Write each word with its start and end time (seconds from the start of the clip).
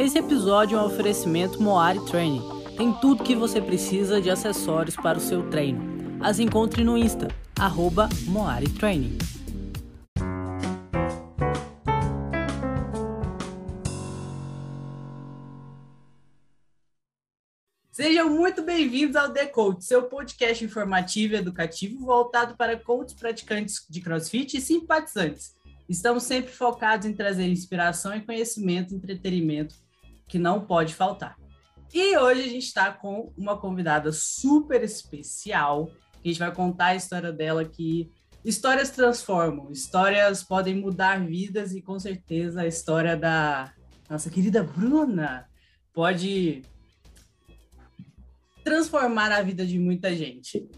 Esse 0.00 0.16
episódio 0.16 0.78
é 0.78 0.80
um 0.80 0.86
oferecimento 0.86 1.62
Moari 1.62 2.02
Training. 2.06 2.40
Tem 2.74 2.90
tudo 3.02 3.22
que 3.22 3.36
você 3.36 3.60
precisa 3.60 4.18
de 4.18 4.30
acessórios 4.30 4.96
para 4.96 5.18
o 5.18 5.20
seu 5.20 5.50
treino. 5.50 6.18
As 6.24 6.38
encontre 6.38 6.82
no 6.82 6.96
Insta, 6.96 7.28
arroba 7.58 8.08
Moari 8.24 8.70
Training. 8.70 9.18
Sejam 17.90 18.30
muito 18.30 18.62
bem-vindos 18.62 19.16
ao 19.16 19.30
The 19.30 19.44
Coach, 19.48 19.84
seu 19.84 20.04
podcast 20.04 20.64
informativo 20.64 21.34
e 21.34 21.36
educativo 21.36 22.06
voltado 22.06 22.56
para 22.56 22.74
coaches 22.74 23.12
praticantes 23.12 23.84
de 23.86 24.00
crossfit 24.00 24.56
e 24.56 24.62
simpatizantes. 24.62 25.54
Estamos 25.86 26.22
sempre 26.22 26.52
focados 26.52 27.04
em 27.04 27.12
trazer 27.12 27.46
inspiração 27.48 28.16
e 28.16 28.22
conhecimento, 28.22 28.94
entretenimento 28.94 29.74
que 30.30 30.38
não 30.38 30.64
pode 30.64 30.94
faltar. 30.94 31.36
E 31.92 32.16
hoje 32.16 32.42
a 32.42 32.48
gente 32.48 32.66
está 32.66 32.92
com 32.92 33.32
uma 33.36 33.58
convidada 33.58 34.12
super 34.12 34.82
especial, 34.82 35.90
a 36.24 36.28
gente 36.28 36.38
vai 36.38 36.54
contar 36.54 36.86
a 36.86 36.94
história 36.94 37.32
dela 37.32 37.64
que 37.64 38.08
histórias 38.44 38.90
transformam, 38.90 39.72
histórias 39.72 40.44
podem 40.44 40.76
mudar 40.76 41.20
vidas 41.26 41.74
e 41.74 41.82
com 41.82 41.98
certeza 41.98 42.62
a 42.62 42.66
história 42.66 43.16
da 43.16 43.74
nossa 44.08 44.30
querida 44.30 44.62
Bruna 44.62 45.48
pode 45.92 46.62
transformar 48.62 49.32
a 49.32 49.42
vida 49.42 49.66
de 49.66 49.78
muita 49.78 50.14
gente. 50.14 50.70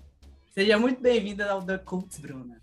Seja 0.54 0.78
muito 0.78 1.00
bem-vinda 1.00 1.50
ao 1.50 1.62
The 1.62 1.76
Cults, 1.76 2.18
Bruna. 2.18 2.60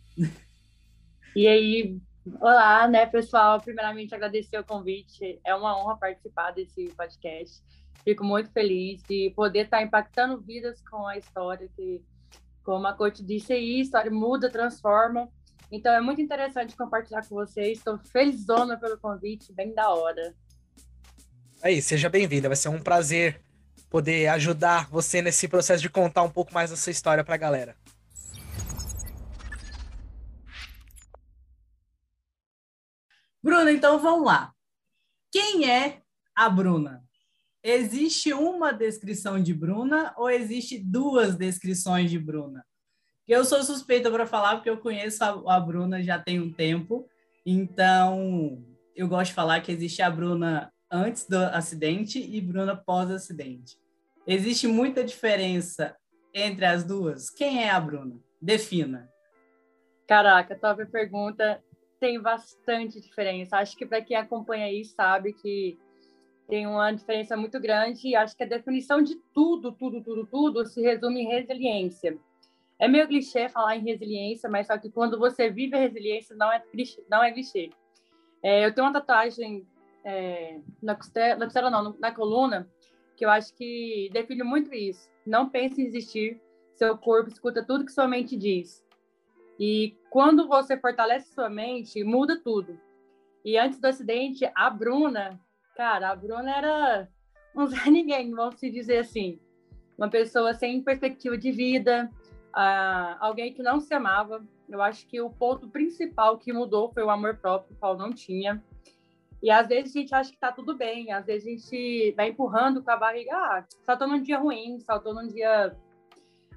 E 1.35 1.47
aí, 1.47 1.99
olá, 2.39 2.87
né, 2.87 3.05
pessoal? 3.05 3.59
Primeiramente, 3.59 4.13
agradecer 4.13 4.57
o 4.59 4.63
convite. 4.63 5.39
É 5.45 5.55
uma 5.55 5.77
honra 5.77 5.97
participar 5.97 6.51
desse 6.51 6.87
podcast. 6.95 7.63
Fico 8.03 8.23
muito 8.23 8.51
feliz 8.51 9.01
de 9.03 9.31
poder 9.35 9.65
estar 9.65 9.81
impactando 9.81 10.39
vidas 10.39 10.81
com 10.89 11.05
a 11.05 11.17
história 11.17 11.69
que, 11.75 12.01
como 12.63 12.87
a 12.87 12.93
coach 12.93 13.23
disse 13.23 13.53
aí, 13.53 13.81
história 13.81 14.11
muda, 14.11 14.49
transforma. 14.49 15.29
Então, 15.71 15.93
é 15.93 16.01
muito 16.01 16.21
interessante 16.21 16.75
compartilhar 16.75 17.27
com 17.27 17.35
vocês. 17.35 17.77
Estou 17.77 17.97
felizona 17.97 18.77
pelo 18.77 18.97
convite, 18.97 19.53
bem 19.53 19.73
da 19.73 19.89
hora. 19.89 20.33
Aí, 21.61 21.81
seja 21.81 22.09
bem-vinda. 22.09 22.47
Vai 22.49 22.55
ser 22.55 22.69
um 22.69 22.79
prazer 22.79 23.41
poder 23.89 24.27
ajudar 24.27 24.87
você 24.89 25.21
nesse 25.21 25.47
processo 25.47 25.81
de 25.81 25.89
contar 25.89 26.23
um 26.23 26.29
pouco 26.29 26.53
mais 26.53 26.69
da 26.69 26.75
sua 26.75 26.91
história 26.91 27.23
para 27.23 27.35
a 27.35 27.37
galera. 27.37 27.75
Bruna, 33.41 33.71
então 33.71 33.99
vamos 33.99 34.25
lá. 34.25 34.53
Quem 35.31 35.69
é 35.69 36.01
a 36.35 36.49
Bruna? 36.49 37.03
Existe 37.63 38.33
uma 38.33 38.71
descrição 38.71 39.41
de 39.41 39.53
Bruna 39.53 40.13
ou 40.17 40.29
existe 40.29 40.77
duas 40.77 41.35
descrições 41.35 42.09
de 42.11 42.19
Bruna? 42.19 42.65
Eu 43.27 43.45
sou 43.45 43.61
suspeita 43.63 44.09
para 44.09 44.25
falar 44.25 44.55
porque 44.55 44.69
eu 44.69 44.77
conheço 44.77 45.23
a, 45.23 45.55
a 45.55 45.59
Bruna 45.59 46.01
já 46.01 46.17
tem 46.17 46.39
um 46.39 46.51
tempo, 46.51 47.07
então 47.45 48.65
eu 48.95 49.07
gosto 49.07 49.29
de 49.29 49.35
falar 49.35 49.61
que 49.61 49.71
existe 49.71 50.01
a 50.01 50.09
Bruna 50.09 50.73
antes 50.91 51.25
do 51.27 51.37
acidente 51.37 52.19
e 52.19 52.41
Bruna 52.41 52.75
pós-acidente. 52.75 53.77
Existe 54.27 54.67
muita 54.67 55.03
diferença 55.03 55.95
entre 56.33 56.65
as 56.65 56.83
duas? 56.83 57.29
Quem 57.29 57.63
é 57.63 57.69
a 57.69 57.79
Bruna? 57.79 58.19
Defina. 58.41 59.09
Caraca, 60.07 60.55
top 60.55 60.85
pergunta. 60.87 61.63
Tem 61.99 62.21
bastante 62.21 62.99
diferença. 62.99 63.57
Acho 63.57 63.75
que 63.75 63.85
para 63.85 64.01
quem 64.01 64.15
acompanha 64.15 64.65
aí 64.65 64.85
sabe 64.85 65.33
que 65.33 65.77
tem 66.47 66.65
uma 66.65 66.91
diferença 66.91 67.37
muito 67.37 67.59
grande 67.59 68.07
e 68.07 68.15
acho 68.15 68.35
que 68.35 68.43
a 68.43 68.47
definição 68.47 69.01
de 69.01 69.15
tudo, 69.33 69.71
tudo, 69.71 70.01
tudo, 70.03 70.25
tudo 70.25 70.65
se 70.65 70.81
resume 70.81 71.21
em 71.21 71.27
resiliência. 71.27 72.17
É 72.79 72.87
meio 72.87 73.07
clichê 73.07 73.49
falar 73.49 73.75
em 73.75 73.83
resiliência, 73.83 74.49
mas 74.49 74.67
só 74.67 74.77
que 74.77 74.89
quando 74.89 75.19
você 75.19 75.49
vive 75.49 75.75
a 75.75 75.79
resiliência 75.79 76.35
não 76.35 76.51
é 76.51 76.59
clichê. 76.59 77.03
Não 77.09 77.23
é 77.23 77.31
clichê. 77.31 77.69
É, 78.41 78.65
eu 78.65 78.73
tenho 78.73 78.87
uma 78.87 78.93
tatuagem 78.93 79.67
é, 80.03 80.59
na 80.81 80.95
costela, 80.95 81.35
na 81.35 81.45
costela 81.45 81.69
não, 81.69 81.95
na 81.99 82.11
coluna, 82.11 82.69
que 83.17 83.25
eu 83.25 83.29
acho 83.29 83.53
que 83.55 84.09
define 84.13 84.43
muito 84.43 84.73
isso. 84.73 85.09
Não 85.25 85.49
pense 85.49 85.81
em 85.81 85.85
existir, 85.85 86.41
seu 86.73 86.97
corpo 86.97 87.29
escuta 87.29 87.63
tudo 87.63 87.85
que 87.85 87.91
sua 87.91 88.07
mente 88.07 88.37
diz. 88.37 88.83
E 89.59 89.97
quando 90.09 90.47
você 90.47 90.77
fortalece 90.77 91.33
sua 91.33 91.49
mente, 91.49 92.01
muda 92.03 92.39
tudo. 92.41 92.79
E 93.43 93.57
antes 93.57 93.79
do 93.79 93.85
acidente, 93.85 94.49
a 94.55 94.69
Bruna, 94.69 95.39
cara, 95.75 96.09
a 96.09 96.15
Bruna 96.15 96.55
era 96.55 97.09
um 97.55 97.67
Zé 97.67 97.89
Ninguém, 97.89 98.31
vamos 98.31 98.59
se 98.59 98.69
dizer 98.69 98.99
assim. 98.99 99.37
Uma 99.97 100.09
pessoa 100.09 100.53
sem 100.53 100.81
perspectiva 100.81 101.37
de 101.37 101.51
vida, 101.51 102.09
uh, 102.55 103.17
alguém 103.19 103.53
que 103.53 103.61
não 103.61 103.81
se 103.81 103.93
amava. 103.93 104.41
Eu 104.69 104.81
acho 104.81 105.05
que 105.07 105.19
o 105.19 105.29
ponto 105.29 105.67
principal 105.67 106.37
que 106.37 106.53
mudou 106.53 106.91
foi 106.93 107.03
o 107.03 107.09
amor 107.09 107.35
próprio, 107.35 107.75
o 107.75 107.79
qual 107.79 107.97
não 107.97 108.13
tinha. 108.13 108.63
E 109.41 109.49
às 109.51 109.67
vezes 109.67 109.95
a 109.95 109.99
gente 109.99 110.15
acha 110.15 110.31
que 110.31 110.39
tá 110.39 110.51
tudo 110.51 110.75
bem, 110.75 111.11
às 111.11 111.25
vezes 111.25 111.47
a 111.47 111.51
gente 111.51 112.13
vai 112.15 112.29
empurrando 112.29 112.83
com 112.83 112.91
a 112.91 112.97
barriga, 112.97 113.31
ah, 113.33 113.65
só 113.85 113.95
tô 113.95 114.05
num 114.05 114.21
dia 114.21 114.37
ruim, 114.37 114.79
só 114.81 114.99
tô 114.99 115.13
num 115.13 115.27
dia 115.27 115.75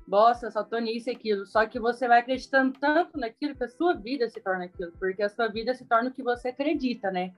bosta, 0.06 0.50
só 0.50 0.62
tô 0.62 0.78
nisso 0.78 1.08
e 1.08 1.12
aquilo. 1.12 1.46
Só 1.46 1.66
que 1.66 1.78
você 1.78 2.06
vai 2.08 2.20
acreditando 2.20 2.78
tanto 2.78 3.18
naquilo 3.18 3.54
que 3.54 3.64
a 3.64 3.68
sua 3.68 3.94
vida 3.94 4.28
se 4.28 4.40
torna 4.40 4.64
aquilo, 4.64 4.92
porque 4.98 5.22
a 5.22 5.28
sua 5.28 5.48
vida 5.48 5.74
se 5.74 5.84
torna 5.84 6.10
o 6.10 6.12
que 6.12 6.22
você 6.22 6.48
acredita, 6.48 7.10
né? 7.10 7.32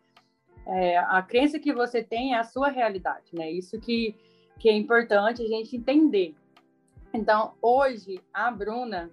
É, 0.66 0.96
a 0.98 1.22
crença 1.22 1.58
que 1.58 1.72
você 1.72 2.02
tem 2.02 2.34
é 2.34 2.38
a 2.38 2.44
sua 2.44 2.68
realidade, 2.68 3.26
né? 3.32 3.50
Isso 3.50 3.78
que, 3.78 4.16
que 4.58 4.68
é 4.68 4.72
importante 4.72 5.42
a 5.42 5.46
gente 5.46 5.76
entender. 5.76 6.34
Então, 7.12 7.54
hoje, 7.60 8.20
a 8.32 8.50
Bruna 8.50 9.10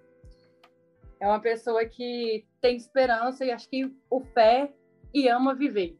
é 1.20 1.28
uma 1.28 1.40
pessoa 1.40 1.86
que 1.86 2.46
tem 2.60 2.76
esperança 2.76 3.46
e 3.46 3.52
acho 3.52 3.70
que 3.70 3.94
o 4.10 4.22
fé 4.22 4.74
e 5.14 5.28
ama 5.28 5.54
viver. 5.54 5.98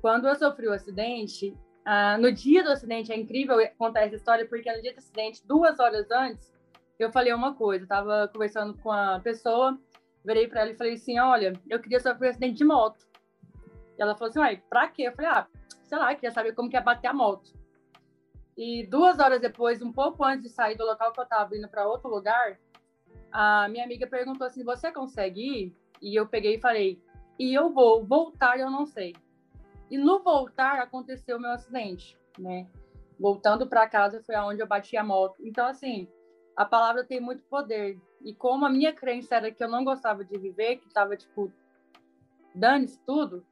Quando 0.00 0.26
eu 0.26 0.34
sofri 0.34 0.66
o 0.66 0.72
acidente, 0.72 1.56
ah, 1.84 2.18
no 2.18 2.30
dia 2.30 2.62
do 2.62 2.70
acidente, 2.70 3.12
é 3.12 3.16
incrível 3.16 3.56
contar 3.78 4.02
essa 4.02 4.16
história, 4.16 4.46
porque 4.46 4.70
no 4.70 4.82
dia 4.82 4.92
do 4.92 4.98
acidente, 4.98 5.46
duas 5.46 5.78
horas 5.80 6.10
antes, 6.10 6.52
eu 6.98 7.10
falei 7.10 7.32
uma 7.32 7.54
coisa. 7.54 7.84
Eu 7.84 7.88
tava 7.88 8.28
conversando 8.32 8.74
com 8.78 8.90
a 8.90 9.20
pessoa, 9.20 9.78
virei 10.24 10.48
para 10.48 10.62
ela 10.62 10.70
e 10.70 10.76
falei 10.76 10.94
assim: 10.94 11.18
Olha, 11.18 11.52
eu 11.68 11.80
queria 11.80 12.00
sofrer 12.00 12.28
um 12.28 12.30
acidente 12.30 12.54
de 12.54 12.64
moto. 12.64 13.06
E 13.98 14.02
ela 14.02 14.14
falou 14.14 14.30
assim: 14.30 14.38
Uai, 14.38 14.62
pra 14.68 14.88
quê? 14.88 15.02
Eu 15.02 15.12
falei: 15.12 15.30
Ah, 15.30 15.46
sei 15.84 15.98
lá, 15.98 16.14
queria 16.14 16.30
saber 16.30 16.54
como 16.54 16.70
que 16.70 16.76
é 16.76 16.80
bater 16.80 17.08
a 17.08 17.14
moto. 17.14 17.52
E 18.56 18.86
duas 18.86 19.18
horas 19.18 19.40
depois, 19.40 19.80
um 19.82 19.92
pouco 19.92 20.24
antes 20.24 20.42
de 20.42 20.50
sair 20.50 20.76
do 20.76 20.84
local 20.84 21.12
que 21.12 21.20
eu 21.20 21.26
tava 21.26 21.56
indo 21.56 21.68
para 21.68 21.88
outro 21.88 22.10
lugar, 22.10 22.58
a 23.30 23.66
minha 23.68 23.84
amiga 23.84 24.06
perguntou 24.06 24.46
assim: 24.46 24.62
Você 24.64 24.92
consegue 24.92 25.40
ir? 25.40 25.76
E 26.00 26.18
eu 26.18 26.26
peguei 26.26 26.56
e 26.56 26.60
falei: 26.60 27.02
E 27.38 27.54
eu 27.54 27.70
vou, 27.70 28.04
voltar 28.04 28.58
eu 28.58 28.70
não 28.70 28.84
sei. 28.86 29.14
E 29.90 29.98
no 29.98 30.22
voltar 30.22 30.78
aconteceu 30.80 31.36
o 31.36 31.40
meu 31.40 31.50
acidente, 31.50 32.16
né? 32.38 32.66
Voltando 33.18 33.66
para 33.66 33.88
casa 33.88 34.22
foi 34.22 34.34
aonde 34.34 34.60
eu 34.60 34.66
bati 34.66 34.96
a 34.96 35.04
moto. 35.04 35.36
Então, 35.46 35.66
assim, 35.66 36.08
a 36.56 36.64
palavra 36.64 37.04
tem 37.04 37.20
muito 37.20 37.42
poder. 37.44 37.98
E 38.22 38.34
como 38.34 38.64
a 38.64 38.70
minha 38.70 38.92
crença 38.92 39.36
era 39.36 39.50
que 39.50 39.62
eu 39.62 39.68
não 39.68 39.84
gostava 39.84 40.24
de 40.24 40.38
viver, 40.38 40.76
que 40.76 40.86
estava 40.86 41.16
tipo, 41.16 41.52
dane-se 42.54 42.98
tudo, 43.04 43.44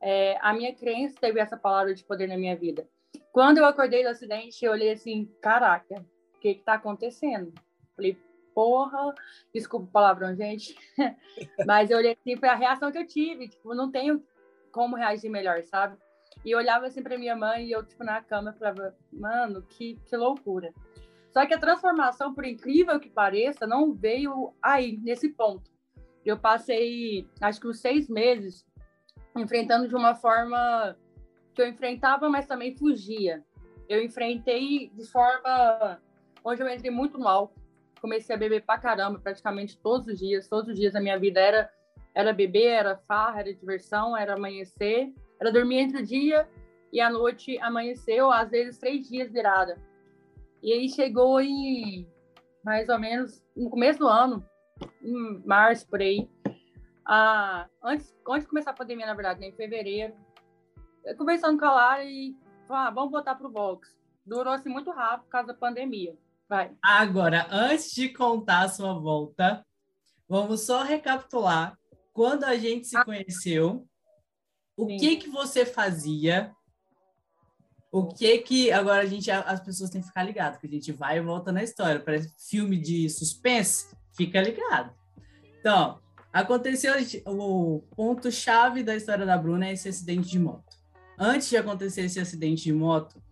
é, 0.00 0.38
a 0.40 0.52
minha 0.52 0.74
crença 0.74 1.16
teve 1.20 1.40
essa 1.40 1.56
palavra 1.56 1.94
de 1.94 2.04
poder 2.04 2.28
na 2.28 2.36
minha 2.36 2.56
vida. 2.56 2.88
Quando 3.32 3.58
eu 3.58 3.64
acordei 3.64 4.02
do 4.02 4.08
acidente, 4.08 4.64
eu 4.64 4.72
olhei 4.72 4.92
assim: 4.92 5.30
caraca, 5.40 6.04
o 6.36 6.40
que 6.40 6.54
que 6.54 6.62
tá 6.62 6.74
acontecendo? 6.74 7.52
Falei, 7.96 8.16
porra, 8.54 9.14
desculpa 9.52 9.86
o 9.86 9.90
palavrão, 9.90 10.34
gente, 10.34 10.76
mas 11.66 11.90
eu 11.90 11.98
olhei 11.98 12.12
assim, 12.12 12.36
foi 12.36 12.48
a 12.48 12.54
reação 12.54 12.92
que 12.92 12.98
eu 12.98 13.06
tive. 13.06 13.48
Tipo, 13.48 13.74
não 13.74 13.90
tenho 13.90 14.22
como 14.70 14.96
reagir 14.96 15.30
melhor, 15.30 15.62
sabe? 15.64 15.96
E 16.44 16.50
eu 16.50 16.58
olhava 16.58 16.86
assim 16.86 17.02
para 17.02 17.18
minha 17.18 17.34
mãe 17.34 17.66
e 17.66 17.72
eu, 17.72 17.84
tipo, 17.84 18.04
na 18.04 18.22
cama, 18.22 18.52
falava, 18.52 18.94
mano, 19.12 19.62
que, 19.62 19.98
que 20.04 20.16
loucura. 20.16 20.72
Só 21.34 21.44
que 21.44 21.52
a 21.52 21.58
transformação, 21.58 22.32
por 22.32 22.44
incrível 22.44 23.00
que 23.00 23.10
pareça, 23.10 23.66
não 23.66 23.92
veio 23.92 24.54
aí, 24.62 24.96
nesse 25.02 25.30
ponto. 25.30 25.68
Eu 26.24 26.38
passei, 26.38 27.28
acho 27.40 27.60
que 27.60 27.66
uns 27.66 27.80
seis 27.80 28.08
meses, 28.08 28.64
enfrentando 29.36 29.88
de 29.88 29.96
uma 29.96 30.14
forma 30.14 30.96
que 31.52 31.60
eu 31.60 31.66
enfrentava, 31.66 32.30
mas 32.30 32.46
também 32.46 32.76
fugia. 32.76 33.44
Eu 33.88 34.00
enfrentei 34.00 34.90
de 34.94 35.10
forma 35.10 36.00
onde 36.44 36.62
eu 36.62 36.68
entrei 36.68 36.92
muito 36.92 37.20
álcool. 37.26 37.60
Comecei 38.00 38.36
a 38.36 38.38
beber 38.38 38.64
pra 38.64 38.78
caramba, 38.78 39.18
praticamente 39.18 39.76
todos 39.76 40.06
os 40.06 40.18
dias. 40.20 40.46
Todos 40.46 40.70
os 40.70 40.76
dias 40.78 40.92
da 40.92 41.00
minha 41.00 41.18
vida 41.18 41.40
era 41.40 41.68
era 42.14 42.32
beber, 42.32 42.68
era 42.68 42.96
farra, 42.96 43.40
era 43.40 43.52
diversão, 43.52 44.16
era 44.16 44.34
amanhecer, 44.34 45.12
era 45.40 45.50
dormir 45.50 45.78
entre 45.78 46.00
o 46.00 46.06
dia 46.06 46.48
e 46.92 47.00
a 47.00 47.10
noite 47.10 47.58
amanheceu, 47.58 48.30
às 48.30 48.52
vezes 48.52 48.78
três 48.78 49.08
dias 49.08 49.32
virada. 49.32 49.76
E 50.64 50.72
aí 50.72 50.88
chegou 50.88 51.38
em 51.42 52.10
mais 52.64 52.88
ou 52.88 52.98
menos 52.98 53.44
no 53.54 53.68
começo 53.68 53.98
do 53.98 54.08
ano, 54.08 54.42
em 55.02 55.46
março 55.46 55.86
por 55.86 56.00
aí, 56.00 56.26
a, 57.06 57.68
antes, 57.82 58.16
antes 58.26 58.44
de 58.44 58.48
começar 58.48 58.70
a 58.70 58.74
pandemia, 58.74 59.04
na 59.04 59.12
verdade, 59.12 59.40
né, 59.40 59.48
em 59.48 59.52
fevereiro, 59.52 60.14
conversando 61.18 61.58
com 61.58 61.66
a 61.66 61.70
Lara 61.70 62.04
e 62.04 62.34
ah, 62.70 62.90
vamos 62.90 63.10
botar 63.10 63.34
pro 63.34 63.50
box. 63.50 63.94
Durou 64.24 64.54
assim 64.54 64.70
muito 64.70 64.90
rápido 64.90 65.24
por 65.24 65.32
causa 65.32 65.48
da 65.48 65.54
pandemia. 65.54 66.16
Vai. 66.48 66.72
Agora, 66.82 67.46
antes 67.50 67.92
de 67.92 68.08
contar 68.08 68.62
a 68.62 68.68
sua 68.70 68.94
volta, 68.94 69.62
vamos 70.26 70.64
só 70.64 70.82
recapitular 70.82 71.78
quando 72.10 72.44
a 72.44 72.56
gente 72.56 72.86
se 72.86 72.96
ah. 72.96 73.04
conheceu, 73.04 73.86
o 74.78 74.86
Sim. 74.86 74.96
que 74.96 75.16
que 75.16 75.28
você 75.28 75.66
fazia? 75.66 76.54
O 77.94 78.08
que 78.08 78.38
que 78.38 78.72
agora 78.72 79.02
a 79.02 79.06
gente 79.06 79.30
as 79.30 79.60
pessoas 79.60 79.88
têm 79.88 80.00
que 80.00 80.08
ficar 80.08 80.24
ligadas, 80.24 80.58
que 80.58 80.66
a 80.66 80.70
gente 80.70 80.90
vai 80.90 81.18
e 81.18 81.20
volta 81.20 81.52
na 81.52 81.62
história, 81.62 82.00
parece 82.00 82.34
filme 82.50 82.76
de 82.76 83.08
suspense, 83.08 83.96
fica 84.16 84.42
ligado. 84.42 84.92
Então, 85.60 86.00
aconteceu 86.32 86.92
o 87.24 87.84
ponto 87.94 88.32
chave 88.32 88.82
da 88.82 88.96
história 88.96 89.24
da 89.24 89.38
Bruna 89.38 89.68
é 89.68 89.74
esse 89.74 89.88
acidente 89.88 90.28
de 90.28 90.40
moto. 90.40 90.76
Antes 91.16 91.48
de 91.48 91.56
acontecer 91.56 92.00
esse 92.00 92.18
acidente 92.18 92.64
de 92.64 92.72
moto, 92.72 93.22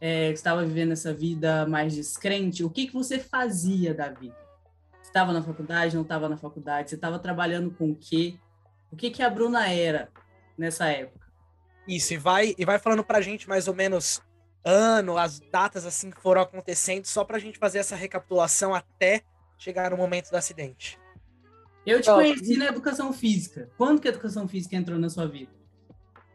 é, 0.00 0.28
você 0.28 0.32
estava 0.32 0.64
vivendo 0.64 0.92
essa 0.92 1.12
vida 1.12 1.66
mais 1.66 1.94
descrente, 1.94 2.64
o 2.64 2.70
que, 2.70 2.86
que 2.86 2.94
você 2.94 3.18
fazia 3.18 3.92
da 3.92 4.08
vida? 4.08 4.38
Estava 5.02 5.34
na 5.34 5.42
faculdade, 5.42 5.96
não 5.96 6.02
estava 6.02 6.30
na 6.30 6.38
faculdade? 6.38 6.88
Você 6.88 6.94
estava 6.94 7.18
trabalhando 7.18 7.70
com 7.70 7.90
o 7.90 7.94
quê? 7.94 8.38
O 8.90 8.96
que, 8.96 9.10
que 9.10 9.22
a 9.22 9.28
Bruna 9.28 9.68
era 9.70 10.08
nessa 10.56 10.86
época? 10.86 11.21
Isso, 11.86 12.14
e 12.14 12.16
vai, 12.16 12.54
e 12.56 12.64
vai 12.64 12.78
falando 12.78 13.04
pra 13.04 13.20
gente 13.20 13.48
mais 13.48 13.66
ou 13.68 13.74
menos 13.74 14.22
ano, 14.64 15.18
as 15.18 15.40
datas 15.40 15.84
assim 15.84 16.10
que 16.10 16.20
foram 16.20 16.42
acontecendo, 16.42 17.04
só 17.04 17.24
pra 17.24 17.38
gente 17.38 17.58
fazer 17.58 17.78
essa 17.78 17.96
recapitulação 17.96 18.74
até 18.74 19.22
chegar 19.58 19.90
no 19.90 19.96
momento 19.96 20.30
do 20.30 20.36
acidente. 20.36 20.98
Eu 21.84 22.00
te 22.00 22.08
conheci 22.08 22.56
na 22.56 22.66
educação 22.66 23.12
física. 23.12 23.68
Quando 23.76 24.00
que 24.00 24.06
a 24.06 24.12
educação 24.12 24.46
física 24.46 24.76
entrou 24.76 24.98
na 24.98 25.08
sua 25.08 25.26
vida? 25.26 25.50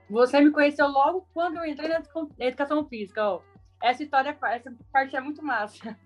Você 0.09 0.41
me 0.41 0.51
conheceu 0.51 0.87
logo 0.87 1.27
quando 1.33 1.57
eu 1.57 1.65
entrei 1.65 1.89
na 1.89 2.01
educação 2.39 2.85
física, 2.87 3.29
ó. 3.29 3.41
Essa 3.81 4.03
história, 4.03 4.37
essa 4.43 4.73
parte 4.91 5.15
é 5.15 5.21
muito 5.21 5.43
massa. 5.43 5.97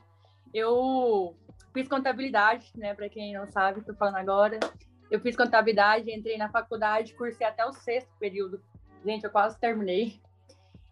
Eu 0.54 1.36
fiz 1.74 1.88
contabilidade, 1.88 2.72
né? 2.76 2.94
Para 2.94 3.10
quem 3.10 3.34
não 3.34 3.48
sabe, 3.48 3.80
estou 3.80 3.96
falando 3.96 4.18
agora. 4.18 4.60
Eu 5.10 5.20
fiz 5.22 5.36
contabilidade, 5.36 6.12
entrei 6.12 6.38
na 6.38 6.50
faculdade, 6.50 7.16
cursei 7.16 7.48
até 7.48 7.66
o 7.66 7.74
sexto 7.74 8.12
período. 8.20 8.62
Gente, 9.06 9.24
eu 9.24 9.31
quase 9.31 9.59
terminei. 9.59 10.21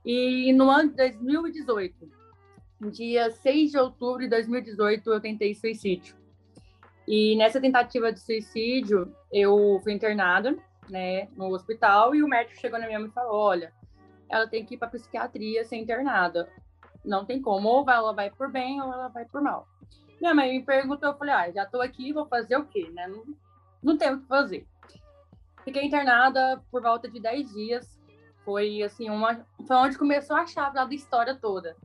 E 0.05 0.51
no 0.53 0.69
ano 0.69 0.89
de 0.89 0.95
2018, 0.95 2.11
dia 2.91 3.29
6 3.29 3.71
de 3.71 3.77
outubro 3.77 4.23
de 4.23 4.29
2018, 4.29 5.11
eu 5.11 5.19
tentei 5.19 5.53
suicídio. 5.53 6.15
E 7.07 7.35
nessa 7.35 7.59
tentativa 7.59 8.11
de 8.11 8.19
suicídio, 8.19 9.13
eu 9.31 9.79
fui 9.83 9.93
internada, 9.93 10.57
né, 10.89 11.27
no 11.35 11.53
hospital, 11.53 12.15
e 12.15 12.23
o 12.23 12.27
médico 12.27 12.59
chegou 12.59 12.79
na 12.79 12.87
minha 12.87 12.99
mãe 12.99 13.09
e 13.09 13.11
falou: 13.11 13.35
Olha, 13.35 13.73
ela 14.29 14.47
tem 14.47 14.65
que 14.65 14.75
ir 14.75 14.77
para 14.77 14.89
psiquiatria 14.89 15.65
ser 15.65 15.77
internada. 15.77 16.47
Não 17.03 17.25
tem 17.25 17.41
como, 17.41 17.67
ou 17.67 17.89
ela 17.89 18.13
vai 18.13 18.29
por 18.29 18.51
bem 18.51 18.81
ou 18.81 18.93
ela 18.93 19.07
vai 19.07 19.25
por 19.25 19.41
mal. 19.41 19.67
Minha 20.19 20.35
mãe 20.35 20.59
me 20.59 20.63
perguntou, 20.63 21.09
eu 21.09 21.17
falei, 21.17 21.33
ah, 21.33 21.51
já 21.51 21.65
tô 21.65 21.81
aqui, 21.81 22.11
vou 22.11 22.25
fazer 22.27 22.57
o 22.57 22.65
quê, 22.65 22.89
né? 22.93 23.07
Não, 23.07 23.23
não 23.81 23.97
tenho 23.97 24.17
o 24.17 24.21
que 24.21 24.27
fazer. 24.27 24.67
Fiquei 25.63 25.85
internada 25.85 26.61
por 26.69 26.81
volta 26.81 27.09
de 27.09 27.19
10 27.19 27.53
dias. 27.53 27.98
Foi, 28.49 28.81
assim, 28.81 29.11
uma... 29.11 29.45
Foi 29.67 29.75
onde 29.75 29.95
começou 29.95 30.35
a 30.35 30.47
chave 30.47 30.73
da 30.73 30.85
história 30.85 31.35
toda. 31.35 31.77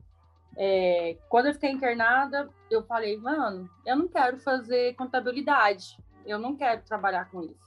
É, 0.57 1.15
quando 1.29 1.45
eu 1.45 1.53
fiquei 1.53 1.69
internada, 1.69 2.49
eu 2.71 2.81
falei, 2.81 3.17
mano, 3.17 3.69
eu 3.85 3.95
não 3.95 4.07
quero 4.07 4.39
fazer 4.39 4.95
contabilidade. 4.95 5.95
Eu 6.25 6.39
não 6.39 6.55
quero 6.55 6.81
trabalhar 6.81 7.29
com 7.29 7.43
isso. 7.43 7.63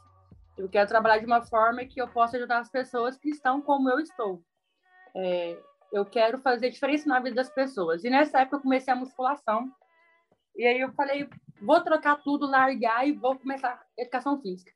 Eu 0.57 0.69
quero 0.69 0.89
trabalhar 0.89 1.19
de 1.19 1.27
uma 1.27 1.43
forma 1.43 1.85
que 1.85 2.03
eu 2.03 2.09
possa 2.09 2.37
ajudar 2.37 2.59
as 2.59 2.69
pessoas 2.69 3.17
que 3.17 3.29
estão 3.29 3.63
como 3.63 3.89
eu 3.89 4.01
estou. 4.01 4.43
É, 5.15 5.57
eu 5.93 6.05
quero 6.05 6.37
fazer 6.39 6.69
diferença 6.69 7.09
na 7.09 7.21
vida 7.21 7.37
das 7.37 7.51
pessoas. 7.51 8.03
E 8.03 8.11
nessa 8.11 8.41
época 8.41 8.57
eu 8.57 8.63
comecei 8.63 8.93
a 8.93 8.97
musculação. 8.97 9.71
E 10.57 10.67
aí 10.67 10.81
eu 10.81 10.91
falei, 10.91 11.31
vou 11.63 11.81
trocar 11.83 12.17
tudo, 12.17 12.51
largar 12.51 13.07
e 13.07 13.13
vou 13.13 13.39
começar 13.39 13.81
educação 13.97 14.43
física. 14.43 14.73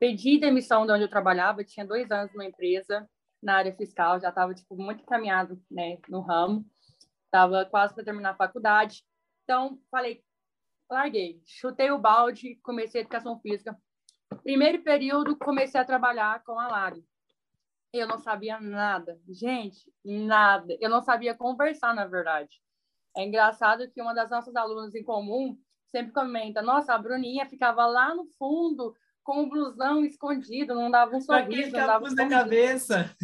Pedi 0.00 0.40
demissão 0.40 0.86
de 0.86 0.92
onde 0.92 1.04
eu 1.04 1.08
trabalhava, 1.08 1.62
tinha 1.62 1.86
dois 1.86 2.10
anos 2.10 2.32
numa 2.32 2.46
empresa 2.46 3.08
na 3.42 3.56
área 3.56 3.74
fiscal, 3.74 4.20
já 4.20 4.28
estava 4.28 4.54
tipo 4.54 4.76
muito 4.76 5.02
encaminhado, 5.02 5.62
né, 5.70 5.98
no 6.08 6.20
ramo. 6.20 6.64
Estava 7.24 7.64
quase 7.64 7.94
para 7.94 8.04
terminar 8.04 8.30
a 8.30 8.36
faculdade. 8.36 9.04
Então, 9.44 9.78
falei, 9.90 10.22
larguei, 10.90 11.40
chutei 11.46 11.90
o 11.90 11.98
balde, 11.98 12.56
comecei 12.62 13.00
a 13.00 13.02
educação 13.02 13.38
física. 13.40 13.76
Primeiro 14.42 14.82
período, 14.82 15.36
comecei 15.36 15.80
a 15.80 15.84
trabalhar 15.84 16.42
com 16.44 16.58
a 16.58 16.68
Lari. 16.68 17.04
Eu 17.92 18.06
não 18.06 18.18
sabia 18.18 18.60
nada. 18.60 19.18
Gente, 19.28 19.92
nada. 20.04 20.76
Eu 20.80 20.88
não 20.88 21.02
sabia 21.02 21.34
conversar, 21.34 21.94
na 21.94 22.06
verdade. 22.06 22.60
É 23.16 23.24
engraçado 23.24 23.90
que 23.90 24.00
uma 24.00 24.14
das 24.14 24.30
nossas 24.30 24.54
alunas 24.54 24.94
em 24.94 25.02
comum 25.02 25.58
sempre 25.86 26.12
comenta: 26.12 26.62
Nossa, 26.62 26.94
a 26.94 26.98
Bruninha 26.98 27.46
ficava 27.46 27.84
lá 27.86 28.14
no 28.14 28.26
fundo 28.38 28.94
com 29.24 29.42
o 29.42 29.48
blusão 29.48 30.04
escondido, 30.04 30.74
não 30.74 30.90
dava 30.90 31.16
um 31.16 31.20
sorriso, 31.20 31.72
não 31.72 31.86
dava 31.86 32.06
um 32.06 32.14
na 32.14 32.28
cabeça. 32.28 33.16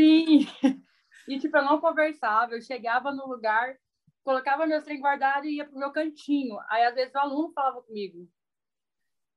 Sim. 0.00 0.46
E, 1.28 1.38
tipo, 1.38 1.56
eu 1.56 1.64
não 1.64 1.80
conversava. 1.80 2.54
Eu 2.54 2.62
chegava 2.62 3.12
no 3.12 3.28
lugar, 3.28 3.76
colocava 4.24 4.66
meu 4.66 4.82
trem 4.82 4.98
guardado 4.98 5.46
e 5.46 5.58
ia 5.58 5.64
pro 5.64 5.78
meu 5.78 5.92
cantinho. 5.92 6.58
Aí, 6.68 6.82
às 6.82 6.94
vezes, 6.94 7.14
o 7.14 7.18
aluno 7.18 7.52
falava 7.52 7.80
comigo: 7.82 8.28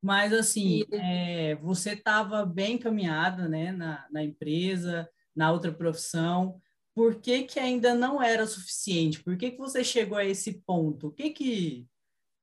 mas, 0.03 0.33
assim, 0.33 0.83
é, 0.91 1.55
você 1.55 1.93
estava 1.93 2.45
bem 2.45 2.73
encaminhada 2.73 3.47
né, 3.47 3.71
na, 3.71 4.05
na 4.11 4.21
empresa, 4.21 5.09
na 5.33 5.49
outra 5.49 5.71
profissão. 5.71 6.59
Por 6.93 7.21
que, 7.21 7.43
que 7.43 7.57
ainda 7.57 7.95
não 7.95 8.21
era 8.21 8.45
suficiente? 8.45 9.23
Por 9.23 9.37
que, 9.37 9.51
que 9.51 9.57
você 9.57 9.81
chegou 9.81 10.17
a 10.17 10.25
esse 10.25 10.61
ponto? 10.65 11.07
O 11.07 11.11
que, 11.11 11.29
que 11.29 11.87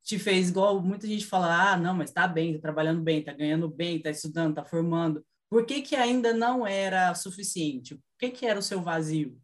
te 0.02 0.18
fez, 0.18 0.48
igual 0.48 0.80
muita 0.80 1.06
gente 1.06 1.26
fala, 1.26 1.72
ah, 1.72 1.76
não, 1.76 1.94
mas 1.94 2.08
está 2.08 2.26
bem, 2.26 2.52
está 2.52 2.62
trabalhando 2.62 3.02
bem, 3.02 3.18
está 3.18 3.34
ganhando 3.34 3.68
bem, 3.68 3.98
está 3.98 4.08
estudando, 4.08 4.50
está 4.50 4.64
formando. 4.64 5.22
Por 5.50 5.66
que, 5.66 5.82
que 5.82 5.94
ainda 5.94 6.32
não 6.32 6.66
era 6.66 7.14
suficiente? 7.14 8.00
O 8.20 8.26
que, 8.26 8.30
que 8.32 8.44
era 8.44 8.58
o 8.58 8.62
seu 8.62 8.82
vazio? 8.82 9.40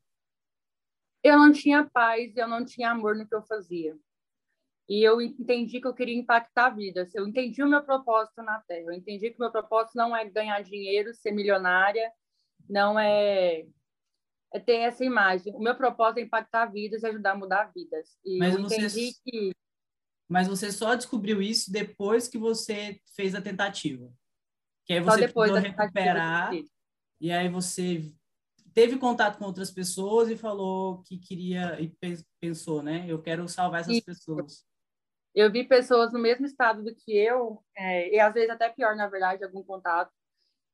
Eu 1.25 1.39
não 1.39 1.51
tinha 1.51 1.89
paz, 1.89 2.37
eu 2.37 2.47
não 2.47 2.63
tinha 2.63 2.91
amor 2.91 3.17
no 3.17 3.27
que 3.27 3.35
eu 3.35 3.41
fazia. 3.41 3.97
E 4.87 5.03
eu 5.03 5.19
entendi 5.19 5.81
que 5.81 5.87
eu 5.87 5.95
queria 5.95 6.15
impactar 6.15 6.69
vidas. 6.69 7.15
Eu 7.15 7.27
entendi 7.27 7.63
o 7.63 7.69
meu 7.69 7.83
propósito 7.83 8.43
na 8.43 8.61
Terra. 8.61 8.83
Eu 8.83 8.93
entendi 8.93 9.31
que 9.31 9.37
o 9.37 9.41
meu 9.41 9.51
propósito 9.51 9.97
não 9.97 10.15
é 10.15 10.29
ganhar 10.29 10.63
dinheiro, 10.63 11.15
ser 11.15 11.33
milionária, 11.33 12.13
não 12.69 13.01
é, 13.01 13.67
é 14.53 14.61
ter 14.61 14.81
essa 14.81 15.03
imagem. 15.03 15.55
O 15.55 15.59
meu 15.59 15.75
propósito 15.75 16.19
é 16.19 16.25
impactar 16.25 16.67
vidas 16.67 17.03
e 17.03 17.07
ajudar 17.07 17.31
a 17.33 17.37
mudar 17.37 17.73
vidas. 17.75 18.19
E 18.23 18.37
Mas 18.37 18.55
eu 18.55 18.61
entendi 18.61 19.11
você... 19.11 19.21
que. 19.25 19.53
Mas 20.29 20.49
você 20.49 20.71
só 20.71 20.95
descobriu 20.95 21.41
isso 21.41 21.73
depois 21.73 22.29
que 22.29 22.37
você 22.37 23.01
fez 23.17 23.35
a 23.35 23.41
tentativa. 23.41 24.13
Que 24.85 24.93
aí 24.93 25.01
você 25.01 25.29
precisou 25.29 25.57
recuperar. 25.57 26.53
E 27.19 27.33
aí 27.33 27.49
você 27.49 28.13
teve 28.77 28.99
contato 28.99 29.39
com 29.39 29.47
outras 29.47 29.71
pessoas 29.71 30.29
e 30.29 30.37
falou 30.37 31.03
que 31.03 31.17
queria 31.17 31.81
e 31.81 31.91
pensou, 32.39 32.83
né? 32.83 33.07
Eu 33.09 33.23
quero 33.23 33.49
salvar 33.49 33.81
essas 33.81 34.01
pessoas 34.01 34.67
eu 35.37 35.53
vi 35.53 35.65
pessoas 35.65 36.15
no 36.15 36.19
mesmo 36.19 36.47
estado 36.47 36.83
do 36.83 36.95
que 36.95 37.15
eu, 37.15 37.63
é, 37.77 38.15
e 38.15 38.19
às 38.19 38.33
vezes 38.33 38.49
até 38.49 38.71
pior, 38.71 38.97
na 38.97 39.07
verdade, 39.07 39.45
algum 39.45 39.63
contato. 39.63 40.11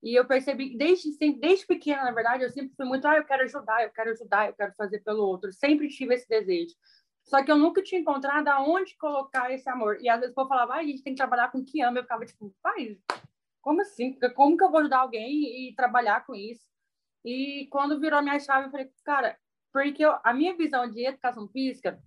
E 0.00 0.14
eu 0.14 0.24
percebi, 0.24 0.76
desde, 0.76 1.10
desde 1.34 1.66
pequena, 1.66 2.04
na 2.04 2.12
verdade, 2.12 2.44
eu 2.44 2.50
sempre 2.50 2.72
fui 2.76 2.86
muito, 2.86 3.04
ah, 3.08 3.16
eu 3.16 3.24
quero 3.24 3.42
ajudar, 3.42 3.82
eu 3.82 3.90
quero 3.90 4.10
ajudar, 4.12 4.46
eu 4.46 4.54
quero 4.54 4.72
fazer 4.74 5.00
pelo 5.00 5.26
outro. 5.26 5.52
Sempre 5.52 5.88
tive 5.88 6.14
esse 6.14 6.28
desejo. 6.28 6.76
Só 7.24 7.44
que 7.44 7.50
eu 7.50 7.58
nunca 7.58 7.82
tinha 7.82 8.00
encontrado 8.00 8.46
aonde 8.48 8.96
colocar 8.96 9.52
esse 9.52 9.68
amor. 9.68 9.98
E 10.00 10.08
às 10.08 10.20
vezes 10.20 10.36
eu 10.36 10.46
falava, 10.46 10.74
ah, 10.74 10.78
a 10.78 10.84
gente 10.84 11.02
tem 11.02 11.12
que 11.12 11.18
trabalhar 11.18 11.50
com 11.50 11.58
o 11.58 11.64
que 11.64 11.82
ama. 11.82 11.98
Eu 11.98 12.02
ficava 12.04 12.24
tipo, 12.24 12.54
pai, 12.62 12.98
como 13.60 13.80
assim? 13.80 14.16
Como 14.36 14.56
que 14.56 14.62
eu 14.62 14.70
vou 14.70 14.78
ajudar 14.78 14.98
alguém 14.98 15.68
e 15.68 15.74
trabalhar 15.74 16.24
com 16.24 16.36
isso? 16.36 16.71
E 17.24 17.66
quando 17.70 18.00
virou 18.00 18.22
minha 18.22 18.38
chave, 18.38 18.66
eu 18.66 18.70
falei, 18.70 18.90
cara, 19.04 19.38
porque 19.72 20.04
eu, 20.04 20.14
a 20.22 20.34
minha 20.34 20.56
visão 20.56 20.90
de 20.90 21.06
educação 21.06 21.48
física 21.48 22.02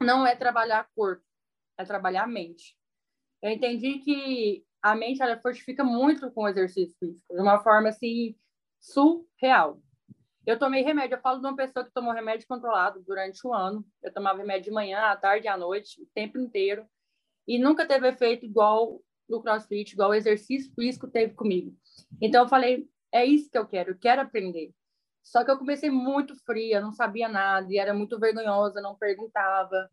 não 0.00 0.26
é 0.26 0.34
trabalhar 0.34 0.88
corpo, 0.94 1.24
é 1.78 1.84
trabalhar 1.84 2.24
a 2.24 2.28
mente. 2.28 2.76
Eu 3.42 3.50
entendi 3.50 3.98
que 3.98 4.64
a 4.80 4.94
mente 4.94 5.22
ela 5.22 5.38
fortifica 5.40 5.82
muito 5.82 6.30
com 6.30 6.42
o 6.42 6.48
exercício 6.48 6.96
físico, 6.98 7.34
de 7.34 7.40
uma 7.40 7.62
forma 7.62 7.88
assim 7.88 8.36
surreal. 8.80 9.80
Eu 10.46 10.58
tomei 10.58 10.82
remédio, 10.82 11.16
eu 11.16 11.20
falo 11.20 11.40
de 11.40 11.46
uma 11.46 11.56
pessoa 11.56 11.84
que 11.84 11.92
tomou 11.92 12.12
remédio 12.12 12.46
controlado 12.46 13.02
durante 13.02 13.46
um 13.46 13.54
ano. 13.54 13.84
Eu 14.02 14.12
tomava 14.12 14.38
remédio 14.38 14.64
de 14.64 14.70
manhã, 14.70 15.00
à 15.00 15.16
tarde 15.16 15.46
e 15.46 15.48
à 15.48 15.56
noite, 15.56 16.02
o 16.02 16.06
tempo 16.14 16.38
inteiro, 16.38 16.86
e 17.48 17.58
nunca 17.58 17.86
teve 17.86 18.08
efeito 18.08 18.44
igual 18.44 19.00
no 19.28 19.40
CrossFit, 19.42 19.94
igual 19.94 20.10
o 20.10 20.14
exercício 20.14 20.70
físico 20.74 21.08
teve 21.08 21.34
comigo. 21.34 21.74
Então 22.20 22.42
eu 22.42 22.48
falei, 22.48 22.86
é 23.14 23.24
isso 23.24 23.50
que 23.50 23.56
eu 23.56 23.66
quero, 23.66 23.92
eu 23.92 23.98
quero 23.98 24.22
aprender. 24.22 24.74
Só 25.22 25.44
que 25.44 25.50
eu 25.50 25.58
comecei 25.58 25.88
muito 25.88 26.34
fria, 26.44 26.80
não 26.80 26.92
sabia 26.92 27.28
nada, 27.28 27.72
e 27.72 27.78
era 27.78 27.94
muito 27.94 28.18
vergonhosa, 28.18 28.80
não 28.80 28.96
perguntava. 28.96 29.88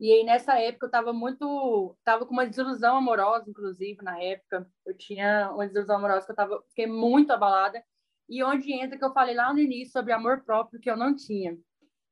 E 0.00 0.12
aí, 0.12 0.24
nessa 0.24 0.58
época, 0.58 0.86
eu 0.86 0.88
estava 0.88 1.12
muito. 1.12 1.96
Estava 1.98 2.26
com 2.26 2.32
uma 2.32 2.46
desilusão 2.46 2.96
amorosa, 2.96 3.48
inclusive, 3.48 4.02
na 4.02 4.20
época. 4.22 4.68
Eu 4.86 4.96
tinha 4.96 5.50
uma 5.52 5.66
desilusão 5.66 5.96
amorosa 5.96 6.26
que 6.26 6.32
eu 6.32 6.36
tava, 6.36 6.62
fiquei 6.68 6.86
muito 6.86 7.32
abalada. 7.32 7.82
e 8.28 8.42
onde 8.44 8.72
entra 8.72 8.98
que 8.98 9.04
eu 9.04 9.12
falei 9.12 9.34
lá 9.34 9.52
no 9.52 9.60
início 9.60 9.92
sobre 9.92 10.12
amor 10.12 10.44
próprio 10.44 10.80
que 10.80 10.90
eu 10.90 10.96
não 10.96 11.14
tinha. 11.16 11.58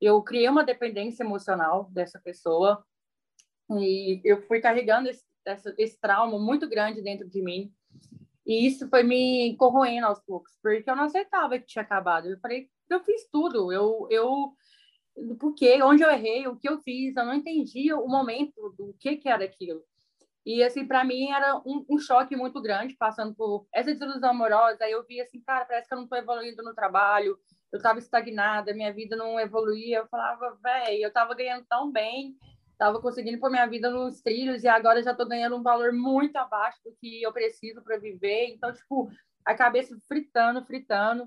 Eu 0.00 0.23
criei 0.23 0.49
uma 0.49 0.65
dependência 0.65 1.23
emocional 1.25 1.91
dessa 1.93 2.21
pessoa 2.21 2.85
e 3.71 4.21
eu 4.25 4.43
fui 4.43 4.61
carregando 4.61 5.09
esse, 5.09 5.25
esse 5.79 5.99
trauma 6.00 6.38
muito 6.38 6.69
grande 6.69 7.03
dentro 7.03 7.29
de 7.29 7.43
mim. 7.43 7.73
E 8.47 8.67
isso 8.67 8.88
foi 8.88 9.03
me 9.03 9.57
corroendo 9.57 10.07
aos 10.07 10.21
poucos, 10.21 10.57
porque 10.62 10.88
eu 10.88 10.95
não 10.95 11.05
aceitava 11.05 11.59
que 11.59 11.67
tinha 11.67 11.83
acabado. 11.83 12.29
Eu 12.29 12.38
falei, 12.38 12.69
eu 12.88 13.03
fiz 13.03 13.29
tudo, 13.31 13.73
eu, 13.73 14.07
eu, 14.09 14.55
por 15.38 15.53
quê, 15.55 15.83
onde 15.83 16.05
eu 16.05 16.11
errei, 16.11 16.47
o 16.47 16.57
que 16.57 16.69
eu 16.69 16.79
fiz, 16.79 17.17
eu 17.17 17.25
não 17.25 17.35
entendia 17.35 17.99
o 17.99 18.09
momento 18.09 18.75
do 18.79 18.95
que 19.00 19.17
que 19.17 19.29
era 19.29 19.45
aquilo. 19.45 19.83
E, 20.47 20.62
assim, 20.62 20.87
para 20.87 21.05
mim 21.05 21.33
era 21.33 21.57
um, 21.67 21.85
um, 21.91 21.99
choque 21.99 22.37
muito 22.37 22.62
grande, 22.62 22.95
passando 22.95 23.35
por 23.35 23.67
essa 23.75 23.93
desilusão 23.93 24.31
amorosa. 24.31 24.85
Aí 24.85 24.93
eu 24.93 25.05
vi 25.05 25.21
assim, 25.21 25.41
cara, 25.41 25.65
parece 25.65 25.88
que 25.88 25.95
eu 25.95 25.97
não 25.97 26.05
estou 26.05 26.17
evoluindo 26.17 26.62
no 26.62 26.73
trabalho, 26.73 27.37
eu 27.73 27.79
estava 27.79 27.99
estagnada, 27.99 28.73
minha 28.73 28.93
vida 28.93 29.17
não 29.17 29.41
evoluía. 29.41 29.99
Eu 29.99 30.07
falava, 30.07 30.57
velho, 30.62 31.03
eu 31.03 31.09
estava 31.09 31.35
ganhando 31.35 31.67
tão 31.69 31.91
bem, 31.91 32.37
estava 32.76 33.00
conseguindo 33.00 33.40
pôr 33.40 33.50
minha 33.50 33.66
vida 33.66 33.90
nos 33.90 34.21
trilhos 34.21 34.62
e 34.62 34.68
agora 34.68 35.02
já 35.02 35.12
estou 35.12 35.26
ganhando 35.26 35.56
um 35.56 35.62
valor 35.62 35.92
muito 35.92 36.37
abaixo 36.37 36.78
do 36.85 36.95
que 37.00 37.23
eu 37.23 37.33
preciso 37.33 37.83
para 37.83 37.99
viver. 37.99 38.50
Então, 38.50 38.73
tipo, 38.73 39.11
a 39.45 39.54
cabeça 39.54 39.97
fritando, 40.06 40.64
fritando, 40.64 41.26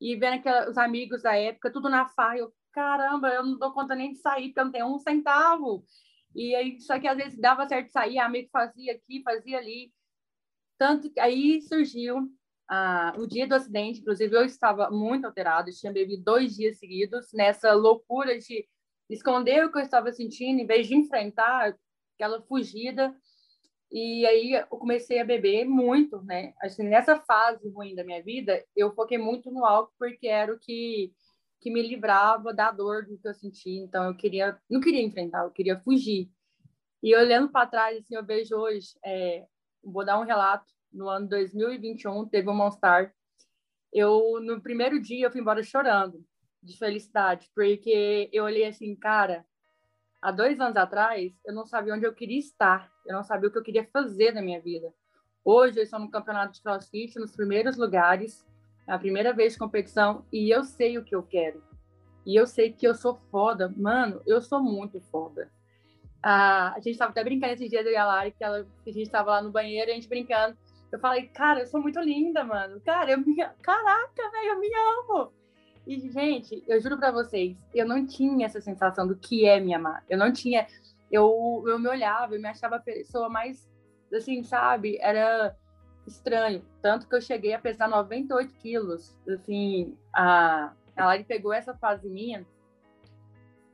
e 0.00 0.16
vendo 0.16 0.34
aqueles 0.34 0.78
amigos 0.78 1.22
da 1.22 1.36
época, 1.36 1.72
tudo 1.72 1.88
na 1.88 2.06
farra. 2.06 2.38
Eu, 2.38 2.52
caramba, 2.72 3.28
eu 3.28 3.44
não 3.44 3.58
dou 3.58 3.72
conta 3.72 3.94
nem 3.94 4.12
de 4.12 4.18
sair, 4.18 4.48
porque 4.48 4.60
eu 4.60 4.64
não 4.64 4.72
tenho 4.72 4.86
um 4.86 4.98
centavo. 4.98 5.84
E 6.34 6.54
aí, 6.54 6.80
só 6.80 6.98
que 6.98 7.08
às 7.08 7.16
vezes 7.16 7.38
dava 7.38 7.66
certo 7.66 7.90
sair, 7.90 8.18
amigo 8.18 8.48
fazia 8.52 8.92
aqui, 8.92 9.22
fazia 9.22 9.58
ali. 9.58 9.92
Tanto 10.78 11.10
que 11.10 11.18
aí 11.18 11.60
surgiu 11.62 12.28
ah, 12.68 13.12
o 13.18 13.26
dia 13.26 13.46
do 13.46 13.54
acidente, 13.54 14.00
inclusive 14.00 14.36
eu 14.36 14.44
estava 14.44 14.90
muito 14.90 15.26
alterado, 15.26 15.72
tinha 15.72 15.92
bebido 15.92 16.22
dois 16.22 16.54
dias 16.54 16.78
seguidos, 16.78 17.32
nessa 17.32 17.72
loucura 17.72 18.38
de 18.38 18.68
esconder 19.08 19.64
o 19.64 19.72
que 19.72 19.78
eu 19.78 19.82
estava 19.82 20.12
sentindo, 20.12 20.60
em 20.60 20.66
vez 20.66 20.86
de 20.86 20.94
enfrentar 20.94 21.76
aquela 22.14 22.42
fugida. 22.42 23.14
E 23.90 24.26
aí 24.26 24.52
eu 24.52 24.66
comecei 24.66 25.18
a 25.18 25.24
beber 25.24 25.64
muito, 25.64 26.20
né? 26.22 26.52
Assim, 26.60 26.82
nessa 26.82 27.18
fase 27.20 27.68
ruim 27.70 27.94
da 27.94 28.04
minha 28.04 28.22
vida, 28.22 28.62
eu 28.76 28.94
foquei 28.94 29.16
muito 29.16 29.50
no 29.50 29.64
álcool 29.64 29.94
porque 29.98 30.28
era 30.28 30.52
o 30.52 30.58
que 30.58 31.12
que 31.60 31.70
me 31.70 31.82
livrava 31.82 32.54
da 32.54 32.70
dor 32.70 33.04
do 33.04 33.18
que 33.18 33.26
eu 33.26 33.34
sentia. 33.34 33.82
Então 33.82 34.04
eu 34.04 34.16
queria, 34.16 34.56
não 34.70 34.80
queria 34.80 35.02
enfrentar, 35.02 35.44
eu 35.44 35.50
queria 35.50 35.78
fugir. 35.80 36.30
E 37.02 37.14
olhando 37.16 37.50
para 37.50 37.66
trás, 37.66 37.98
assim, 37.98 38.14
eu 38.14 38.24
vejo 38.24 38.54
hoje, 38.56 38.96
é, 39.04 39.44
vou 39.82 40.04
dar 40.04 40.20
um 40.20 40.24
relato. 40.24 40.72
No 40.92 41.08
ano 41.08 41.28
2021 41.28 42.26
teve 42.28 42.48
um 42.48 42.54
Monstar. 42.54 43.12
Eu 43.92 44.40
no 44.40 44.60
primeiro 44.60 45.00
dia 45.00 45.26
eu 45.26 45.32
fui 45.32 45.40
embora 45.40 45.62
chorando 45.62 46.24
de 46.62 46.76
felicidade, 46.76 47.50
porque 47.54 48.28
eu 48.32 48.44
olhei 48.44 48.64
assim, 48.64 48.94
cara, 48.94 49.44
há 50.20 50.30
dois 50.30 50.60
anos 50.60 50.76
atrás 50.76 51.32
eu 51.44 51.54
não 51.54 51.64
sabia 51.64 51.94
onde 51.94 52.06
eu 52.06 52.14
queria 52.14 52.38
estar, 52.38 52.90
eu 53.06 53.14
não 53.14 53.22
sabia 53.22 53.48
o 53.48 53.52
que 53.52 53.58
eu 53.58 53.62
queria 53.62 53.86
fazer 53.92 54.32
na 54.32 54.42
minha 54.42 54.60
vida. 54.60 54.92
Hoje 55.44 55.78
eu 55.78 55.84
estou 55.84 55.98
no 55.98 56.10
campeonato 56.10 56.52
de 56.52 56.62
CrossFit 56.62 57.18
nos 57.18 57.34
primeiros 57.34 57.76
lugares 57.76 58.46
é 58.88 58.92
a 58.92 58.98
primeira 58.98 59.34
vez 59.34 59.52
de 59.52 59.58
competição 59.58 60.24
e 60.32 60.48
eu 60.50 60.64
sei 60.64 60.96
o 60.96 61.04
que 61.04 61.14
eu 61.14 61.22
quero. 61.22 61.62
E 62.24 62.34
eu 62.34 62.46
sei 62.46 62.72
que 62.72 62.88
eu 62.88 62.94
sou 62.94 63.14
foda. 63.30 63.72
Mano, 63.76 64.22
eu 64.26 64.40
sou 64.40 64.62
muito 64.62 64.98
foda. 64.98 65.50
Ah, 66.22 66.72
a 66.72 66.76
gente 66.76 66.92
estava 66.92 67.10
até 67.10 67.22
brincando 67.22 67.52
esses 67.52 67.68
dias, 67.68 67.84
eu 67.84 67.92
e 67.92 67.96
a 67.96 68.06
Lari, 68.06 68.32
que, 68.32 68.42
ela, 68.42 68.66
que 68.82 68.90
a 68.90 68.92
gente 68.92 69.06
estava 69.06 69.32
lá 69.32 69.42
no 69.42 69.52
banheiro, 69.52 69.90
a 69.90 69.94
gente 69.94 70.08
brincando. 70.08 70.56
Eu 70.90 70.98
falei, 70.98 71.28
cara, 71.28 71.60
eu 71.60 71.66
sou 71.66 71.82
muito 71.82 72.00
linda, 72.00 72.42
mano. 72.42 72.80
Cara, 72.80 73.12
eu 73.12 73.18
me... 73.18 73.36
Caraca, 73.62 74.30
velho, 74.32 74.52
eu 74.52 74.58
me 74.58 74.70
amo. 74.74 75.32
E, 75.88 76.10
gente, 76.10 76.62
eu 76.68 76.78
juro 76.82 76.98
para 76.98 77.10
vocês, 77.10 77.56
eu 77.74 77.88
não 77.88 78.06
tinha 78.06 78.44
essa 78.44 78.60
sensação 78.60 79.08
do 79.08 79.16
que 79.16 79.46
é 79.46 79.58
me 79.58 79.72
amar. 79.72 80.04
Eu 80.06 80.18
não 80.18 80.30
tinha. 80.30 80.66
Eu, 81.10 81.64
eu 81.66 81.78
me 81.78 81.88
olhava, 81.88 82.34
eu 82.34 82.40
me 82.42 82.46
achava 82.46 82.76
a 82.76 82.80
pessoa 82.80 83.30
mais, 83.30 83.66
assim, 84.12 84.44
sabe? 84.44 84.98
Era 85.00 85.56
estranho. 86.06 86.62
Tanto 86.82 87.08
que 87.08 87.14
eu 87.14 87.22
cheguei 87.22 87.54
a 87.54 87.58
pesar 87.58 87.88
98 87.88 88.52
quilos. 88.56 89.16
Assim, 89.26 89.96
a, 90.14 90.74
a 90.94 91.06
Lari 91.06 91.24
pegou 91.24 91.54
essa 91.54 91.72
fase 91.72 92.06
minha. 92.06 92.46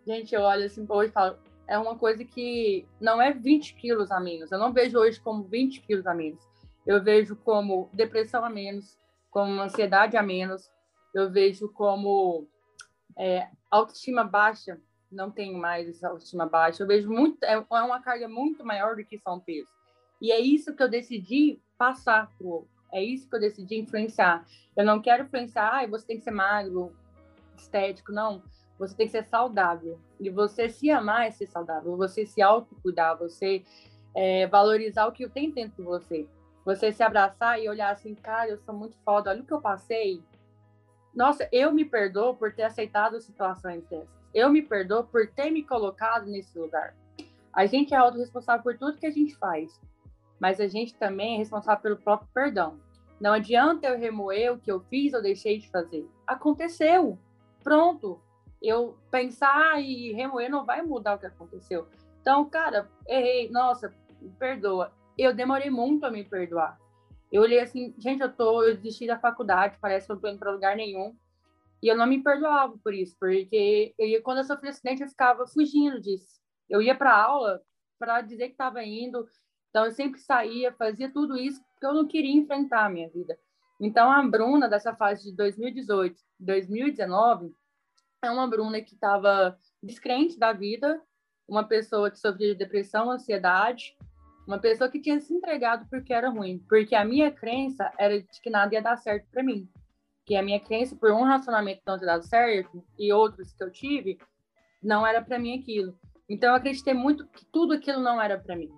Gente, 0.07 0.37
eu 0.37 0.43
olho 0.43 0.67
assim 0.67 0.87
hoje 0.89 1.11
e 1.11 1.13
falo, 1.13 1.37
é 1.67 1.77
uma 1.77 1.99
coisa 1.99 2.25
que 2.25 2.87
não 3.01 3.21
é 3.21 3.33
20 3.33 3.75
quilos 3.75 4.13
a 4.13 4.21
menos. 4.21 4.53
Eu 4.53 4.59
não 4.61 4.73
vejo 4.73 4.97
hoje 5.01 5.19
como 5.19 5.43
20 5.43 5.81
quilos 5.81 6.07
a 6.07 6.15
menos. 6.15 6.47
Eu 6.87 7.03
vejo 7.03 7.35
como 7.35 7.91
depressão 7.93 8.45
a 8.45 8.51
menos, 8.51 8.97
como 9.33 9.61
ansiedade 9.61 10.17
a 10.17 10.23
menos. 10.23 10.71
Eu 11.15 11.31
vejo 11.31 11.69
como 11.69 12.47
é, 13.17 13.49
autoestima 13.71 14.25
baixa. 14.25 14.81
Não 15.11 15.31
tenho 15.31 15.57
mais 15.57 15.89
essa 15.89 16.09
autoestima 16.09 16.47
baixa. 16.47 16.83
Eu 16.83 16.87
vejo 16.87 17.09
muito, 17.09 17.43
é, 17.45 17.53
é 17.55 17.83
uma 17.83 18.01
carga 18.03 18.29
muito 18.29 18.65
maior 18.65 18.97
do 18.97 19.05
que 19.05 19.19
só 19.19 19.35
um 19.35 19.41
peso. 19.41 19.69
E 20.21 20.33
é 20.33 20.41
isso 20.41 20.75
que 20.75 20.83
eu 20.83 20.89
decidi 20.89 21.61
passar 21.79 22.31
para 22.37 22.47
o 22.47 22.51
outro. 22.51 22.75
É 22.93 23.03
isso 23.03 23.29
que 23.29 23.37
eu 23.37 23.41
decidi 23.41 23.77
influenciar. 23.77 24.47
Eu 24.77 24.85
não 24.85 25.01
quero 25.01 25.25
influenciar, 25.25 25.83
ah, 25.83 25.87
você 25.87 26.07
tem 26.07 26.19
que 26.19 26.25
ser 26.25 26.31
magro, 26.31 26.97
estético, 27.57 28.13
não. 28.13 28.43
Você 28.79 28.97
tem 28.97 29.07
que 29.07 29.13
ser 29.13 29.25
saudável. 29.25 30.01
E 30.19 30.31
você 30.31 30.69
se 30.69 30.91
amar 30.91 31.27
é 31.27 31.31
ser 31.31 31.47
saudável. 31.47 31.97
Você 31.97 32.27
se 32.27 32.43
autocuidar, 32.43 33.19
você 33.19 33.65
é, 34.15 34.47
valorizar 34.47 35.07
o 35.07 35.13
que 35.13 35.29
tem 35.29 35.51
dentro 35.51 35.77
de 35.77 35.83
você. 35.83 36.29
Você 36.65 36.93
se 36.93 37.03
abraçar 37.03 37.61
e 37.61 37.69
olhar 37.69 37.91
assim, 37.91 38.15
cara, 38.15 38.49
eu 38.49 38.59
sou 38.59 38.75
muito 38.75 38.97
foda, 39.05 39.31
olha 39.31 39.43
o 39.43 39.45
que 39.45 39.53
eu 39.53 39.61
passei. 39.61 40.23
Nossa, 41.15 41.49
eu 41.53 41.73
me 41.73 41.85
perdoo 41.85 42.35
por 42.35 42.53
ter 42.53 42.65
aceitado 42.65 43.21
situações 43.21 43.85
dessas. 43.85 44.09
Eu 44.35 44.51
me 44.51 44.63
perdoo 44.63 45.05
por 45.05 45.29
ter 45.29 45.51
me 45.51 45.63
colocado 45.63 46.27
nesse 46.27 46.59
lugar. 46.59 46.95
A 47.53 47.67
gente 47.67 47.95
é 47.95 47.97
autorresponsável 47.97 48.63
por 48.63 48.77
tudo 48.77 48.99
que 48.99 49.07
a 49.07 49.11
gente 49.11 49.37
faz 49.37 49.81
mas 50.45 50.61
a 50.61 50.67
gente 50.67 50.95
também 50.95 51.37
é 51.37 51.39
responsável 51.39 51.83
pelo 51.83 51.97
próprio 51.97 52.29
perdão. 52.35 52.79
Não 53.21 53.33
adianta 53.33 53.87
eu 53.87 53.99
remoer 53.99 54.53
o 54.53 54.59
que 54.59 54.71
eu 54.71 54.81
fiz 54.81 55.15
ou 55.15 55.23
deixei 55.23 55.59
de 55.59 55.71
fazer. 55.71 56.07
Aconteceu. 56.27 57.19
Pronto. 57.63 58.21
Eu 58.61 58.95
pensar 59.11 59.81
e 59.81 60.13
remoer 60.13 60.51
não 60.51 60.65
vai 60.65 60.83
mudar 60.83 61.15
o 61.15 61.19
que 61.19 61.25
aconteceu. 61.25 61.87
Então, 62.21 62.45
cara, 62.45 62.91
errei. 63.09 63.51
Nossa, 63.51 63.91
perdoa. 64.39 64.93
Eu 65.17 65.35
demorei 65.35 65.71
muito 65.71 66.05
a 66.05 66.11
me 66.11 66.25
perdoar. 66.25 66.79
Eu 67.35 67.43
olhei 67.43 67.59
assim, 67.59 67.93
gente, 67.99 68.23
eu 68.23 68.33
tô, 68.33 68.63
eu 68.63 68.77
desisti 68.77 69.09
da 69.09 69.19
faculdade, 69.19 69.77
parece 69.81 70.07
que 70.07 70.13
eu 70.13 70.21
tô 70.21 70.29
indo 70.29 70.39
para 70.39 70.53
lugar 70.53 70.77
nenhum. 70.77 71.17
E 71.83 71.89
eu 71.89 71.97
não 71.97 72.07
me 72.07 72.23
perdoava 72.23 72.79
por 72.79 72.95
isso, 72.95 73.17
porque 73.19 73.93
eu 73.99 74.07
ia, 74.07 74.23
quando 74.23 74.39
eu 74.39 74.45
sofri 74.45 74.69
acidente, 74.69 75.03
eu 75.03 75.09
ficava 75.09 75.45
fugindo 75.45 76.01
disso. 76.01 76.41
Eu 76.71 76.81
ia 76.81 76.95
para 76.95 77.13
aula 77.13 77.61
para 77.99 78.21
dizer 78.21 78.47
que 78.47 78.53
estava 78.53 78.85
indo, 78.85 79.29
então, 79.75 79.87
eu 79.87 79.91
sempre 79.91 80.21
saía, 80.21 80.73
fazia 80.73 81.13
tudo 81.13 81.37
isso 81.37 81.61
porque 81.73 81.85
eu 81.85 81.93
não 81.93 82.07
queria 82.07 82.33
enfrentar 82.33 82.85
a 82.85 82.89
minha 82.89 83.11
vida. 83.11 83.37
Então, 83.81 84.09
a 84.09 84.23
Bruna, 84.23 84.69
dessa 84.69 84.95
fase 84.95 85.25
de 85.25 85.37
2018, 85.37 86.17
2019, 86.39 87.53
é 88.23 88.31
uma 88.31 88.47
Bruna 88.47 88.81
que 88.81 88.95
estava 88.95 89.59
descrente 89.83 90.39
da 90.39 90.53
vida, 90.53 91.03
uma 91.49 91.67
pessoa 91.67 92.09
que 92.09 92.21
sofria 92.21 92.53
de 92.53 92.55
depressão, 92.55 93.11
ansiedade, 93.11 93.97
uma 94.47 94.59
pessoa 94.59 94.91
que 94.91 95.01
tinha 95.01 95.21
se 95.21 95.33
entregado 95.33 95.87
porque 95.89 96.13
era 96.13 96.29
ruim, 96.29 96.59
porque 96.69 96.95
a 96.95 97.05
minha 97.05 97.31
crença 97.31 97.91
era 97.99 98.21
de 98.21 98.41
que 98.43 98.51
nada 98.51 98.75
ia 98.75 98.83
dar 98.83 98.97
certo 98.97 99.27
para 99.31 99.43
mim. 99.43 99.69
Que 100.27 100.37
a 100.37 100.43
minha 100.43 100.61
crença 100.61 100.97
por 100.97 101.11
um 101.11 101.25
relacionamento 101.25 101.83
não 101.87 101.99
ter 101.99 102.07
dado 102.07 102.27
certo 102.27 102.85
e 102.99 103.13
outros 103.13 103.53
que 103.53 103.63
eu 103.63 103.71
tive, 103.71 104.19
não 104.83 105.07
era 105.07 105.23
para 105.23 105.39
mim 105.39 105.59
aquilo. 105.59 105.99
Então 106.29 106.51
eu 106.51 106.57
acreditei 106.57 106.95
muito 106.95 107.27
que 107.27 107.45
tudo 107.47 107.75
aquilo 107.75 108.01
não 108.01 108.21
era 108.21 108.39
para 108.39 108.57
mim. 108.57 108.71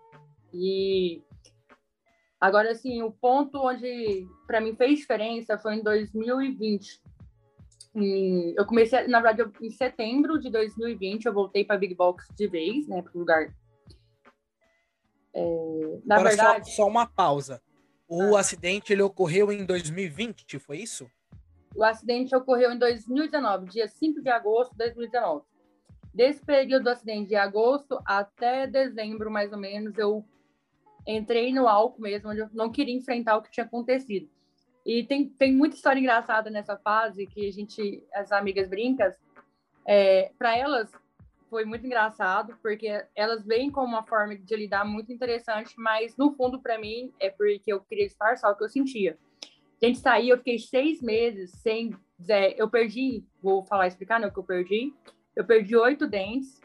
E 0.53 1.23
agora, 2.41 2.71
assim, 2.71 3.03
o 3.03 3.13
ponto 3.13 3.59
onde 3.59 4.27
para 4.47 4.61
mim 4.61 4.75
fez 4.75 5.01
diferença 5.01 5.59
foi 5.59 5.77
em 5.77 5.83
2020. 5.83 7.01
E 7.99 8.55
eu 8.57 8.67
comecei, 8.67 9.07
na 9.09 9.21
verdade, 9.21 9.51
em 9.61 9.71
setembro 9.71 10.39
de 10.39 10.51
2020, 10.51 11.25
eu 11.25 11.33
voltei 11.33 11.65
para 11.65 11.79
Big 11.79 11.95
Box 11.95 12.29
de 12.37 12.47
vez, 12.47 12.87
né, 12.87 13.03
para 13.03 13.13
o 13.15 13.19
lugar. 13.19 13.55
É, 15.39 15.99
na 16.07 16.15
agora, 16.15 16.31
verdade. 16.31 16.71
Só, 16.71 16.77
só 16.77 16.89
uma 16.89 17.07
pausa. 17.07 17.61
O 18.09 18.35
ah. 18.35 18.41
acidente 18.41 18.93
ele 18.93 19.03
ocorreu 19.03 19.53
em 19.53 19.67
2020, 19.67 20.59
foi 20.59 20.79
isso? 20.79 21.11
O 21.75 21.85
acidente 21.85 22.35
ocorreu 22.35 22.73
em 22.73 22.79
2019, 22.79 23.69
dia 23.69 23.87
5 23.87 24.23
de 24.23 24.31
agosto 24.31 24.73
de 24.73 24.79
2019. 24.79 25.45
Desse 26.15 26.43
período 26.43 26.85
do 26.85 26.91
acidente 26.91 27.29
de 27.29 27.37
agosto 27.37 28.01
até 28.07 28.67
dezembro, 28.67 29.31
mais 29.31 29.53
ou 29.53 29.59
menos, 29.59 29.99
eu 29.99 30.25
entrei 31.07 31.53
no 31.53 31.69
álcool 31.69 32.01
mesmo, 32.01 32.31
onde 32.31 32.41
eu 32.41 32.49
não 32.55 32.73
queria 32.73 32.95
enfrentar 32.95 33.37
o 33.37 33.43
que 33.43 33.51
tinha 33.51 33.67
acontecido. 33.67 34.27
E 34.87 35.05
tem, 35.05 35.29
tem 35.29 35.55
muita 35.55 35.77
história 35.77 36.01
engraçada 36.01 36.49
nessa 36.49 36.79
fase 36.79 37.27
que 37.27 37.47
a 37.47 37.53
gente, 37.53 38.03
as 38.15 38.33
amigas 38.33 38.69
brincas, 38.71 39.15
é, 39.85 40.33
para 40.39 40.57
elas 40.57 40.91
foi 41.49 41.65
muito 41.65 41.87
engraçado, 41.87 42.57
porque 42.63 43.05
elas 43.15 43.45
veem 43.45 43.71
como 43.71 43.89
uma 43.89 44.03
forma 44.03 44.37
de 44.37 44.57
lidar 44.57 44.85
muito 44.85 45.13
interessante, 45.13 45.75
mas 45.77 46.17
no 46.17 46.33
fundo, 46.35 46.61
para 46.61 46.79
mim, 46.79 47.13
é 47.21 47.31
porque 47.31 47.73
eu 47.73 47.81
queria 47.81 48.07
disfarçar 48.07 48.51
o 48.51 48.57
que 48.57 48.65
eu 48.65 48.69
sentia. 48.69 49.19
A 49.83 49.87
gente 49.87 49.99
saiu, 49.99 50.35
eu 50.35 50.39
fiquei 50.39 50.59
seis 50.59 51.03
meses 51.03 51.51
sem. 51.51 51.95
É, 52.29 52.61
eu 52.61 52.69
perdi, 52.69 53.25
vou 53.43 53.63
falar, 53.65 53.87
explicar 53.87 54.19
né, 54.19 54.27
o 54.27 54.33
que 54.33 54.39
eu 54.39 54.45
perdi. 54.45 54.95
Eu 55.35 55.45
perdi 55.45 55.77
oito 55.77 56.07
dentes, 56.07 56.61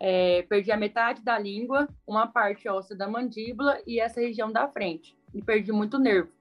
é, 0.00 0.42
perdi 0.42 0.72
a 0.72 0.76
metade 0.76 1.22
da 1.22 1.38
língua, 1.38 1.88
uma 2.06 2.26
parte 2.26 2.68
óssea 2.68 2.96
da 2.96 3.08
mandíbula 3.08 3.80
e 3.86 4.00
essa 4.00 4.20
região 4.20 4.50
da 4.50 4.68
frente. 4.68 5.16
E 5.32 5.40
perdi 5.40 5.70
muito 5.70 5.98
nervo. 5.98 6.32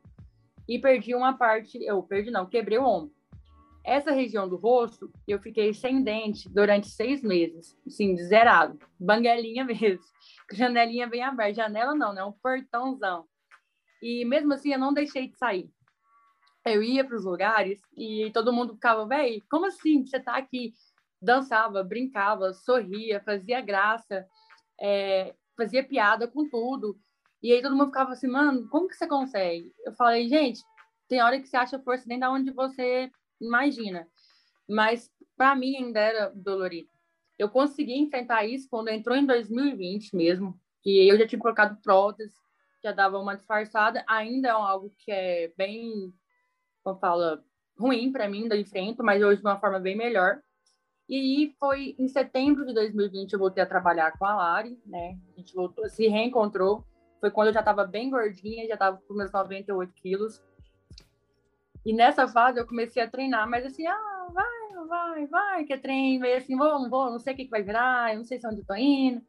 E 0.68 0.80
perdi 0.80 1.14
uma 1.14 1.38
parte, 1.38 1.78
eu 1.84 2.02
perdi 2.02 2.32
não, 2.32 2.48
quebrei 2.48 2.80
o 2.80 2.84
ombro. 2.84 3.14
Essa 3.86 4.12
região 4.12 4.50
do 4.50 4.56
rosto, 4.56 5.12
eu 5.28 5.40
fiquei 5.40 5.72
sem 5.72 6.02
dente 6.02 6.50
durante 6.50 6.90
seis 6.90 7.22
meses, 7.22 7.78
assim, 7.86 8.18
zerado, 8.18 8.80
banguelinha 9.00 9.64
mesmo, 9.64 10.04
janelinha 10.52 11.06
bem 11.06 11.24
aberta, 11.24 11.54
janela 11.54 11.94
não, 11.94 12.12
né, 12.12 12.24
um 12.24 12.32
portãozão. 12.32 13.28
E 14.02 14.26
mesmo 14.26 14.54
assim, 14.54 14.74
eu 14.74 14.80
não 14.80 14.92
deixei 14.92 15.28
de 15.28 15.38
sair. 15.38 15.70
Eu 16.66 16.82
ia 16.82 17.06
para 17.06 17.16
os 17.16 17.24
lugares 17.24 17.80
e 17.96 18.32
todo 18.34 18.52
mundo 18.52 18.74
ficava, 18.74 19.06
velho, 19.08 19.40
como 19.52 19.68
assim 19.68 20.04
você 20.04 20.20
tá 20.20 20.36
aqui? 20.36 20.74
Dançava, 21.22 21.84
brincava, 21.84 22.54
sorria, 22.54 23.22
fazia 23.24 23.62
graça, 23.62 24.28
é, 24.82 25.36
fazia 25.56 25.84
piada 25.84 26.28
com 26.28 26.50
tudo. 26.50 27.00
E 27.42 27.54
aí 27.54 27.62
todo 27.62 27.76
mundo 27.76 27.88
ficava 27.88 28.14
assim, 28.14 28.28
mano, 28.28 28.68
como 28.70 28.88
que 28.88 28.96
você 28.96 29.06
consegue? 29.06 29.72
Eu 29.86 29.94
falei, 29.94 30.28
gente, 30.28 30.60
tem 31.08 31.22
hora 31.22 31.40
que 31.40 31.48
você 31.48 31.56
acha 31.56 31.80
força 31.80 32.06
nem 32.08 32.18
da 32.18 32.32
onde 32.32 32.50
você 32.52 33.12
imagina. 33.40 34.08
Mas 34.68 35.12
para 35.38 35.56
mim 35.56 35.76
ainda 35.76 36.00
era 36.00 36.30
dolorido. 36.30 36.90
Eu 37.38 37.50
consegui 37.50 37.98
enfrentar 37.98 38.46
isso 38.46 38.68
quando 38.70 38.90
entrou 38.90 39.16
em 39.16 39.26
2020 39.26 40.16
mesmo, 40.16 40.60
que 40.82 41.08
eu 41.08 41.18
já 41.18 41.28
tinha 41.28 41.40
colocado 41.40 41.82
prótese, 41.82 42.36
já 42.82 42.92
dava 42.92 43.20
uma 43.20 43.36
disfarçada, 43.36 44.04
ainda 44.08 44.50
é 44.50 44.52
algo 44.52 44.94
que 44.98 45.12
é 45.12 45.52
bem, 45.58 46.14
como 46.84 47.00
fala, 47.00 47.44
ruim 47.78 48.12
para 48.12 48.30
mim, 48.30 48.44
ainda 48.44 48.56
enfrento, 48.56 49.04
mas 49.04 49.22
hoje 49.22 49.42
de 49.42 49.48
uma 49.48 49.60
forma 49.60 49.80
bem 49.80 49.98
melhor. 49.98 50.40
E 51.10 51.54
foi 51.60 51.96
em 52.00 52.08
setembro 52.08 52.66
de 52.66 52.74
2020 52.74 53.34
eu 53.34 53.40
voltei 53.40 53.62
a 53.62 53.68
trabalhar 53.68 54.18
com 54.18 54.26
a 54.26 54.36
Lari, 54.36 54.80
né? 54.86 55.18
A 55.34 55.40
gente 55.40 55.54
voltou, 55.54 55.88
se 55.88 56.08
reencontrou. 56.08 56.84
Foi 57.20 57.30
quando 57.30 57.48
eu 57.48 57.54
já 57.54 57.60
estava 57.60 57.86
bem 57.86 58.10
gordinha, 58.10 58.68
já 58.68 58.74
estava 58.74 58.98
com 58.98 59.14
meus 59.14 59.32
98 59.32 59.94
quilos. 59.94 60.42
E 61.86 61.94
nessa 61.94 62.28
fase 62.28 62.60
eu 62.60 62.66
comecei 62.66 63.04
a 63.04 63.10
treinar, 63.10 63.48
mas 63.48 63.66
assim, 63.66 63.86
ah, 63.86 64.28
vai, 64.34 64.86
vai, 64.88 65.28
vai, 65.28 65.64
que 65.66 65.74
é 65.74 65.78
treino, 65.78 66.22
meio 66.22 66.38
assim, 66.38 66.58
vou, 66.58 66.80
não 66.80 66.90
vou, 66.90 67.12
não 67.12 67.20
sei 67.20 67.34
o 67.34 67.36
que, 67.36 67.46
que 67.46 67.52
vai 67.52 67.62
virar, 67.62 68.12
eu 68.12 68.18
não 68.18 68.26
sei 68.26 68.40
se 68.40 68.46
é 68.46 68.50
onde 68.50 68.62
estou 68.62 68.76
indo. 68.76 69.22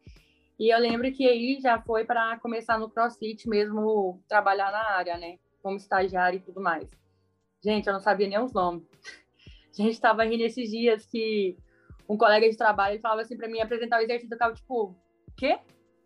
E 0.59 0.73
eu 0.73 0.79
lembro 0.79 1.13
que 1.13 1.29
aí 1.29 1.61
já 1.61 1.79
foi 1.83 2.05
para 2.05 2.39
começar 2.39 2.79
no 2.79 2.89
CrossFit 2.89 3.47
mesmo, 3.47 4.23
trabalhar 4.27 4.73
na 4.73 4.91
área, 4.91 5.19
né? 5.19 5.39
Como 5.63 5.77
estagiário 5.77 6.39
e 6.39 6.41
tudo 6.41 6.63
mais. 6.63 6.89
Gente, 7.63 7.87
eu 7.87 7.93
não 7.93 8.01
sabia 8.01 8.27
nem 8.27 8.39
os 8.39 8.53
nomes. 8.53 8.85
A 9.79 9.83
gente 9.83 9.93
estava 9.93 10.25
rindo 10.25 10.43
esses 10.43 10.71
dias 10.71 11.05
que 11.05 11.59
um 12.09 12.17
colega 12.17 12.49
de 12.49 12.57
trabalho 12.57 12.99
falava 13.01 13.21
assim 13.21 13.37
para 13.37 13.49
mim 13.49 13.61
apresentar 13.61 13.99
o 13.99 14.03
exercício, 14.03 14.33
eu 14.33 14.39
ficava 14.39 14.55
tipo, 14.55 14.97
quê? 15.37 15.59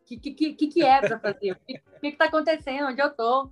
Que, 0.04 0.16
que, 0.16 0.54
que, 0.54 0.66
que 0.66 0.82
é 0.82 1.00
para 1.00 1.20
fazer? 1.20 1.52
O 1.52 1.56
que, 1.64 1.78
que, 1.78 2.10
que 2.10 2.16
tá 2.16 2.24
acontecendo? 2.24 2.88
Onde 2.88 3.00
eu 3.00 3.14
tô? 3.14 3.48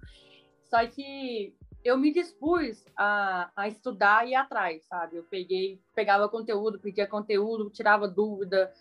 Só 0.64 0.85
que 0.88 1.55
eu 1.85 1.97
me 1.97 2.12
dispus 2.12 2.85
a, 2.97 3.50
a 3.54 3.68
estudar 3.68 4.26
e 4.26 4.30
ir 4.30 4.35
atrás, 4.35 4.85
sabe? 4.85 5.16
Eu 5.16 5.25
peguei, 5.25 5.80
pegava 5.94 6.28
conteúdo, 6.28 6.78
pedia 6.78 7.06
conteúdo, 7.06 7.70
tirava 7.70 8.08
dúvida. 8.08 8.73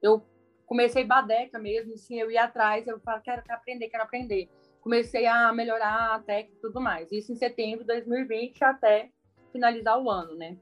Eu 0.00 0.24
comecei 0.66 1.04
badeca 1.04 1.58
mesmo, 1.58 1.94
assim, 1.94 2.20
eu 2.20 2.30
ia 2.30 2.44
atrás, 2.44 2.86
eu 2.86 2.98
falava, 3.00 3.22
quero, 3.22 3.42
aprender, 3.48 3.88
quero 3.88 4.04
aprender. 4.04 4.48
Comecei 4.80 5.26
a 5.26 5.52
melhorar 5.52 6.14
a 6.14 6.20
técnica 6.20 6.58
e 6.58 6.60
tudo 6.60 6.80
mais. 6.80 7.10
Isso 7.10 7.32
em 7.32 7.36
setembro 7.36 7.80
de 7.80 7.86
2020 7.86 8.62
até 8.64 9.10
finalizar 9.52 10.00
o 10.00 10.10
ano, 10.10 10.34
né? 10.34 10.56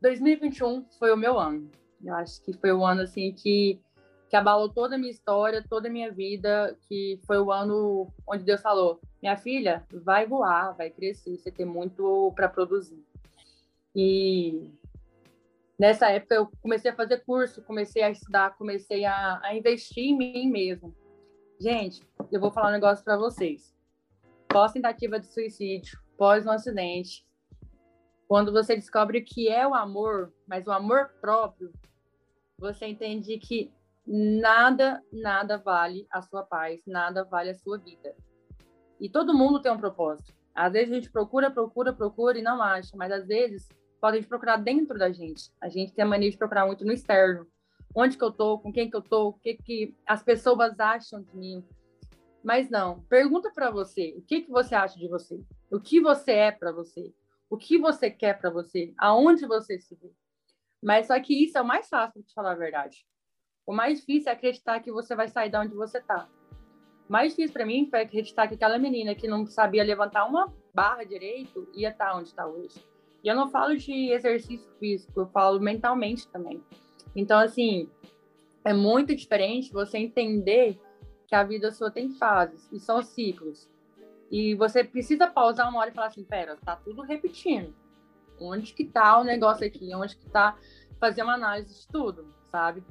2021 0.00 0.86
foi 0.98 1.12
o 1.12 1.16
meu 1.16 1.38
ano. 1.38 1.70
Eu 2.04 2.14
acho 2.14 2.42
que 2.42 2.52
foi 2.52 2.72
o 2.72 2.84
ano, 2.84 3.02
assim, 3.02 3.32
que, 3.32 3.80
que 4.36 4.38
abalou 4.38 4.68
toda 4.68 4.96
a 4.96 4.98
minha 4.98 5.10
história, 5.10 5.64
toda 5.66 5.88
a 5.88 5.90
minha 5.90 6.12
vida, 6.12 6.76
que 6.86 7.18
foi 7.26 7.38
o 7.38 7.50
ano 7.50 8.12
onde 8.28 8.44
Deus 8.44 8.60
falou, 8.60 9.00
minha 9.22 9.34
filha, 9.34 9.86
vai 9.90 10.26
voar, 10.26 10.76
vai 10.76 10.90
crescer, 10.90 11.38
você 11.38 11.50
tem 11.50 11.64
muito 11.64 12.30
para 12.36 12.46
produzir. 12.46 13.02
E 13.94 14.68
nessa 15.78 16.10
época 16.10 16.34
eu 16.34 16.50
comecei 16.60 16.90
a 16.90 16.94
fazer 16.94 17.24
curso, 17.24 17.62
comecei 17.62 18.02
a 18.02 18.10
estudar, 18.10 18.58
comecei 18.58 19.06
a, 19.06 19.40
a 19.42 19.56
investir 19.56 20.04
em 20.04 20.18
mim 20.18 20.50
mesmo. 20.50 20.94
Gente, 21.58 22.02
eu 22.30 22.38
vou 22.38 22.50
falar 22.50 22.68
um 22.68 22.72
negócio 22.72 23.02
para 23.02 23.16
vocês. 23.16 23.74
Pós 24.48 24.72
tentativa 24.72 25.18
de 25.18 25.28
suicídio, 25.28 25.98
pós 26.18 26.44
um 26.44 26.50
acidente, 26.50 27.26
quando 28.28 28.52
você 28.52 28.76
descobre 28.76 29.18
o 29.18 29.24
que 29.24 29.48
é 29.48 29.66
o 29.66 29.74
amor, 29.74 30.30
mas 30.46 30.66
o 30.66 30.72
amor 30.72 31.08
próprio, 31.22 31.72
você 32.58 32.86
entende 32.86 33.38
que 33.38 33.72
nada, 34.06 35.02
nada 35.12 35.58
vale 35.58 36.06
a 36.10 36.22
sua 36.22 36.44
paz, 36.44 36.80
nada 36.86 37.24
vale 37.24 37.50
a 37.50 37.54
sua 37.54 37.78
vida. 37.78 38.14
E 39.00 39.08
todo 39.08 39.34
mundo 39.34 39.60
tem 39.60 39.72
um 39.72 39.78
propósito. 39.78 40.32
Às 40.54 40.72
vezes 40.72 40.92
a 40.92 40.94
gente 40.94 41.10
procura, 41.10 41.50
procura, 41.50 41.92
procura 41.92 42.38
e 42.38 42.42
não 42.42 42.62
acha, 42.62 42.96
mas 42.96 43.12
às 43.12 43.26
vezes 43.26 43.68
pode 44.00 44.26
procurar 44.26 44.56
dentro 44.56 44.98
da 44.98 45.10
gente. 45.10 45.50
A 45.60 45.68
gente 45.68 45.92
tem 45.92 46.04
a 46.04 46.08
mania 46.08 46.30
de 46.30 46.38
procurar 46.38 46.66
muito 46.66 46.84
no 46.84 46.92
externo. 46.92 47.46
Onde 47.94 48.16
que 48.16 48.24
eu 48.24 48.30
tô, 48.30 48.58
com 48.58 48.72
quem 48.72 48.88
que 48.88 48.96
eu 48.96 49.02
tô, 49.02 49.28
o 49.28 49.32
que 49.32 49.54
que 49.54 49.96
as 50.06 50.22
pessoas 50.22 50.78
acham 50.78 51.22
de 51.22 51.36
mim. 51.36 51.64
Mas 52.42 52.70
não, 52.70 53.00
pergunta 53.02 53.50
para 53.50 53.70
você, 53.70 54.14
o 54.16 54.22
que 54.22 54.42
que 54.42 54.50
você 54.50 54.74
acha 54.74 54.98
de 54.98 55.08
você? 55.08 55.42
O 55.70 55.80
que 55.80 56.00
você 56.00 56.32
é 56.32 56.52
para 56.52 56.72
você? 56.72 57.12
O 57.50 57.56
que 57.56 57.78
você 57.78 58.10
quer 58.10 58.38
para 58.38 58.50
você? 58.50 58.94
Aonde 58.98 59.46
você 59.46 59.78
se 59.78 59.94
vê? 59.94 60.12
Mas 60.82 61.06
só 61.06 61.18
que 61.20 61.44
isso 61.44 61.58
é 61.58 61.60
o 61.60 61.66
mais 61.66 61.88
fácil 61.88 62.22
de 62.22 62.32
falar 62.32 62.52
a 62.52 62.56
verdade. 62.56 63.06
O 63.66 63.72
mais 63.72 63.98
difícil 63.98 64.30
é 64.30 64.32
acreditar 64.32 64.80
que 64.80 64.92
você 64.92 65.14
vai 65.14 65.28
sair 65.28 65.50
de 65.50 65.56
onde 65.56 65.74
você 65.74 65.98
está 65.98 66.28
mais 67.08 67.30
difícil 67.30 67.52
para 67.52 67.66
mim 67.66 67.86
foi 67.88 68.02
acreditar 68.02 68.48
que 68.48 68.54
aquela 68.54 68.78
menina 68.78 69.14
que 69.14 69.28
não 69.28 69.46
sabia 69.46 69.84
levantar 69.84 70.24
uma 70.24 70.52
barra 70.74 71.04
direito 71.04 71.68
ia 71.72 71.90
estar 71.90 72.10
tá 72.10 72.16
onde 72.16 72.28
está 72.28 72.46
hoje. 72.46 72.84
E 73.22 73.28
eu 73.28 73.34
não 73.34 73.48
falo 73.48 73.76
de 73.76 74.10
exercício 74.10 74.68
físico, 74.78 75.20
eu 75.20 75.26
falo 75.26 75.60
mentalmente 75.60 76.28
também. 76.28 76.62
Então, 77.14 77.38
assim, 77.38 77.88
é 78.64 78.72
muito 78.72 79.14
diferente 79.14 79.72
você 79.72 79.98
entender 79.98 80.80
que 81.26 81.34
a 81.34 81.44
vida 81.44 81.70
sua 81.70 81.90
tem 81.90 82.10
fases 82.10 82.68
e 82.72 82.78
são 82.78 83.02
ciclos. 83.02 83.68
E 84.30 84.54
você 84.56 84.82
precisa 84.82 85.28
pausar 85.28 85.68
uma 85.68 85.80
hora 85.80 85.90
e 85.90 85.94
falar 85.94 86.08
assim, 86.08 86.24
pera, 86.24 86.56
tá 86.56 86.76
tudo 86.76 87.02
repetindo. 87.02 87.74
Onde 88.40 88.74
que 88.74 88.84
tá 88.84 89.18
o 89.18 89.24
negócio 89.24 89.66
aqui? 89.66 89.94
Onde 89.94 90.16
que 90.16 90.28
tá 90.28 90.58
fazer 91.00 91.22
uma 91.22 91.34
análise 91.34 91.80
de 91.80 91.88
tudo, 91.88 92.26
sabe? 92.50 92.82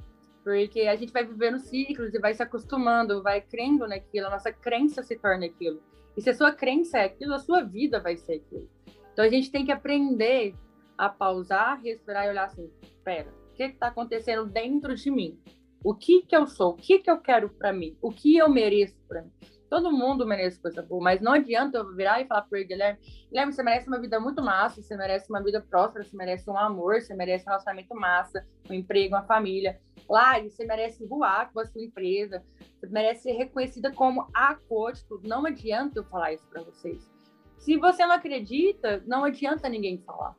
Porque 0.46 0.82
a 0.82 0.94
gente 0.94 1.12
vai 1.12 1.24
vivendo 1.24 1.58
ciclos 1.58 2.14
e 2.14 2.20
vai 2.20 2.32
se 2.32 2.40
acostumando, 2.40 3.20
vai 3.20 3.40
crendo 3.40 3.84
naquilo, 3.88 4.28
a 4.28 4.30
nossa 4.30 4.52
crença 4.52 5.02
se 5.02 5.16
torna 5.16 5.46
aquilo. 5.46 5.82
E 6.16 6.22
se 6.22 6.30
a 6.30 6.34
sua 6.34 6.52
crença 6.52 6.98
é 6.98 7.06
aquilo, 7.06 7.34
a 7.34 7.40
sua 7.40 7.64
vida 7.64 7.98
vai 7.98 8.16
ser 8.16 8.34
aquilo. 8.34 8.70
Então 9.12 9.24
a 9.24 9.28
gente 9.28 9.50
tem 9.50 9.66
que 9.66 9.72
aprender 9.72 10.54
a 10.96 11.08
pausar, 11.08 11.82
respirar 11.82 12.26
e 12.26 12.30
olhar 12.30 12.44
assim: 12.44 12.70
espera, 12.80 13.28
o 13.50 13.54
que 13.54 13.64
está 13.64 13.88
acontecendo 13.88 14.46
dentro 14.46 14.94
de 14.94 15.10
mim? 15.10 15.36
O 15.82 15.96
que 15.96 16.22
que 16.22 16.36
eu 16.36 16.46
sou? 16.46 16.74
O 16.74 16.76
que 16.76 17.00
que 17.00 17.10
eu 17.10 17.18
quero 17.18 17.48
para 17.48 17.72
mim? 17.72 17.96
O 18.00 18.12
que 18.12 18.36
eu 18.36 18.48
mereço 18.48 18.94
para 19.08 19.22
mim? 19.22 19.32
Todo 19.68 19.92
mundo 19.92 20.26
merece 20.26 20.60
coisa 20.60 20.82
boa, 20.82 21.02
mas 21.02 21.20
não 21.20 21.32
adianta 21.32 21.78
eu 21.78 21.94
virar 21.94 22.20
e 22.20 22.26
falar 22.26 22.46
ele, 22.52 22.64
Guilherme, 22.64 22.98
Guilherme, 23.28 23.52
você 23.52 23.62
merece 23.62 23.88
uma 23.88 24.00
vida 24.00 24.20
muito 24.20 24.42
massa, 24.42 24.80
você 24.80 24.96
merece 24.96 25.28
uma 25.28 25.42
vida 25.42 25.60
próspera, 25.60 26.04
você 26.04 26.16
merece 26.16 26.48
um 26.48 26.56
amor, 26.56 27.00
você 27.00 27.14
merece 27.14 27.44
um 27.44 27.48
relacionamento 27.48 27.94
massa, 27.94 28.46
um 28.70 28.74
emprego, 28.74 29.14
uma 29.14 29.24
família. 29.24 29.80
Lá, 30.08 30.40
você 30.40 30.64
merece 30.64 31.04
voar 31.04 31.52
com 31.52 31.60
a 31.60 31.66
sua 31.66 31.82
empresa, 31.82 32.42
você 32.78 32.86
merece 32.86 33.22
ser 33.22 33.32
reconhecida 33.32 33.92
como 33.92 34.28
a 34.32 34.54
coach, 34.54 35.04
tudo. 35.06 35.28
Não 35.28 35.44
adianta 35.44 35.98
eu 35.98 36.04
falar 36.04 36.32
isso 36.32 36.46
para 36.48 36.62
vocês. 36.62 37.10
Se 37.58 37.76
você 37.76 38.06
não 38.06 38.14
acredita, 38.14 39.02
não 39.06 39.24
adianta 39.24 39.68
ninguém 39.68 39.98
falar. 39.98 40.36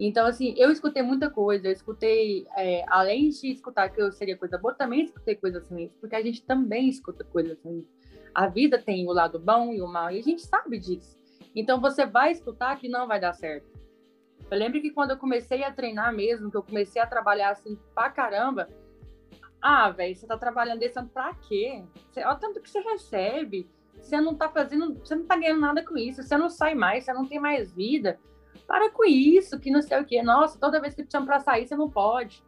Então, 0.00 0.26
assim, 0.26 0.54
eu 0.56 0.70
escutei 0.70 1.02
muita 1.02 1.28
coisa, 1.28 1.66
eu 1.66 1.72
escutei, 1.72 2.46
é, 2.56 2.84
além 2.88 3.30
de 3.30 3.50
escutar 3.50 3.88
que 3.88 4.00
eu 4.00 4.12
seria 4.12 4.36
coisa 4.36 4.56
boa, 4.56 4.72
também 4.72 5.02
escutei 5.02 5.34
coisas 5.34 5.68
ruins, 5.68 5.92
porque 6.00 6.14
a 6.14 6.22
gente 6.22 6.44
também 6.44 6.88
escuta 6.88 7.24
coisas 7.24 7.58
ruins. 7.64 7.84
A 8.34 8.46
vida 8.46 8.80
tem 8.80 9.06
o 9.06 9.12
lado 9.12 9.38
bom 9.38 9.72
e 9.72 9.80
o 9.80 9.86
mal, 9.86 10.10
e 10.10 10.18
a 10.18 10.22
gente 10.22 10.42
sabe 10.42 10.78
disso. 10.78 11.16
Então, 11.54 11.80
você 11.80 12.06
vai 12.06 12.32
escutar 12.32 12.78
que 12.78 12.88
não 12.88 13.06
vai 13.06 13.20
dar 13.20 13.32
certo. 13.32 13.66
Eu 14.50 14.58
lembro 14.58 14.80
que 14.80 14.90
quando 14.90 15.10
eu 15.10 15.16
comecei 15.18 15.62
a 15.62 15.72
treinar 15.72 16.14
mesmo, 16.14 16.50
que 16.50 16.56
eu 16.56 16.62
comecei 16.62 17.02
a 17.02 17.06
trabalhar 17.06 17.50
assim 17.50 17.78
pra 17.94 18.10
caramba, 18.10 18.68
ah, 19.60 19.90
velho, 19.90 20.14
você 20.14 20.26
tá 20.26 20.38
trabalhando 20.38 20.78
desse 20.78 20.98
ano 20.98 21.08
pra 21.08 21.34
quê? 21.34 21.82
Olha 22.16 22.32
o 22.32 22.36
tanto 22.36 22.60
que 22.60 22.70
você 22.70 22.80
recebe. 22.80 23.68
Você 24.00 24.20
não 24.20 24.34
tá 24.34 24.48
fazendo, 24.48 24.94
você 24.94 25.16
não 25.16 25.24
tá 25.24 25.36
ganhando 25.36 25.60
nada 25.60 25.84
com 25.84 25.98
isso, 25.98 26.22
você 26.22 26.36
não 26.36 26.48
sai 26.48 26.74
mais, 26.74 27.04
você 27.04 27.12
não 27.12 27.26
tem 27.26 27.40
mais 27.40 27.72
vida. 27.72 28.18
Para 28.66 28.90
com 28.90 29.04
isso, 29.04 29.58
que 29.58 29.70
não 29.70 29.82
sei 29.82 30.00
o 30.00 30.04
quê. 30.04 30.22
Nossa, 30.22 30.58
toda 30.58 30.80
vez 30.80 30.94
que 30.94 31.04
te 31.04 31.10
chamo 31.12 31.26
pra 31.26 31.40
sair, 31.40 31.66
você 31.66 31.74
não 31.74 31.90
pode. 31.90 32.42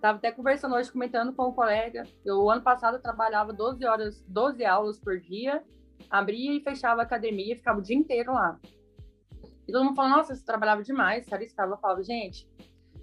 Tava 0.00 0.18
até 0.18 0.30
conversando 0.30 0.74
hoje, 0.74 0.92
comentando 0.92 1.32
com 1.32 1.48
um 1.48 1.52
colega. 1.52 2.04
Eu, 2.24 2.48
ano 2.50 2.62
passado, 2.62 3.00
trabalhava 3.00 3.52
12 3.52 3.84
horas, 3.84 4.24
12 4.28 4.64
aulas 4.64 4.98
por 4.98 5.18
dia, 5.18 5.62
abria 6.08 6.52
e 6.52 6.60
fechava 6.60 7.00
a 7.00 7.04
academia, 7.04 7.56
ficava 7.56 7.80
o 7.80 7.82
dia 7.82 7.96
inteiro 7.96 8.32
lá. 8.32 8.58
E 9.66 9.72
todo 9.72 9.84
mundo 9.84 9.96
falou, 9.96 10.12
nossa, 10.12 10.34
você 10.34 10.44
trabalhava 10.44 10.82
demais, 10.82 11.26
você 11.26 11.36
estava 11.44 11.76
falava, 11.76 12.02
gente, 12.02 12.48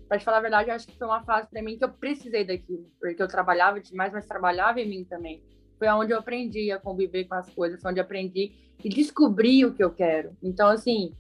para 0.08 0.18
te 0.18 0.26
falar 0.26 0.38
a 0.38 0.42
verdade, 0.42 0.70
eu 0.70 0.76
acho 0.76 0.88
que 0.88 0.98
foi 0.98 1.08
uma 1.08 1.24
fase 1.24 1.50
para 1.50 1.62
mim 1.62 1.78
que 1.78 1.84
eu 1.84 1.92
precisei 1.92 2.46
daquilo, 2.46 2.90
porque 3.00 3.22
eu 3.22 3.28
trabalhava 3.28 3.80
demais, 3.80 4.14
mas 4.14 4.26
trabalhava 4.26 4.80
em 4.80 4.90
mim 4.90 5.04
também. 5.04 5.44
Foi 5.78 5.88
onde 5.90 6.14
eu 6.14 6.20
aprendi 6.20 6.72
a 6.72 6.80
conviver 6.80 7.26
com 7.26 7.36
as 7.36 7.50
coisas, 7.54 7.82
foi 7.82 7.92
onde 7.92 8.00
eu 8.00 8.04
aprendi 8.04 8.54
e 8.84 8.90
descobri 8.90 9.66
o 9.66 9.74
que 9.74 9.84
eu 9.84 9.92
quero. 9.92 10.36
Então, 10.42 10.70
assim, 10.70 11.14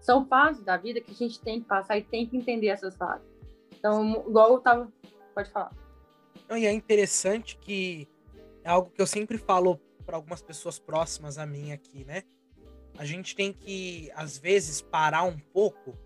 são 0.00 0.26
fases 0.26 0.64
da 0.64 0.76
vida 0.76 1.00
que 1.00 1.10
a 1.10 1.14
gente 1.14 1.40
tem 1.40 1.60
que 1.60 1.66
passar 1.66 1.98
e 1.98 2.02
tem 2.02 2.26
que 2.26 2.36
entender 2.36 2.68
essas 2.68 2.96
fases. 2.96 3.28
Então, 3.78 4.24
igual 4.26 4.52
eu 4.52 4.60
tava. 4.60 4.92
Pode 5.38 5.50
falar. 5.50 5.72
E 6.50 6.66
é 6.66 6.72
interessante 6.72 7.56
que 7.58 8.08
é 8.64 8.70
algo 8.70 8.90
que 8.90 9.00
eu 9.00 9.06
sempre 9.06 9.38
falo 9.38 9.78
para 10.04 10.16
algumas 10.16 10.42
pessoas 10.42 10.80
próximas 10.80 11.38
a 11.38 11.46
mim 11.46 11.70
aqui, 11.70 12.04
né? 12.04 12.24
A 12.98 13.04
gente 13.04 13.36
tem 13.36 13.52
que, 13.52 14.10
às 14.16 14.36
vezes, 14.36 14.82
parar 14.82 15.22
um 15.22 15.38
pouco 15.38 15.96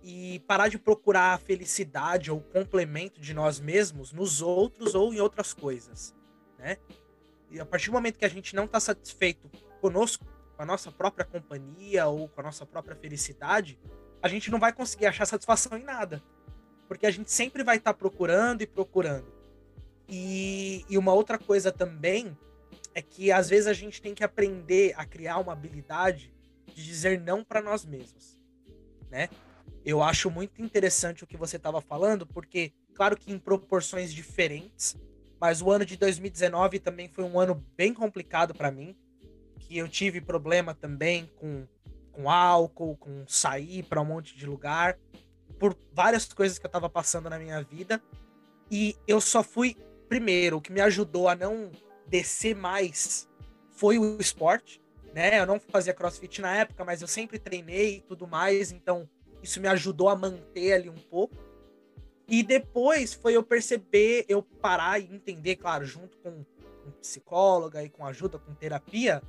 e 0.00 0.38
parar 0.46 0.68
de 0.68 0.78
procurar 0.78 1.34
a 1.34 1.38
felicidade 1.38 2.30
ou 2.30 2.40
complemento 2.40 3.20
de 3.20 3.34
nós 3.34 3.58
mesmos 3.58 4.12
nos 4.12 4.40
outros 4.40 4.94
ou 4.94 5.12
em 5.12 5.18
outras 5.18 5.52
coisas, 5.52 6.14
né? 6.56 6.76
E 7.50 7.58
a 7.58 7.66
partir 7.66 7.86
do 7.86 7.94
momento 7.94 8.16
que 8.16 8.24
a 8.24 8.30
gente 8.30 8.54
não 8.54 8.66
está 8.66 8.78
satisfeito 8.78 9.50
conosco, 9.80 10.24
com 10.56 10.62
a 10.62 10.66
nossa 10.66 10.92
própria 10.92 11.24
companhia 11.24 12.06
ou 12.06 12.28
com 12.28 12.40
a 12.40 12.44
nossa 12.44 12.64
própria 12.64 12.94
felicidade, 12.94 13.76
a 14.22 14.28
gente 14.28 14.52
não 14.52 14.60
vai 14.60 14.72
conseguir 14.72 15.06
achar 15.06 15.26
satisfação 15.26 15.76
em 15.76 15.82
nada. 15.82 16.22
Porque 16.88 17.06
a 17.06 17.10
gente 17.10 17.30
sempre 17.30 17.62
vai 17.62 17.76
estar 17.76 17.92
tá 17.92 17.98
procurando 17.98 18.62
e 18.62 18.66
procurando. 18.66 19.32
E, 20.08 20.84
e 20.88 20.96
uma 20.96 21.12
outra 21.12 21.38
coisa 21.38 21.70
também 21.70 22.36
é 22.94 23.02
que 23.02 23.30
às 23.30 23.48
vezes 23.48 23.66
a 23.66 23.72
gente 23.72 24.00
tem 24.00 24.14
que 24.14 24.24
aprender 24.24 24.94
a 24.96 25.04
criar 25.04 25.38
uma 25.38 25.52
habilidade 25.52 26.32
de 26.74 26.84
dizer 26.84 27.20
não 27.20 27.44
para 27.44 27.60
nós 27.60 27.84
mesmos, 27.84 28.38
né? 29.10 29.28
Eu 29.84 30.02
acho 30.02 30.30
muito 30.30 30.62
interessante 30.62 31.24
o 31.24 31.26
que 31.26 31.36
você 31.36 31.56
estava 31.56 31.80
falando, 31.80 32.26
porque 32.26 32.72
claro 32.94 33.16
que 33.16 33.32
em 33.32 33.38
proporções 33.38 34.12
diferentes, 34.12 34.96
mas 35.40 35.62
o 35.62 35.70
ano 35.70 35.84
de 35.84 35.96
2019 35.96 36.78
também 36.78 37.08
foi 37.08 37.24
um 37.24 37.38
ano 37.38 37.64
bem 37.76 37.94
complicado 37.94 38.54
para 38.54 38.70
mim, 38.70 38.96
que 39.58 39.78
eu 39.78 39.88
tive 39.88 40.20
problema 40.20 40.74
também 40.74 41.30
com, 41.36 41.66
com 42.10 42.30
álcool, 42.30 42.96
com 42.96 43.24
sair 43.26 43.82
para 43.82 44.00
um 44.00 44.06
monte 44.06 44.36
de 44.36 44.46
lugar, 44.46 44.98
por 45.58 45.76
várias 45.92 46.24
coisas 46.32 46.58
que 46.58 46.66
eu 46.66 46.68
estava 46.68 46.88
passando 46.88 47.28
na 47.28 47.38
minha 47.38 47.62
vida. 47.62 48.02
E 48.70 48.96
eu 49.06 49.20
só 49.20 49.42
fui, 49.42 49.76
primeiro, 50.08 50.58
o 50.58 50.60
que 50.60 50.72
me 50.72 50.80
ajudou 50.80 51.28
a 51.28 51.34
não 51.34 51.70
descer 52.06 52.54
mais 52.54 53.28
foi 53.70 53.98
o 53.98 54.18
esporte, 54.20 54.80
né? 55.14 55.38
Eu 55.38 55.46
não 55.46 55.60
fazia 55.60 55.94
crossfit 55.94 56.40
na 56.40 56.54
época, 56.56 56.84
mas 56.84 57.00
eu 57.02 57.08
sempre 57.08 57.38
treinei 57.38 57.96
e 57.96 58.00
tudo 58.00 58.26
mais, 58.26 58.72
então 58.72 59.08
isso 59.42 59.60
me 59.60 59.68
ajudou 59.68 60.08
a 60.08 60.16
manter 60.16 60.72
ali 60.72 60.88
um 60.90 60.96
pouco. 60.96 61.36
E 62.26 62.42
depois 62.42 63.14
foi 63.14 63.34
eu 63.36 63.42
perceber, 63.42 64.26
eu 64.28 64.42
parar 64.42 64.98
e 64.98 65.04
entender, 65.04 65.56
claro, 65.56 65.84
junto 65.86 66.18
com, 66.18 66.44
com 66.84 66.90
psicóloga 67.00 67.82
e 67.82 67.88
com 67.88 68.04
ajuda, 68.04 68.38
com 68.38 68.54
terapia, 68.54 69.22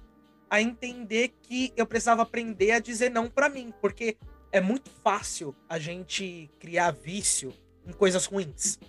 a 0.50 0.62
entender 0.62 1.30
que 1.42 1.72
eu 1.78 1.86
precisava 1.86 2.24
aprender 2.24 2.72
a 2.72 2.80
dizer 2.80 3.10
não 3.10 3.30
para 3.30 3.48
mim, 3.48 3.74
porque 3.80 4.18
é 4.52 4.60
muito 4.60 4.90
fácil 4.90 5.56
a 5.68 5.78
gente 5.78 6.50
criar 6.60 6.92
vício 6.92 7.54
em 7.86 7.92
coisas 7.92 8.26
ruins. 8.26 8.80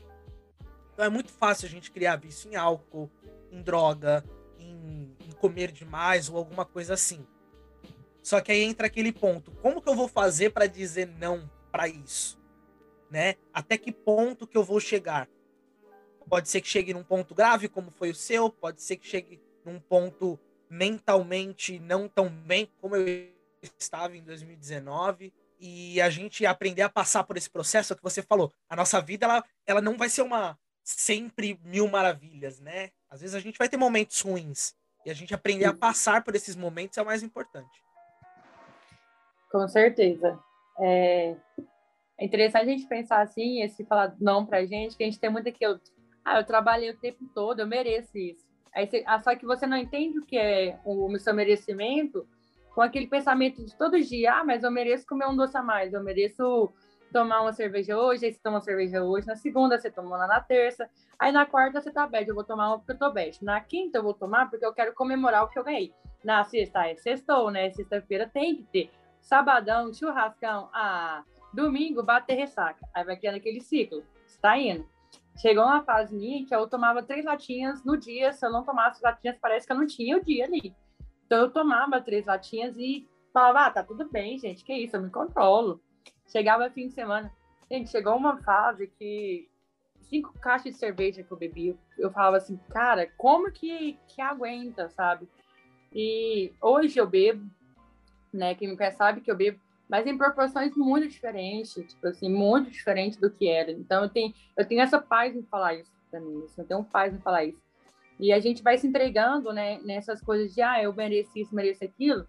Então 0.92 1.05
é 1.05 1.09
muito 1.09 1.31
fácil 1.31 1.66
a 1.66 1.70
gente 1.70 1.90
criar 1.90 2.16
vício 2.16 2.51
em 2.51 2.57
álcool, 2.57 3.11
em 3.51 3.62
droga, 3.62 4.25
em, 4.59 5.16
em 5.20 5.33
comer 5.33 5.73
demais 5.73 6.29
ou 6.29 6.37
alguma 6.37 6.64
coisa 6.64 6.94
assim. 6.94 7.27
Só 8.23 8.40
que 8.40 8.53
aí 8.53 8.62
entra 8.62 8.87
aquele 8.87 9.12
ponto: 9.12 9.51
como 9.62 9.81
que 9.81 9.88
eu 9.88 9.94
vou 9.94 10.09
fazer 10.09 10.51
para 10.51 10.66
dizer 10.66 11.07
não 11.07 11.51
para 11.70 11.88
isso? 11.88 12.40
né? 13.11 13.35
Até 13.53 13.77
que 13.77 13.90
ponto 13.90 14.46
que 14.46 14.57
eu 14.57 14.62
vou 14.62 14.79
chegar? 14.79 15.29
Pode 16.29 16.49
ser 16.49 16.61
que 16.61 16.68
chegue 16.68 16.94
num 16.94 17.03
ponto 17.03 17.35
grave, 17.35 17.68
como 17.68 17.90
foi 17.90 18.11
o 18.11 18.14
seu, 18.14 18.49
pode 18.49 18.81
ser 18.81 18.96
que 18.96 19.07
chegue 19.07 19.42
num 19.64 19.81
ponto 19.81 20.38
mentalmente 20.68 21.81
não 21.81 22.09
tão 22.09 22.29
bem 22.29 22.70
como 22.81 22.94
eu 22.94 23.29
estava 23.77 24.16
em 24.16 24.23
2019 24.23 25.33
e 25.61 26.01
a 26.01 26.09
gente 26.09 26.46
aprender 26.46 26.83
a 26.83 26.88
passar 26.88 27.25
por 27.25 27.37
esse 27.37 27.51
processo 27.51 27.92
é 27.92 27.96
que 27.96 28.03
você 28.03 28.23
falou. 28.23 28.51
A 28.68 28.75
nossa 28.75 29.01
vida 29.01 29.27
ela, 29.27 29.44
ela 29.66 29.81
não 29.83 29.96
vai 29.96 30.09
ser 30.09 30.23
uma 30.23 30.59
sempre 30.83 31.61
mil 31.62 31.87
maravilhas, 31.87 32.59
né? 32.59 32.90
Às 33.11 33.20
vezes 33.20 33.37
a 33.37 33.40
gente 33.40 33.59
vai 33.59 33.68
ter 33.68 33.77
momentos 33.77 34.20
ruins 34.23 34.75
e 35.05 35.11
a 35.11 35.14
gente 35.14 35.35
aprender 35.35 35.66
a 35.66 35.75
passar 35.75 36.25
por 36.25 36.35
esses 36.35 36.57
momentos 36.57 36.96
é 36.96 37.03
o 37.03 37.07
mais 37.07 37.23
importante. 37.23 37.85
Com 39.53 39.68
certeza. 39.68 40.38
É, 40.79 41.37
é 42.18 42.25
interessante 42.25 42.62
a 42.62 42.73
gente 42.73 42.87
pensar 42.87 43.20
assim, 43.20 43.62
esse 43.62 43.85
falar 43.85 44.16
não 44.18 44.46
pra 44.46 44.64
gente, 44.64 44.96
que 44.96 45.03
a 45.03 45.07
gente 45.07 45.20
tem 45.20 45.31
muito 45.31 45.49
aquilo, 45.49 45.79
ah, 46.25 46.38
eu 46.38 46.46
trabalhei 46.46 46.90
o 46.90 46.99
tempo 46.99 47.27
todo, 47.35 47.61
eu 47.61 47.66
mereço 47.66 48.16
isso. 48.16 48.49
Aí 48.73 48.87
você, 48.87 49.03
ah, 49.07 49.20
só 49.20 49.35
que 49.35 49.44
você 49.44 49.66
não 49.66 49.77
entende 49.77 50.18
o 50.18 50.25
que 50.25 50.38
é 50.38 50.79
o, 50.85 51.12
o 51.12 51.18
seu 51.18 51.35
merecimento 51.35 52.27
com 52.74 52.83
aquele 52.83 53.06
pensamento 53.06 53.64
de 53.64 53.76
todo 53.76 54.00
dia, 54.00 54.35
ah, 54.35 54.44
mas 54.44 54.62
eu 54.62 54.70
mereço 54.70 55.06
comer 55.06 55.26
um 55.26 55.37
doce 55.37 55.56
a 55.56 55.62
mais, 55.62 55.92
eu 55.92 56.02
mereço 56.02 56.72
tomar 57.12 57.42
uma 57.42 57.52
cerveja 57.52 57.98
hoje, 57.98 58.26
aí 58.26 58.33
você 58.33 58.40
toma 58.40 58.56
uma 58.56 58.62
cerveja 58.62 59.02
hoje, 59.02 59.26
na 59.26 59.37
segunda 59.37 59.78
você 59.78 59.90
toma 59.90 60.16
lá 60.16 60.26
na 60.26 60.40
terça, 60.40 60.88
aí 61.18 61.33
na 61.33 61.44
quarta 61.44 61.80
você 61.80 61.90
tá 61.90 62.06
bad, 62.06 62.28
eu 62.28 62.35
vou 62.35 62.44
tomar 62.44 62.68
uma 62.68 62.78
porque 62.78 62.92
eu 62.92 62.98
tô 62.98 63.12
bad. 63.12 63.44
Na 63.44 63.61
quinta 63.61 63.98
eu 63.98 64.02
vou 64.02 64.14
tomar 64.14 64.48
porque 64.48 64.64
eu 64.64 64.72
quero 64.72 64.94
comemorar 64.94 65.44
o 65.44 65.48
que 65.48 65.59
eu 65.59 65.64
ganhei. 65.64 65.92
Na 66.24 66.44
sexta 66.44 66.87
é 66.87 66.94
sextou, 66.94 67.50
né? 67.50 67.70
Sexta-feira 67.70 68.30
tem 68.33 68.56
que 68.56 68.62
ter. 68.64 68.90
Sabadão, 69.20 69.92
churrascão, 69.92 70.68
ah, 70.72 71.24
Domingo, 71.52 72.02
bater 72.02 72.35
ressaca. 72.35 72.87
Aí 72.94 73.04
vai 73.04 73.16
criando 73.16 73.37
aquele 73.37 73.61
ciclo. 73.61 74.04
Está 74.26 74.56
indo. 74.56 74.87
Chegou 75.37 75.64
uma 75.64 75.83
fase 75.83 76.14
minha 76.14 76.46
que 76.46 76.54
eu 76.54 76.66
tomava 76.68 77.02
três 77.02 77.24
latinhas 77.24 77.85
no 77.85 77.96
dia. 77.96 78.33
Se 78.33 78.46
eu 78.46 78.52
não 78.52 78.64
tomasse 78.64 79.02
latinhas, 79.02 79.37
parece 79.40 79.66
que 79.66 79.72
eu 79.72 79.76
não 79.76 79.87
tinha 79.87 80.16
o 80.16 80.24
dia 80.24 80.44
ali. 80.44 80.74
Então 81.31 81.43
eu 81.43 81.51
tomava 81.53 82.01
três 82.01 82.27
latinhas 82.27 82.77
e 82.77 83.09
falava, 83.33 83.66
ah, 83.66 83.71
tá 83.71 83.85
tudo 83.85 84.11
bem, 84.11 84.37
gente, 84.37 84.64
que 84.64 84.75
isso, 84.75 84.97
eu 84.97 85.01
me 85.01 85.11
controlo. 85.11 85.81
Chegava 86.27 86.69
fim 86.71 86.88
de 86.88 86.93
semana. 86.93 87.33
Gente, 87.71 87.88
chegou 87.88 88.16
uma 88.16 88.43
fase 88.43 88.88
que 88.99 89.49
cinco 90.01 90.37
caixas 90.40 90.73
de 90.73 90.79
cerveja 90.81 91.23
que 91.23 91.31
eu 91.31 91.37
bebi, 91.37 91.79
eu 91.97 92.11
falava 92.11 92.38
assim, 92.38 92.57
cara, 92.71 93.09
como 93.16 93.53
que, 93.53 93.97
que 94.09 94.21
aguenta, 94.21 94.88
sabe? 94.88 95.29
E 95.95 96.53
hoje 96.61 96.99
eu 96.99 97.07
bebo, 97.07 97.49
né? 98.33 98.57
Quem 98.57 98.66
me 98.66 98.77
conhece 98.77 98.97
sabe 98.97 99.21
que 99.21 99.31
eu 99.31 99.37
bebo 99.37 99.61
mas 99.88 100.07
em 100.07 100.16
proporções 100.19 100.77
muito 100.77 101.09
diferentes, 101.09 101.75
tipo 101.75 102.07
assim, 102.07 102.29
muito 102.29 102.71
diferente 102.71 103.21
do 103.21 103.29
que 103.29 103.49
era. 103.49 103.71
Então 103.73 104.05
eu 104.05 104.09
tenho, 104.09 104.33
eu 104.57 104.66
tenho 104.66 104.81
essa 104.81 105.01
paz 105.01 105.35
em 105.35 105.43
falar 105.45 105.75
isso 105.75 105.93
para 106.11 106.21
mim, 106.21 106.43
assim, 106.45 106.61
eu 106.61 106.66
tenho 106.66 106.85
paz 106.85 107.14
em 107.14 107.19
falar 107.19 107.45
isso. 107.45 107.69
E 108.20 108.33
a 108.33 108.38
gente 108.38 108.62
vai 108.62 108.76
se 108.76 108.87
entregando, 108.87 109.50
né, 109.50 109.80
nessas 109.83 110.20
coisas 110.20 110.54
de, 110.54 110.61
ah, 110.61 110.83
eu 110.83 110.92
mereço 110.92 111.30
isso, 111.37 111.54
mereço 111.54 111.83
aquilo. 111.83 112.26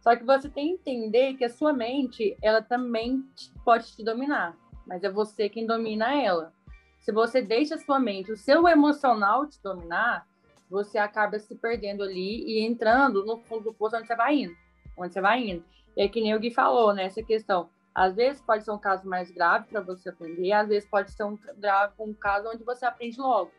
Só 0.00 0.16
que 0.16 0.24
você 0.24 0.48
tem 0.48 0.76
que 0.76 0.90
entender 0.90 1.34
que 1.34 1.44
a 1.44 1.48
sua 1.48 1.72
mente, 1.72 2.36
ela 2.42 2.60
também 2.60 3.24
pode 3.64 3.94
te 3.94 4.02
dominar, 4.02 4.56
mas 4.86 5.04
é 5.04 5.10
você 5.10 5.48
quem 5.48 5.66
domina 5.66 6.20
ela. 6.20 6.52
Se 6.98 7.12
você 7.12 7.40
deixa 7.40 7.76
a 7.76 7.78
sua 7.78 8.00
mente, 8.00 8.32
o 8.32 8.36
seu 8.36 8.66
emocional 8.66 9.46
te 9.46 9.62
dominar, 9.62 10.26
você 10.68 10.98
acaba 10.98 11.38
se 11.38 11.54
perdendo 11.54 12.02
ali 12.02 12.44
e 12.44 12.66
entrando 12.66 13.24
no 13.24 13.38
fundo 13.38 13.64
do 13.64 13.74
poço 13.74 13.96
onde 13.96 14.06
você 14.06 14.16
vai 14.16 14.34
indo. 14.34 14.56
Onde 14.96 15.12
você 15.12 15.20
vai 15.20 15.48
indo. 15.48 15.64
É 15.96 16.08
que 16.08 16.20
nem 16.20 16.34
o 16.34 16.40
Gui 16.40 16.50
falou, 16.50 16.92
né? 16.92 17.08
Questão. 17.08 17.70
Às 17.94 18.16
vezes 18.16 18.40
pode 18.40 18.64
ser 18.64 18.70
um 18.70 18.78
caso 18.78 19.08
mais 19.08 19.30
grave 19.30 19.66
para 19.68 19.80
você 19.80 20.08
aprender, 20.08 20.52
às 20.52 20.68
vezes 20.68 20.88
pode 20.88 21.10
ser 21.10 21.24
um, 21.24 21.36
grave, 21.58 21.92
um 21.98 22.14
caso 22.14 22.48
onde 22.48 22.64
você 22.64 22.84
aprende 22.84 23.20
logo. 23.20 23.50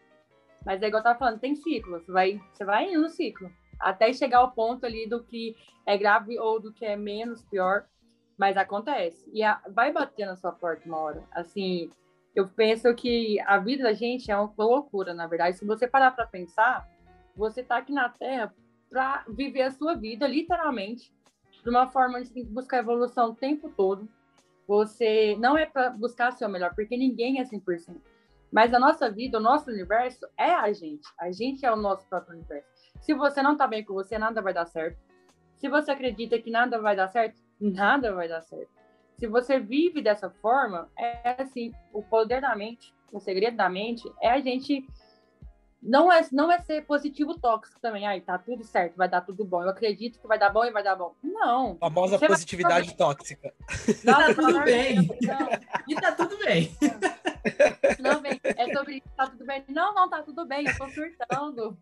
Mas 0.65 0.82
é 0.82 0.88
igual 0.88 1.00
eu 1.00 1.04
tava 1.04 1.19
falando, 1.19 1.39
tem 1.39 1.56
ciclo, 1.56 2.00
você 2.00 2.12
vai, 2.12 2.41
você 2.52 2.63
vai 2.63 2.89
indo 2.89 3.02
no 3.02 3.10
ciclo, 3.10 3.52
até 3.80 4.13
chegar 4.13 4.39
ao 4.39 4.52
ponto 4.52 4.86
ali 4.86 5.08
do 5.08 5.24
que 5.24 5.56
é 5.86 5.97
grave 5.97 6.38
ou 6.39 6.60
do 6.60 6.71
que 6.71 6.86
é 6.86 6.95
menos 6.95 7.43
pior, 7.43 7.86
mas 8.38 8.58
acontece. 8.58 9.30
E 9.34 9.43
a, 9.43 9.62
vai 9.69 9.91
bater 9.91 10.26
na 10.26 10.36
sua 10.36 10.52
porta 10.52 10.88
uma 10.88 10.97
hora. 10.97 11.24
Assim, 11.32 11.89
eu 12.36 12.47
penso 12.47 12.93
que 12.95 13.39
a 13.41 13.58
vida 13.58 13.84
da 13.84 13.93
gente 13.93 14.32
é 14.32 14.38
uma 14.38 14.52
loucura, 14.58 15.13
na 15.13 15.28
verdade. 15.28 15.58
Se 15.58 15.65
você 15.65 15.88
parar 15.88 16.12
para 16.12 16.26
pensar, 16.26 16.88
você 17.36 17.63
tá 17.63 17.78
aqui 17.78 17.91
na 17.91 18.10
Terra 18.10 18.54
para 18.89 19.24
viver 19.28 19.63
a 19.63 19.71
sua 19.71 19.95
vida, 19.95 20.28
literalmente 20.28 21.12
de 21.63 21.69
uma 21.69 21.88
forma 21.88 22.21
que 22.21 22.43
buscar 22.43 22.80
evolução 22.80 23.32
o 23.32 23.36
tempo 23.36 23.69
todo. 23.69 24.08
Você 24.67 25.36
não 25.39 25.58
é 25.58 25.65
para 25.65 25.89
buscar 25.89 26.32
ser 26.32 26.45
o 26.45 26.50
melhor, 26.50 26.74
porque 26.74 26.95
ninguém 26.97 27.39
é 27.39 27.43
100%. 27.43 27.97
Mas 28.51 28.73
a 28.73 28.79
nossa 28.79 29.09
vida, 29.09 29.37
o 29.37 29.41
nosso 29.41 29.69
universo 29.69 30.27
é 30.37 30.53
a 30.53 30.71
gente. 30.73 31.07
A 31.17 31.31
gente 31.31 31.65
é 31.65 31.71
o 31.71 31.75
nosso 31.75 32.05
próprio 32.07 32.35
universo. 32.35 32.67
Se 32.99 33.13
você 33.13 33.41
não 33.41 33.55
tá 33.55 33.65
bem 33.65 33.83
com 33.83 33.93
você, 33.93 34.17
nada 34.17 34.41
vai 34.41 34.53
dar 34.53 34.65
certo. 34.65 34.99
Se 35.57 35.69
você 35.69 35.91
acredita 35.91 36.39
que 36.39 36.51
nada 36.51 36.81
vai 36.81 36.95
dar 36.95 37.07
certo, 37.07 37.41
nada 37.59 38.13
vai 38.13 38.27
dar 38.27 38.41
certo. 38.41 38.69
Se 39.17 39.27
você 39.27 39.59
vive 39.59 40.01
dessa 40.01 40.29
forma, 40.29 40.89
é 40.97 41.41
assim, 41.41 41.71
o 41.93 42.01
poder 42.01 42.41
da 42.41 42.55
mente, 42.55 42.93
o 43.11 43.19
segredo 43.19 43.55
da 43.55 43.69
mente 43.69 44.11
é 44.19 44.31
a 44.31 44.39
gente 44.39 44.85
não 45.81 46.11
é, 46.11 46.25
não 46.31 46.51
é 46.51 46.59
ser 46.59 46.85
positivo 46.85 47.39
tóxico 47.39 47.79
também. 47.79 48.05
Aí 48.05 48.21
tá 48.21 48.37
tudo 48.37 48.63
certo, 48.63 48.95
vai 48.95 49.09
dar 49.09 49.21
tudo 49.21 49.45
bom. 49.45 49.63
Eu 49.63 49.69
acredito 49.69 50.19
que 50.19 50.27
vai 50.27 50.37
dar 50.37 50.49
bom 50.49 50.65
e 50.65 50.71
vai 50.71 50.83
dar 50.83 50.95
bom. 50.95 51.13
Não. 51.23 51.77
A 51.81 51.89
famosa 51.89 52.19
positividade 52.19 52.95
tóxica. 52.95 53.53
Não, 54.03 54.13
tá 54.13 54.33
tudo 54.33 54.63
bem. 54.63 54.95
Não. 55.21 55.49
E 55.87 55.95
tá 55.95 56.11
tudo 56.11 56.37
bem. 56.39 56.75
Não, 57.99 58.21
bem, 58.21 58.39
é 58.43 58.73
sobre 58.73 58.97
isso, 58.97 59.08
tá 59.15 59.27
tudo 59.27 59.45
bem. 59.45 59.63
Não, 59.67 59.93
não, 59.93 60.10
tá 60.10 60.21
tudo 60.21 60.45
bem, 60.45 60.65
eu 60.67 60.77
tô 60.77 60.88
surtando. 60.89 61.77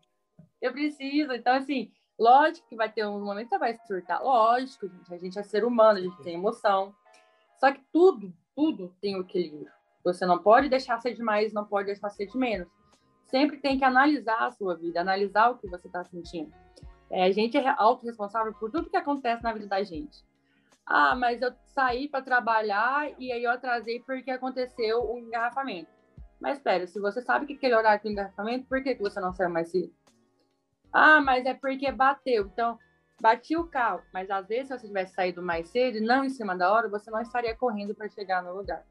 Eu 0.61 0.71
preciso. 0.71 1.33
Então, 1.33 1.53
assim, 1.55 1.91
lógico 2.17 2.67
que 2.67 2.75
vai 2.75 2.91
ter 2.91 3.05
um 3.05 3.23
momento 3.23 3.49
que 3.49 3.55
você 3.55 3.59
vai 3.59 3.77
surtar. 3.87 4.21
Lógico, 4.21 4.87
gente. 4.87 5.13
A 5.13 5.17
gente 5.17 5.39
é 5.39 5.43
ser 5.43 5.63
humano, 5.63 5.99
a 5.99 6.01
gente 6.01 6.21
tem 6.23 6.35
emoção. 6.35 6.93
Só 7.59 7.71
que 7.71 7.81
tudo, 7.91 8.33
tudo 8.55 8.95
tem 9.01 9.17
o 9.17 9.21
equilíbrio. 9.21 9.71
Você 10.03 10.25
não 10.25 10.39
pode 10.39 10.69
deixar 10.69 10.99
ser 10.99 11.13
demais, 11.13 11.53
não 11.53 11.65
pode 11.65 11.87
deixar 11.87 12.09
ser 12.09 12.25
de 12.25 12.37
menos 12.37 12.67
sempre 13.29 13.57
tem 13.57 13.77
que 13.77 13.85
analisar 13.85 14.47
a 14.47 14.51
sua 14.51 14.75
vida, 14.75 14.99
analisar 14.99 15.49
o 15.49 15.57
que 15.57 15.67
você 15.67 15.87
está 15.87 16.03
sentindo. 16.03 16.51
É, 17.09 17.23
a 17.23 17.31
gente 17.31 17.57
é 17.57 17.75
autorresponsável 17.77 18.53
por 18.53 18.69
tudo 18.71 18.89
que 18.89 18.97
acontece 18.97 19.43
na 19.43 19.53
vida 19.53 19.67
da 19.67 19.81
gente. 19.83 20.23
Ah, 20.91 21.15
mas 21.15 21.39
eu 21.39 21.53
saí 21.67 22.09
para 22.09 22.23
trabalhar 22.23 23.13
e 23.19 23.31
aí 23.31 23.43
eu 23.43 23.51
atrasei 23.51 23.99
porque 23.99 24.31
aconteceu 24.31 25.07
um 25.11 25.19
engarrafamento. 25.19 25.87
Mas 26.41 26.57
espera, 26.57 26.87
se 26.87 26.99
você 26.99 27.21
sabe 27.21 27.45
que 27.45 27.53
aquele 27.53 27.75
horário 27.75 28.01
tem 28.01 28.11
engarrafamento, 28.11 28.67
por 28.67 28.81
que, 28.81 28.95
que 28.95 29.01
você 29.01 29.19
não 29.19 29.31
saiu 29.31 29.51
mais 29.51 29.69
cedo? 29.69 29.93
Ah, 30.91 31.21
mas 31.21 31.45
é 31.45 31.53
porque 31.53 31.91
bateu. 31.91 32.47
Então, 32.47 32.79
bati 33.21 33.55
o 33.55 33.67
carro. 33.67 34.01
Mas 34.11 34.31
às 34.31 34.47
vezes, 34.47 34.67
se 34.67 34.79
você 34.79 34.87
tivesse 34.87 35.13
saído 35.13 35.43
mais 35.43 35.69
cedo 35.69 36.01
não 36.01 36.23
em 36.23 36.29
cima 36.29 36.57
da 36.57 36.73
hora, 36.73 36.89
você 36.89 37.11
não 37.11 37.21
estaria 37.21 37.55
correndo 37.55 37.93
para 37.93 38.09
chegar 38.09 38.41
no 38.41 38.55
lugar. 38.55 38.83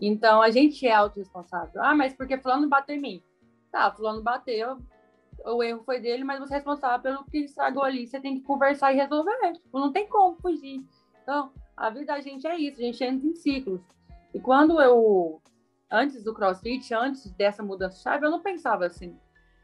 Então, 0.00 0.40
a 0.40 0.50
gente 0.52 0.86
é 0.86 0.92
autorresponsável. 0.92 1.82
Ah, 1.82 1.96
mas 1.96 2.14
porque 2.14 2.38
fulano 2.38 2.68
bateu 2.68 2.94
em 2.94 3.00
mim. 3.00 3.24
Tá, 3.72 3.90
fulano 3.90 4.22
bateu, 4.22 4.78
o 5.44 5.62
erro 5.64 5.82
foi 5.84 5.98
dele, 5.98 6.22
mas 6.22 6.38
você 6.38 6.54
é 6.54 6.56
responsável 6.58 7.02
pelo 7.02 7.24
que 7.24 7.38
estragou 7.38 7.82
ali. 7.82 8.06
Você 8.06 8.20
tem 8.20 8.38
que 8.38 8.44
conversar 8.44 8.92
e 8.92 8.96
resolver. 8.96 9.36
Tipo, 9.54 9.80
não 9.80 9.92
tem 9.92 10.08
como 10.08 10.36
fugir. 10.36 10.84
Então, 11.24 11.50
a 11.74 11.88
vida 11.88 12.06
da 12.06 12.20
gente 12.20 12.46
é 12.46 12.56
isso, 12.56 12.78
a 12.78 12.84
gente 12.84 13.02
entra 13.02 13.26
em 13.26 13.34
ciclos. 13.34 13.80
E 14.34 14.38
quando 14.38 14.80
eu, 14.80 15.40
antes 15.90 16.22
do 16.22 16.34
crossfit, 16.34 16.94
antes 16.94 17.30
dessa 17.32 17.62
mudança 17.62 17.96
de 17.96 18.02
chave, 18.02 18.26
eu 18.26 18.30
não 18.30 18.42
pensava 18.42 18.84
assim. 18.84 19.18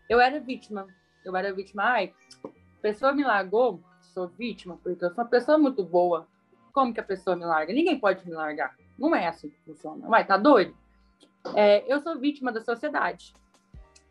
Eu 0.08 0.18
era 0.18 0.40
vítima. 0.40 0.86
Eu 1.22 1.36
era 1.36 1.52
vítima. 1.52 1.82
Ai, 1.84 2.14
a 2.44 2.80
pessoa 2.80 3.12
me 3.12 3.22
largou, 3.22 3.82
sou 4.00 4.26
vítima, 4.26 4.78
porque 4.82 5.04
eu 5.04 5.10
sou 5.10 5.22
uma 5.22 5.30
pessoa 5.30 5.58
muito 5.58 5.84
boa. 5.84 6.26
Como 6.72 6.94
que 6.94 7.00
a 7.00 7.04
pessoa 7.04 7.36
me 7.36 7.44
larga? 7.44 7.74
Ninguém 7.74 8.00
pode 8.00 8.26
me 8.26 8.32
largar. 8.32 8.74
Não 8.98 9.14
é 9.14 9.28
assim 9.28 9.50
que 9.50 9.60
funciona. 9.62 10.08
Vai, 10.08 10.26
tá 10.26 10.38
doido? 10.38 10.74
É, 11.54 11.84
eu 11.92 12.00
sou 12.00 12.18
vítima 12.18 12.50
da 12.50 12.62
sociedade. 12.62 13.34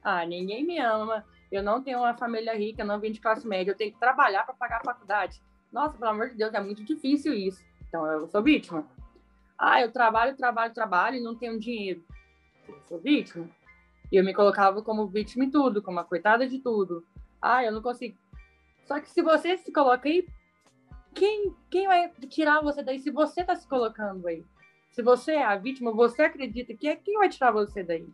Ah, 0.04 0.24
ninguém 0.26 0.64
me 0.64 0.80
ama, 0.80 1.26
eu 1.52 1.64
não 1.64 1.82
tenho 1.82 2.00
uma 2.00 2.16
família 2.16 2.56
rica, 2.56 2.84
não 2.84 3.00
vim 3.00 3.12
de 3.12 3.20
classe 3.20 3.48
média, 3.48 3.72
eu 3.72 3.76
tenho 3.76 3.92
que 3.92 4.00
trabalhar 4.00 4.46
para 4.46 4.54
pagar 4.54 4.78
a 4.78 4.84
faculdade. 4.86 5.42
Nossa, 5.72 5.98
pelo 5.98 6.12
amor 6.12 6.30
de 6.30 6.36
Deus, 6.36 6.54
é 6.54 6.60
muito 6.60 6.84
difícil 6.84 7.34
isso. 7.34 7.64
Então 7.88 8.06
eu 8.08 8.28
sou 8.28 8.42
vítima. 8.42 8.88
Ah, 9.58 9.82
eu 9.82 9.92
trabalho, 9.92 10.36
trabalho, 10.36 10.74
trabalho 10.74 11.18
e 11.18 11.24
não 11.24 11.36
tenho 11.36 11.60
dinheiro. 11.60 12.04
Eu 12.68 12.80
sou 12.88 13.00
vítima. 13.00 13.50
E 14.12 14.16
eu 14.16 14.24
me 14.24 14.34
colocava 14.34 14.82
como 14.82 15.08
vítima 15.08 15.46
em 15.46 15.52
tudo, 15.52 15.82
como 15.82 16.00
a 16.00 16.04
coitada 16.04 16.48
de 16.48 16.60
tudo. 16.60 17.06
Ah, 17.42 17.64
eu 17.64 17.72
não 17.72 17.82
consigo. 17.82 18.18
Só 18.86 19.00
que 19.00 19.10
se 19.10 19.22
você 19.22 19.58
se 19.58 19.72
coloca 19.72 20.10
aí, 20.10 20.28
quem, 21.14 21.54
quem 21.70 21.88
vai 21.88 22.10
tirar 22.28 22.62
você 22.62 22.82
daí 22.82 23.00
se 23.00 23.12
você 23.12 23.42
está 23.42 23.56
se 23.56 23.68
colocando 23.68 24.28
aí? 24.28 24.44
Se 24.92 25.04
você 25.04 25.34
é 25.34 25.46
a 25.46 25.56
vítima, 25.56 25.92
você 25.92 26.24
acredita 26.24 26.74
que 26.74 26.88
é 26.88 26.96
quem 26.96 27.18
vai 27.18 27.30
tirar 27.30 27.52
você 27.52 27.84
daí? 27.84 28.08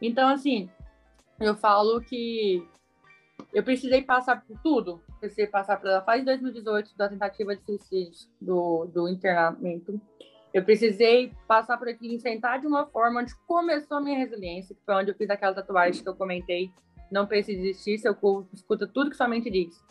Então, 0.00 0.28
assim, 0.28 0.70
eu 1.40 1.56
falo 1.56 2.00
que 2.00 2.66
eu 3.52 3.62
precisei 3.62 4.02
passar 4.02 4.44
por 4.44 4.58
tudo. 4.62 5.02
Precisei 5.18 5.46
passar 5.46 5.80
pela 5.80 6.02
fase 6.02 6.20
de 6.20 6.26
2018 6.26 6.96
da 6.96 7.08
tentativa 7.08 7.56
de 7.56 7.62
suicídio 7.64 8.28
do, 8.40 8.84
do 8.86 9.08
internamento. 9.08 10.00
Eu 10.52 10.64
precisei 10.64 11.32
passar 11.48 11.76
por 11.76 11.88
aqui 11.88 12.06
e 12.06 12.14
enfrentar 12.14 12.58
de 12.58 12.66
uma 12.66 12.86
forma 12.86 13.20
onde 13.20 13.34
começou 13.46 13.96
a 13.98 14.00
minha 14.00 14.18
resiliência, 14.18 14.74
que 14.74 14.82
foi 14.84 14.94
onde 14.94 15.10
eu 15.10 15.14
fiz 15.14 15.28
aquela 15.30 15.54
tatuagem 15.54 16.02
que 16.02 16.08
eu 16.08 16.14
comentei. 16.14 16.70
Não 17.10 17.26
precisa 17.26 17.60
existir, 17.60 17.98
seu 17.98 18.14
corpo 18.14 18.48
escuta 18.52 18.86
tudo 18.86 19.10
que 19.10 19.16
sua 19.16 19.28
mente 19.28 19.50
diz. 19.50 19.82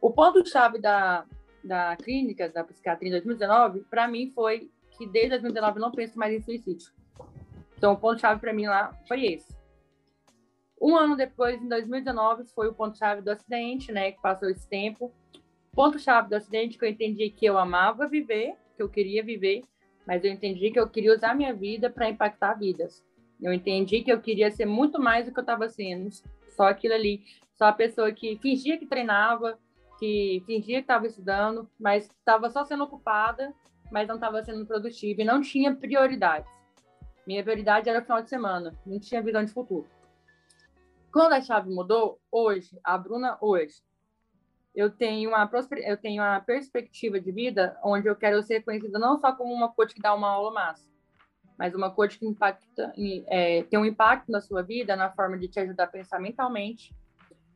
O 0.00 0.10
ponto-chave 0.10 0.78
da, 0.78 1.24
da 1.62 1.96
clínica, 1.96 2.48
da 2.48 2.64
psiquiatria 2.64 3.08
em 3.08 3.12
2019, 3.12 3.80
para 3.90 4.08
mim 4.08 4.30
foi 4.30 4.70
que 4.96 5.06
desde 5.06 5.30
2019 5.30 5.78
eu 5.78 5.80
não 5.82 5.90
penso 5.92 6.18
mais 6.18 6.32
em 6.32 6.40
suicídio. 6.40 6.90
Então, 7.76 7.92
o 7.92 7.96
ponto-chave 7.96 8.40
para 8.40 8.52
mim 8.52 8.66
lá 8.66 8.98
foi 9.06 9.26
esse. 9.26 9.54
Um 10.80 10.96
ano 10.96 11.16
depois, 11.16 11.62
em 11.62 11.68
2019, 11.68 12.44
foi 12.54 12.68
o 12.68 12.74
ponto-chave 12.74 13.22
do 13.22 13.30
acidente, 13.30 13.92
né? 13.92 14.12
Que 14.12 14.20
passou 14.20 14.48
esse 14.48 14.68
tempo. 14.68 15.12
Ponto-chave 15.72 16.28
do 16.28 16.36
acidente 16.36 16.78
que 16.78 16.84
eu 16.84 16.88
entendi 16.88 17.30
que 17.30 17.46
eu 17.46 17.58
amava 17.58 18.06
viver, 18.06 18.54
que 18.76 18.82
eu 18.82 18.88
queria 18.88 19.22
viver, 19.22 19.62
mas 20.06 20.24
eu 20.24 20.30
entendi 20.30 20.70
que 20.70 20.78
eu 20.78 20.88
queria 20.88 21.14
usar 21.14 21.34
minha 21.34 21.54
vida 21.54 21.90
para 21.90 22.08
impactar 22.08 22.54
vidas. 22.54 23.04
Eu 23.42 23.52
entendi 23.52 24.02
que 24.02 24.12
eu 24.12 24.20
queria 24.20 24.50
ser 24.50 24.66
muito 24.66 25.00
mais 25.00 25.26
do 25.26 25.32
que 25.32 25.38
eu 25.38 25.42
estava 25.42 25.68
sendo, 25.68 26.08
só 26.54 26.68
aquilo 26.68 26.94
ali, 26.94 27.22
só 27.54 27.66
a 27.66 27.72
pessoa 27.72 28.12
que 28.12 28.38
fingia 28.38 28.78
que 28.78 28.86
treinava, 28.86 29.58
que 29.98 30.42
fingia 30.46 30.76
que 30.76 30.84
estava 30.84 31.06
estudando, 31.06 31.68
mas 31.78 32.04
estava 32.06 32.50
só 32.50 32.64
sendo 32.64 32.84
ocupada, 32.84 33.52
mas 33.90 34.08
não 34.08 34.16
estava 34.16 34.42
sendo 34.42 34.66
produtiva 34.66 35.22
e 35.22 35.24
não 35.24 35.40
tinha 35.40 35.74
prioridades. 35.74 36.50
Minha 37.26 37.42
prioridade 37.42 37.88
era 37.88 38.00
o 38.00 38.02
final 38.02 38.22
de 38.22 38.28
semana, 38.28 38.74
não 38.84 39.00
tinha 39.00 39.22
visão 39.22 39.44
de 39.44 39.52
futuro. 39.52 39.86
Quando 41.14 41.34
a 41.34 41.40
chave 41.40 41.70
mudou, 41.70 42.20
hoje, 42.28 42.76
a 42.82 42.98
Bruna 42.98 43.38
hoje, 43.40 43.76
eu 44.74 44.90
tenho 44.90 45.30
uma 45.30 45.48
eu 45.84 45.96
tenho 45.96 46.20
uma 46.20 46.40
perspectiva 46.40 47.20
de 47.20 47.30
vida 47.30 47.78
onde 47.84 48.08
eu 48.08 48.16
quero 48.16 48.42
ser 48.42 48.64
conhecida 48.64 48.98
não 48.98 49.16
só 49.16 49.32
como 49.32 49.54
uma 49.54 49.72
coach 49.72 49.94
que 49.94 50.02
dá 50.02 50.12
uma 50.12 50.28
aula 50.28 50.50
massa, 50.52 50.90
mas 51.56 51.72
uma 51.72 51.88
coach 51.88 52.18
que 52.18 52.26
impacta, 52.26 52.92
é, 53.28 53.62
tem 53.62 53.78
um 53.78 53.84
impacto 53.84 54.32
na 54.32 54.40
sua 54.40 54.60
vida 54.64 54.96
na 54.96 55.08
forma 55.08 55.38
de 55.38 55.46
te 55.46 55.60
ajudar 55.60 55.84
a 55.84 55.86
pensar 55.86 56.18
mentalmente, 56.18 56.92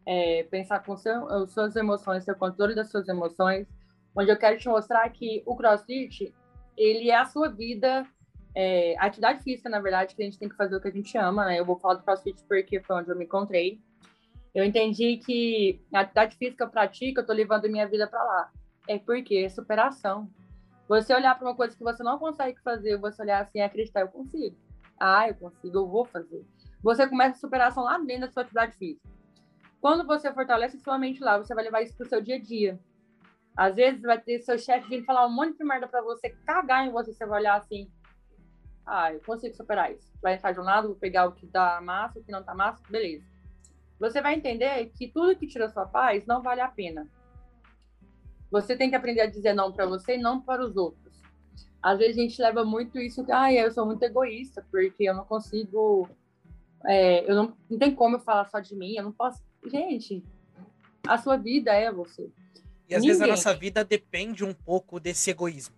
é, 0.06 0.44
pensar 0.44 0.84
com 0.84 0.96
seu, 0.96 1.48
suas 1.48 1.74
emoções, 1.74 2.22
seu 2.22 2.36
controle 2.36 2.76
das 2.76 2.88
suas 2.92 3.08
emoções, 3.08 3.66
onde 4.14 4.30
eu 4.30 4.38
quero 4.38 4.56
te 4.56 4.68
mostrar 4.68 5.10
que 5.10 5.42
o 5.44 5.56
CrossFit 5.56 6.32
ele 6.76 7.10
é 7.10 7.16
a 7.16 7.24
sua 7.24 7.48
vida 7.48 8.06
é, 8.60 8.96
atividade 8.98 9.40
física, 9.44 9.68
na 9.68 9.78
verdade, 9.78 10.16
que 10.16 10.20
a 10.20 10.24
gente 10.24 10.36
tem 10.36 10.48
que 10.48 10.56
fazer 10.56 10.74
o 10.74 10.80
que 10.80 10.88
a 10.88 10.90
gente 10.90 11.16
ama, 11.16 11.44
né? 11.44 11.60
Eu 11.60 11.64
vou 11.64 11.78
falar 11.78 11.94
do 11.94 12.02
CrossFit 12.02 12.42
porque 12.48 12.80
foi 12.80 12.96
onde 12.96 13.08
eu 13.08 13.14
me 13.14 13.24
encontrei. 13.24 13.80
Eu 14.52 14.64
entendi 14.64 15.18
que 15.18 15.80
a 15.94 16.00
atividade 16.00 16.36
física 16.36 16.64
eu 16.64 16.68
pratico, 16.68 17.20
eu 17.20 17.26
tô 17.26 17.32
levando 17.32 17.68
minha 17.68 17.86
vida 17.86 18.08
para 18.08 18.20
lá. 18.20 18.50
É 18.88 18.98
porque 18.98 19.36
é 19.36 19.48
superação. 19.48 20.28
Você 20.88 21.14
olhar 21.14 21.38
para 21.38 21.46
uma 21.46 21.54
coisa 21.54 21.76
que 21.76 21.84
você 21.84 22.02
não 22.02 22.18
consegue 22.18 22.60
fazer, 22.60 22.98
você 22.98 23.22
olhar 23.22 23.42
assim 23.42 23.58
e 23.58 23.60
acreditar, 23.60 24.00
eu 24.00 24.08
consigo. 24.08 24.56
Ah, 24.98 25.28
eu 25.28 25.36
consigo, 25.36 25.78
eu 25.78 25.86
vou 25.86 26.04
fazer. 26.04 26.44
Você 26.82 27.06
começa 27.06 27.36
a 27.36 27.40
superação 27.40 27.84
lá 27.84 27.96
dentro 27.98 28.26
da 28.26 28.32
sua 28.32 28.42
atividade 28.42 28.76
física. 28.76 29.08
Quando 29.80 30.04
você 30.04 30.32
fortalece 30.32 30.80
sua 30.80 30.98
mente 30.98 31.22
lá, 31.22 31.38
você 31.38 31.54
vai 31.54 31.62
levar 31.62 31.82
isso 31.82 31.96
pro 31.96 32.08
seu 32.08 32.20
dia 32.20 32.34
a 32.34 32.40
dia. 32.40 32.80
Às 33.56 33.76
vezes 33.76 34.02
vai 34.02 34.20
ter 34.20 34.40
seu 34.40 34.58
chefe 34.58 34.88
vindo 34.88 35.04
falar 35.04 35.24
um 35.28 35.32
monte 35.32 35.56
de 35.56 35.64
merda 35.64 35.86
para 35.86 36.02
você, 36.02 36.30
cagar 36.44 36.84
em 36.84 36.90
você, 36.90 37.12
você 37.12 37.24
vai 37.24 37.38
olhar 37.38 37.56
assim, 37.56 37.88
ah, 38.88 39.12
eu 39.12 39.20
consigo 39.20 39.54
superar 39.54 39.92
isso. 39.92 40.10
Vai 40.22 40.34
entrar 40.34 40.52
de 40.52 40.60
um 40.60 40.64
lado, 40.64 40.88
vou 40.88 40.96
pegar 40.96 41.26
o 41.26 41.32
que 41.32 41.46
tá 41.46 41.80
massa, 41.80 42.18
o 42.18 42.24
que 42.24 42.32
não 42.32 42.42
tá 42.42 42.54
massa, 42.54 42.82
beleza. 42.88 43.24
Você 44.00 44.20
vai 44.22 44.34
entender 44.34 44.90
que 44.96 45.08
tudo 45.08 45.36
que 45.36 45.46
tira 45.46 45.68
sua 45.68 45.86
paz 45.86 46.24
não 46.26 46.42
vale 46.42 46.60
a 46.60 46.68
pena. 46.68 47.08
Você 48.50 48.76
tem 48.76 48.88
que 48.88 48.96
aprender 48.96 49.20
a 49.20 49.26
dizer 49.26 49.52
não 49.52 49.72
para 49.72 49.86
você 49.86 50.14
e 50.14 50.18
não 50.18 50.40
para 50.40 50.64
os 50.64 50.76
outros. 50.76 51.20
Às 51.82 51.98
vezes 51.98 52.16
a 52.16 52.20
gente 52.22 52.40
leva 52.40 52.64
muito 52.64 52.98
isso, 52.98 53.24
ah, 53.30 53.52
eu 53.52 53.70
sou 53.70 53.84
muito 53.84 54.02
egoísta, 54.02 54.64
porque 54.70 55.04
eu 55.04 55.14
não 55.14 55.24
consigo. 55.24 56.08
É, 56.86 57.30
eu 57.30 57.34
não, 57.34 57.56
não 57.68 57.78
tem 57.78 57.94
como 57.94 58.16
eu 58.16 58.20
falar 58.20 58.46
só 58.46 58.58
de 58.60 58.74
mim, 58.74 58.94
eu 58.96 59.04
não 59.04 59.12
posso. 59.12 59.42
Gente, 59.66 60.24
a 61.06 61.18
sua 61.18 61.36
vida 61.36 61.72
é 61.72 61.92
você. 61.92 62.30
E 62.88 62.94
às 62.94 63.02
Ninguém. 63.02 63.08
vezes 63.08 63.22
a 63.22 63.26
nossa 63.26 63.54
vida 63.54 63.84
depende 63.84 64.44
um 64.44 64.54
pouco 64.54 64.98
desse 64.98 65.30
egoísmo. 65.30 65.76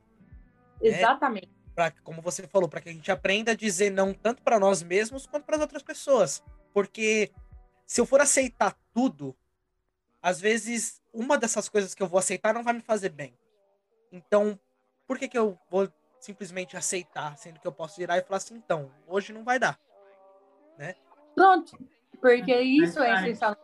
Né? 0.80 0.88
Exatamente. 0.88 1.48
Né? 1.48 1.59
Para 1.74 1.90
como 1.90 2.20
você 2.20 2.46
falou, 2.46 2.68
para 2.68 2.80
que 2.80 2.88
a 2.88 2.92
gente 2.92 3.10
aprenda 3.10 3.52
a 3.52 3.56
dizer 3.56 3.90
não 3.90 4.12
tanto 4.12 4.42
para 4.42 4.58
nós 4.58 4.82
mesmos 4.82 5.26
quanto 5.26 5.44
para 5.44 5.56
as 5.56 5.62
outras 5.62 5.82
pessoas. 5.82 6.42
Porque 6.72 7.30
se 7.86 8.00
eu 8.00 8.06
for 8.06 8.20
aceitar 8.20 8.76
tudo, 8.92 9.36
às 10.22 10.40
vezes 10.40 11.00
uma 11.12 11.36
dessas 11.36 11.68
coisas 11.68 11.94
que 11.94 12.02
eu 12.02 12.06
vou 12.06 12.18
aceitar 12.18 12.54
não 12.54 12.62
vai 12.62 12.74
me 12.74 12.80
fazer 12.80 13.08
bem. 13.08 13.36
Então, 14.12 14.58
por 15.06 15.18
que 15.18 15.28
que 15.28 15.38
eu 15.38 15.58
vou 15.68 15.88
simplesmente 16.20 16.76
aceitar, 16.76 17.36
sendo 17.38 17.58
que 17.58 17.66
eu 17.66 17.72
posso 17.72 17.96
virar 17.96 18.18
e 18.18 18.22
falar 18.22 18.36
assim, 18.36 18.54
então, 18.54 18.90
hoje 19.06 19.32
não 19.32 19.42
vai 19.42 19.58
dar, 19.58 19.80
né? 20.78 20.94
Pronto, 21.34 21.78
porque 22.20 22.54
isso 22.60 23.00
é 23.00 23.14
essencial. 23.14 23.56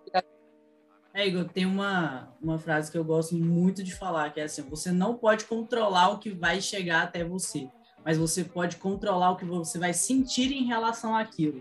É, 1.13 1.27
Igor, 1.27 1.49
tem 1.49 1.67
uma, 1.67 2.35
uma 2.41 2.59
frase 2.59 2.91
que 2.91 2.99
eu 2.99 3.05
gosto 3.05 3.35
muito 3.35 3.83
de 3.83 3.95
falar, 3.95 4.33
que 4.33 4.41
é 4.41 4.45
assim, 4.45 4.63
você 4.63 4.91
não 4.91 5.17
pode 5.17 5.45
controlar 5.45 6.11
o 6.11 6.19
que 6.19 6.31
vai 6.31 6.61
chegar 6.61 7.05
até 7.05 7.25
você 7.25 7.71
mas 8.07 8.17
você 8.17 8.45
pode 8.45 8.77
controlar 8.77 9.33
o 9.33 9.37
que 9.37 9.45
você 9.45 9.81
vai 9.81 9.93
sentir 9.93 10.53
em 10.53 10.65
relação 10.65 11.17
àquilo. 11.17 11.61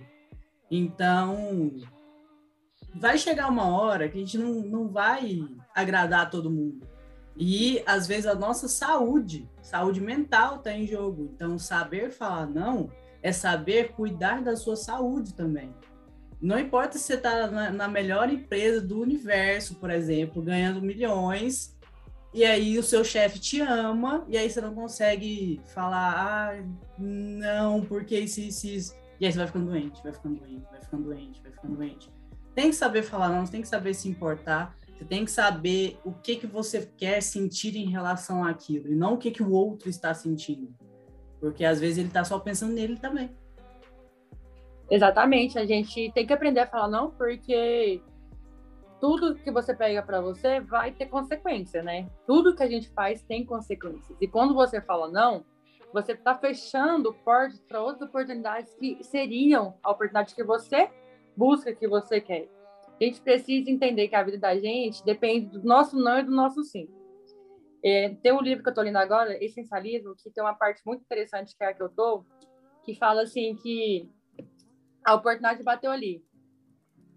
Então, 0.70 1.72
vai 2.94 3.18
chegar 3.18 3.50
uma 3.50 3.68
hora 3.68 4.08
que 4.08 4.16
a 4.16 4.20
gente 4.20 4.38
não, 4.38 4.62
não 4.62 4.88
vai 4.88 5.44
agradar 5.74 6.30
todo 6.30 6.52
mundo. 6.52 6.88
E 7.36 7.82
às 7.84 8.06
vezes 8.06 8.28
a 8.28 8.36
nossa 8.36 8.68
saúde, 8.68 9.50
saúde 9.64 10.00
mental 10.00 10.58
está 10.58 10.72
em 10.72 10.86
jogo. 10.86 11.32
Então, 11.34 11.58
saber 11.58 12.12
falar 12.12 12.46
não 12.46 12.92
é 13.24 13.32
saber 13.32 13.94
cuidar 13.94 14.44
da 14.44 14.56
sua 14.56 14.76
saúde 14.76 15.34
também. 15.34 15.74
Não 16.40 16.60
importa 16.60 17.00
se 17.00 17.06
você 17.06 17.16
está 17.16 17.48
na, 17.48 17.72
na, 17.72 17.88
melhor 17.88 18.30
empresa 18.30 18.80
do 18.80 19.02
universo, 19.02 19.76
por 19.76 19.90
exemplo, 19.90 20.44
ganhando 20.44 20.80
milhões, 20.80 21.75
e 22.36 22.44
aí 22.44 22.78
o 22.78 22.84
seu 22.84 23.02
chefe 23.02 23.40
te 23.40 23.62
ama, 23.62 24.26
e 24.28 24.38
aí 24.38 24.50
você 24.50 24.60
não 24.60 24.76
consegue 24.76 25.62
falar, 25.74 26.14
ah, 26.18 26.64
não, 27.00 27.80
porque 27.86 28.20
isso, 28.20 28.42
isso, 28.42 28.68
isso. 28.68 28.96
E 29.22 29.26
aí 29.26 29.32
você 29.32 29.38
vai 29.38 29.48
ficando 29.48 29.68
doente, 29.68 30.04
vai 30.04 30.12
ficando 30.12 30.36
doente, 30.42 30.66
vai 30.70 30.82
ficando 30.82 31.04
doente, 31.06 31.42
vai 31.42 31.52
ficando 31.54 31.76
doente. 31.78 32.12
Tem 32.54 32.70
que 32.70 32.76
saber 32.76 33.04
falar 33.04 33.30
não, 33.30 33.46
você 33.46 33.54
tem 33.54 33.62
que 33.62 33.70
saber 33.70 33.94
se 33.94 34.10
importar, 34.10 34.76
você 34.98 35.06
tem 35.06 35.24
que 35.24 35.32
saber 35.32 35.98
o 36.04 36.12
que, 36.12 36.36
que 36.36 36.46
você 36.46 36.92
quer 36.98 37.22
sentir 37.22 37.78
em 37.78 37.90
relação 37.90 38.44
àquilo, 38.44 38.92
e 38.92 38.96
não 38.96 39.14
o 39.14 39.18
que, 39.18 39.32
que 39.32 39.42
o 39.42 39.54
outro 39.54 39.90
está 39.90 40.14
sentindo. 40.14 40.76
Porque 41.40 41.64
às 41.64 41.80
vezes 41.80 42.00
ele 42.00 42.10
está 42.10 42.26
só 42.26 42.38
pensando 42.38 42.74
nele 42.74 42.98
também. 42.98 43.30
Exatamente, 44.92 45.58
a 45.58 45.66
gente 45.66 46.12
tem 46.12 46.28
que 46.28 46.34
aprender 46.34 46.60
a 46.60 46.68
falar 46.68 46.90
não, 46.90 47.12
porque 47.12 48.02
tudo 49.00 49.36
que 49.36 49.52
você 49.52 49.74
pega 49.76 50.02
para 50.02 50.22
você 50.22 50.60
vai 50.60 50.92
ter 50.92 51.08
consequência, 51.08 51.84
né? 51.84 52.10
Tudo 52.26 52.56
que 52.56 52.64
a 52.64 52.68
gente 52.68 52.90
faz 52.90 53.22
tem 53.22 53.46
consequências. 53.46 54.18
E 54.20 54.28
quando 54.28 54.54
você 54.54 54.82
fala 54.82 55.10
não, 55.10 55.46
você 55.94 56.14
está 56.14 56.36
fechando 56.36 57.14
portas 57.14 57.60
para 57.62 57.82
outras 57.82 58.10
oportunidades 58.10 58.74
que 58.76 59.04
seriam 59.04 59.78
a 59.84 59.92
oportunidade 59.92 60.36
que 60.36 60.44
você 60.44 60.90
busca, 61.38 61.74
que 61.74 61.88
você 61.88 62.20
quer. 62.20 62.50
A 63.00 63.04
gente 63.04 63.22
precisa 63.22 63.70
entender 63.70 64.08
que 64.08 64.16
a 64.16 64.24
vida 64.24 64.38
da 64.38 64.58
gente 64.58 65.04
depende 65.04 65.48
do 65.48 65.64
nosso 65.64 65.98
não 65.98 66.20
e 66.20 66.24
do 66.24 66.32
nosso 66.32 66.64
sim. 66.64 66.90
É, 67.84 68.10
tem 68.24 68.34
um 68.34 68.42
livro 68.42 68.64
que 68.64 68.70
eu 68.70 68.72
estou 68.72 68.84
lendo 68.84 68.98
agora, 68.98 69.42
Essencialismo, 69.44 70.16
que 70.16 70.32
tem 70.32 70.44
uma 70.44 70.56
parte 70.56 70.82
muito 70.86 71.02
interessante 71.02 71.56
que 71.56 71.64
é 71.64 71.68
a 71.68 71.74
que 71.74 71.84
eu 71.84 71.88
estou, 71.88 72.26
que 72.84 72.96
fala 72.96 73.24
assim 73.24 73.56
que 73.56 74.10
a 75.06 75.14
oportunidade 75.14 75.62
bateu 75.64 75.92
ali. 75.92 76.24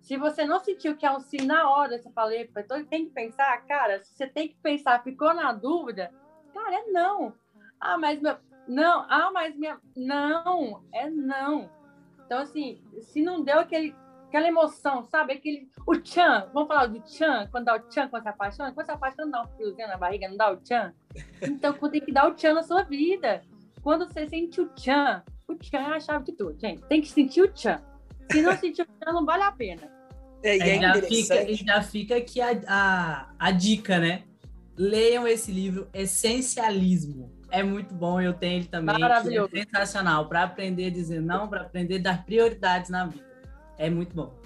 Se 0.09 0.17
você 0.17 0.43
não 0.47 0.59
sentiu 0.59 0.97
que 0.97 1.05
é 1.05 1.13
um 1.13 1.21
sim 1.21 1.45
na 1.45 1.69
hora, 1.69 1.99
você 1.99 2.11
fala, 2.13 2.35
então 2.35 2.83
tem 2.87 3.05
que 3.05 3.11
pensar, 3.11 3.55
cara, 3.67 4.03
você 4.03 4.27
tem 4.27 4.49
que 4.49 4.55
pensar, 4.55 5.03
ficou 5.03 5.35
na 5.35 5.53
dúvida, 5.53 6.11
cara, 6.55 6.77
é 6.77 6.85
não. 6.87 7.35
Ah, 7.79 7.99
mas 7.99 8.19
meu. 8.19 8.39
Não, 8.67 9.05
ah, 9.07 9.31
mas 9.31 9.55
minha. 9.55 9.79
Não, 9.95 10.83
é 10.95 11.11
não. 11.11 11.71
Então, 12.25 12.39
assim, 12.39 12.83
se 13.03 13.21
não 13.21 13.45
deu 13.45 13.61
aquele, 13.61 13.95
aquela 14.29 14.49
emoção, 14.49 15.05
sabe? 15.05 15.35
Aquele. 15.35 15.69
O 15.87 15.95
tchan, 15.99 16.49
vamos 16.55 16.69
falar 16.69 16.87
do 16.87 17.01
tchan, 17.01 17.47
quando 17.51 17.67
dá 17.67 17.77
o 17.77 17.81
tchan, 17.81 18.09
quando 18.09 18.23
se 18.23 18.29
apaixona? 18.31 18.73
Quando 18.73 18.87
se 18.87 18.93
apaixona, 18.93 19.31
dá 19.31 19.43
um 19.43 19.49
friozinho 19.49 19.89
na 19.89 19.99
barriga, 19.99 20.27
não 20.27 20.39
dá 20.39 20.51
o 20.51 20.57
tchan? 20.57 20.95
Então, 21.43 21.75
tem 21.75 22.01
que 22.01 22.13
dar 22.13 22.29
o 22.29 22.35
tchan 22.35 22.55
na 22.55 22.63
sua 22.63 22.83
vida. 22.83 23.43
Quando 23.83 24.09
você 24.09 24.27
sente 24.27 24.59
o 24.59 24.71
tchan, 24.71 25.23
o 25.47 25.55
tchan 25.55 25.81
é 25.81 25.97
a 25.97 26.01
chave 26.01 26.25
de 26.25 26.33
tudo, 26.33 26.59
gente. 26.59 26.83
Tem 26.87 27.03
que 27.03 27.09
sentir 27.09 27.43
o 27.43 27.53
tchan. 27.53 27.79
Se 28.33 28.41
não 28.41 28.57
sentir 28.57 28.81
o 28.81 28.87
tchan, 28.87 29.13
não 29.13 29.27
vale 29.27 29.43
a 29.43 29.53
pena. 29.53 29.98
É, 30.43 30.57
e 30.57 30.61
é 30.61 30.81
já, 30.81 31.03
fica, 31.03 31.55
já 31.55 31.83
fica 31.83 32.17
aqui 32.17 32.41
a, 32.41 32.61
a, 32.67 33.31
a 33.39 33.51
dica, 33.51 33.99
né? 33.99 34.23
Leiam 34.77 35.27
esse 35.27 35.51
livro, 35.51 35.89
Essencialismo. 35.93 37.37
É 37.51 37.63
muito 37.63 37.95
bom, 37.95 38.21
eu 38.21 38.35
tenho 38.35 38.61
ele 38.61 38.67
também. 38.67 38.99
Maravilhoso. 38.99 39.51
É 39.55 39.65
sensacional, 39.65 40.29
para 40.29 40.45
aprender 40.45 40.87
a 40.87 40.91
dizer 40.91 41.21
não, 41.21 41.49
para 41.49 41.63
aprender 41.63 41.97
a 41.97 42.03
dar 42.03 42.25
prioridades 42.25 42.91
na 42.91 43.07
vida. 43.07 43.27
É 43.77 43.89
muito 43.89 44.15
bom. 44.15 44.39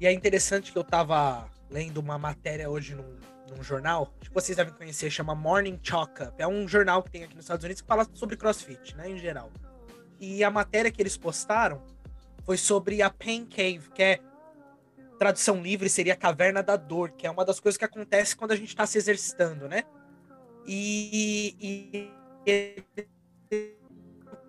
E 0.00 0.06
é 0.06 0.12
interessante 0.12 0.72
que 0.72 0.78
eu 0.78 0.82
estava 0.82 1.48
lendo 1.70 1.98
uma 1.98 2.18
matéria 2.18 2.68
hoje 2.68 2.94
num, 2.94 3.16
num 3.50 3.62
jornal, 3.62 4.12
que 4.20 4.32
vocês 4.32 4.56
devem 4.56 4.74
conhecer, 4.74 5.10
chama 5.10 5.34
Morning 5.34 5.78
Chalk 5.82 6.22
Up. 6.22 6.34
É 6.36 6.46
um 6.46 6.66
jornal 6.68 7.02
que 7.02 7.10
tem 7.10 7.24
aqui 7.24 7.34
nos 7.34 7.44
Estados 7.44 7.64
Unidos 7.64 7.80
que 7.80 7.88
fala 7.88 8.06
sobre 8.12 8.36
crossfit, 8.36 8.96
né, 8.96 9.08
em 9.08 9.18
geral. 9.18 9.50
E 10.20 10.42
a 10.42 10.50
matéria 10.50 10.90
que 10.90 11.00
eles 11.00 11.16
postaram 11.16 11.82
foi 12.44 12.56
sobre 12.56 13.02
a 13.02 13.10
Pain 13.10 13.44
Cave, 13.46 13.90
que 13.94 14.02
é 14.02 14.20
tradução 15.18 15.62
livre 15.62 15.88
seria 15.88 16.12
a 16.12 16.16
caverna 16.16 16.62
da 16.62 16.76
dor, 16.76 17.10
que 17.12 17.26
é 17.26 17.30
uma 17.30 17.44
das 17.44 17.60
coisas 17.60 17.76
que 17.76 17.84
acontece 17.84 18.36
quando 18.36 18.52
a 18.52 18.56
gente 18.56 18.68
está 18.68 18.86
se 18.86 18.98
exercitando, 18.98 19.68
né? 19.68 19.84
E, 20.66 21.56
e, 21.60 22.10
e, 23.50 23.76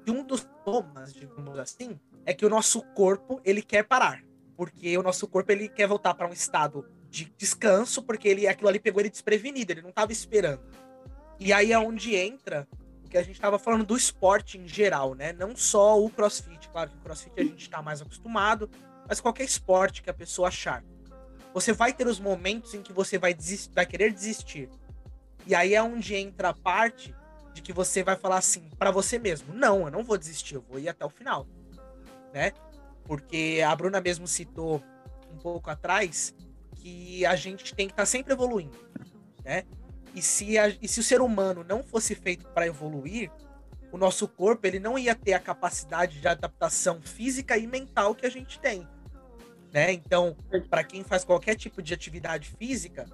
um 0.08 0.24
dos 0.24 0.48
sintomas, 0.68 1.14
digamos 1.14 1.58
assim, 1.58 2.00
é 2.26 2.34
que 2.34 2.46
o 2.46 2.50
nosso 2.50 2.82
corpo 2.94 3.40
ele 3.46 3.62
quer 3.62 3.84
parar, 3.84 4.22
porque 4.56 4.98
o 4.98 5.04
nosso 5.04 5.28
corpo 5.28 5.52
ele 5.52 5.70
quer 5.70 5.88
voltar 5.88 6.14
para 6.14 6.28
um 6.28 6.34
estado 6.34 6.86
de 7.10 7.32
descanso, 7.38 8.04
porque 8.04 8.28
ele 8.28 8.48
aquilo 8.48 8.68
ali 8.68 8.80
pegou 8.80 9.02
ele 9.02 9.10
desprevenido, 9.10 9.72
ele 9.72 9.82
não 9.82 9.90
estava 9.90 10.12
esperando. 10.12 10.62
E 11.40 11.54
aí 11.54 11.72
é 11.72 11.80
onde 11.80 12.16
entra 12.16 12.68
o 13.06 13.10
que 13.10 13.18
a 13.18 13.24
gente 13.24 13.36
estava 13.36 13.58
falando 13.58 13.86
do 13.86 13.96
esporte 13.96 14.58
em 14.58 14.68
geral, 14.68 15.14
né? 15.14 15.32
Não 15.32 15.56
só 15.56 16.02
o 16.02 16.10
CrossFit, 16.10 16.68
claro 16.70 16.90
que 16.90 16.98
o 16.98 17.00
CrossFit 17.00 17.40
a 17.40 17.44
gente 17.44 17.62
está 17.62 17.82
mais 17.82 18.02
acostumado, 18.02 18.70
mas 19.08 19.22
qualquer 19.22 19.46
esporte 19.46 20.02
que 20.02 20.10
a 20.10 20.14
pessoa 20.14 20.50
achar. 20.50 20.84
Você 21.54 21.74
vai 21.74 21.94
ter 21.94 22.06
os 22.06 22.20
momentos 22.20 22.74
em 22.74 22.82
que 22.82 22.94
você 22.94 23.18
vai, 23.18 23.36
vai 23.74 23.86
querer 23.86 24.14
desistir. 24.14 24.70
E 25.46 25.56
aí 25.56 25.74
é 25.74 25.82
onde 25.82 26.16
entra 26.16 26.50
a 26.50 26.54
parte 26.54 27.16
de 27.54 27.62
que 27.62 27.74
você 27.74 28.04
vai 28.04 28.16
falar 28.16 28.38
assim 28.38 28.70
para 28.78 28.92
você 28.92 29.18
mesmo: 29.18 29.54
não, 29.54 29.86
eu 29.86 29.92
não 29.92 30.04
vou 30.04 30.18
desistir, 30.18 30.56
eu 30.56 30.62
vou 30.62 30.78
ir 30.78 30.90
até 30.90 31.06
o 31.06 31.10
final, 31.10 31.48
né? 32.34 32.52
Porque 33.06 33.64
a 33.66 33.74
Bruna 33.76 34.02
mesmo 34.02 34.28
citou 34.28 34.84
um 35.34 35.38
pouco 35.38 35.70
atrás 35.70 36.36
que 36.76 37.26
a 37.26 37.36
gente 37.36 37.74
tem 37.74 37.88
que 37.88 37.94
estar 37.94 38.04
tá 38.04 38.08
sempre 38.08 38.34
evoluindo, 38.34 38.78
né? 39.44 39.64
E 40.14 40.22
se, 40.22 40.58
a, 40.58 40.68
e 40.68 40.88
se 40.88 41.00
o 41.00 41.04
ser 41.04 41.22
humano 41.22 41.64
não 41.64 41.84
fosse 41.84 42.14
feito 42.16 42.48
para 42.50 42.68
evoluir, 42.68 43.32
o 43.92 43.98
nosso 43.98 44.28
corpo 44.28 44.68
ele 44.68 44.80
não 44.80 44.98
ia 44.98 45.16
ter 45.16 45.34
a 45.34 45.40
capacidade 45.40 46.20
de 46.20 46.28
adaptação 46.28 47.02
física 47.02 47.58
e 47.58 47.66
mental 47.66 48.14
que 48.14 48.26
a 48.26 48.30
gente 48.30 48.60
tem 48.60 48.88
né? 49.78 49.92
Então, 49.92 50.36
para 50.72 50.84
quem 50.84 51.04
faz 51.04 51.24
qualquer 51.24 51.54
tipo 51.54 51.84
de 51.84 51.94
atividade 51.94 52.50
física, 52.58 53.06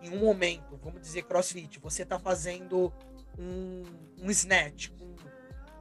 em 0.00 0.10
um 0.10 0.20
momento, 0.20 0.76
vamos 0.76 1.00
dizer 1.00 1.24
crossfit, 1.24 1.80
você 1.80 2.04
está 2.04 2.16
fazendo 2.16 2.92
um, 3.36 3.82
um 4.20 4.30
snatch 4.30 4.90
com 4.90 5.16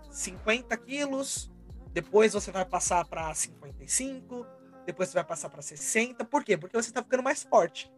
50 0.09 0.75
quilos, 0.77 1.51
depois 1.93 2.33
você 2.33 2.51
vai 2.51 2.65
passar 2.65 3.05
para 3.05 3.31
55, 3.35 4.43
depois 4.83 5.09
você 5.09 5.13
vai 5.13 5.23
passar 5.23 5.47
para 5.47 5.61
60. 5.61 6.25
Por 6.25 6.43
quê? 6.43 6.57
Porque 6.57 6.75
você 6.75 6.89
está 6.89 7.03
ficando 7.03 7.21
mais 7.21 7.43
forte, 7.43 7.91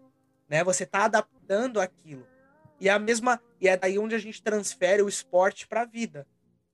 né? 0.49 0.65
Você 0.65 0.83
está 0.83 1.05
adaptando 1.05 1.79
aquilo. 1.79 2.27
E 2.77 2.89
é 2.89 2.91
a 2.91 2.99
mesma, 2.99 3.41
e 3.61 3.69
é 3.69 3.77
daí 3.77 3.97
onde 3.97 4.15
a 4.15 4.19
gente 4.19 4.43
transfere 4.43 5.01
o 5.01 5.07
esporte 5.07 5.65
para 5.65 5.83
a 5.83 5.85
vida. 5.85 6.27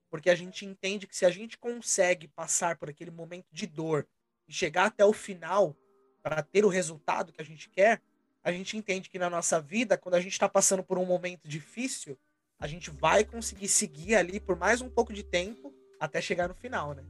Porque 0.10 0.32
a 0.32 0.36
gente 0.36 0.66
entende 0.66 1.06
que 1.06 1.16
se 1.16 1.28
a 1.28 1.30
gente 1.30 1.60
consegue 1.60 2.28
passar 2.28 2.76
por 2.76 2.90
aquele 2.90 3.12
momento 3.12 3.46
de 3.52 3.68
dor, 3.68 4.08
chegar 4.54 4.86
até 4.86 5.06
o 5.06 5.14
final 5.14 5.76
para 6.22 6.42
ter 6.42 6.66
o 6.66 6.70
resultado 6.70 7.32
que 7.32 7.42
a 7.42 7.46
gente 7.46 7.70
quer, 7.70 8.02
a 8.44 8.52
gente 8.52 8.78
entende 8.78 9.10
que 9.10 9.20
na 9.20 9.30
nossa 9.30 9.60
vida, 9.60 9.98
quando 9.98 10.16
a 10.16 10.22
gente 10.22 10.34
está 10.34 10.48
passando 10.48 10.84
por 10.84 10.98
um 10.98 11.06
momento 11.06 11.48
difícil, 11.48 12.18
a 12.60 12.68
gente 12.68 12.90
vai 12.90 13.24
conseguir 13.24 13.68
seguir 13.68 14.16
ali 14.16 14.40
por 14.40 14.58
mais 14.58 14.82
um 14.82 14.90
pouco 14.90 15.14
de 15.14 15.24
tempo 15.24 15.74
até 16.00 16.22
chegar 16.22 16.48
no 16.48 16.56
final, 16.56 16.94
né? 16.94 17.04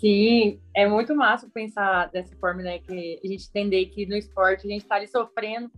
Sim, 0.00 0.60
é 0.74 0.88
muito 0.88 1.14
massa 1.14 1.48
pensar 1.52 2.10
dessa 2.10 2.34
forma, 2.36 2.62
né? 2.62 2.78
Que 2.78 3.20
a 3.22 3.26
gente 3.26 3.48
entender 3.48 3.86
que 3.86 4.06
no 4.06 4.16
esporte 4.16 4.66
a 4.66 4.70
gente 4.70 4.82
está 4.82 4.94
ali 4.96 5.06
sofrendo. 5.06 5.70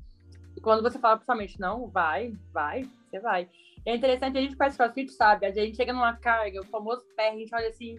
E 0.56 0.60
quando 0.60 0.82
você 0.82 0.98
fala 0.98 1.16
principalmente, 1.16 1.58
não, 1.58 1.88
vai, 1.88 2.32
vai, 2.52 2.88
você 3.10 3.18
vai. 3.18 3.48
É 3.84 3.96
interessante, 3.96 4.38
a 4.38 4.40
gente 4.40 4.54
faz 4.54 4.76
crossfit, 4.76 5.10
sabe? 5.12 5.46
A 5.46 5.50
gente 5.50 5.76
chega 5.76 5.92
numa 5.92 6.16
carga, 6.16 6.60
o 6.60 6.66
famoso 6.66 7.04
pé, 7.16 7.30
a 7.30 7.36
gente 7.36 7.52
olha 7.54 7.68
assim, 7.68 7.98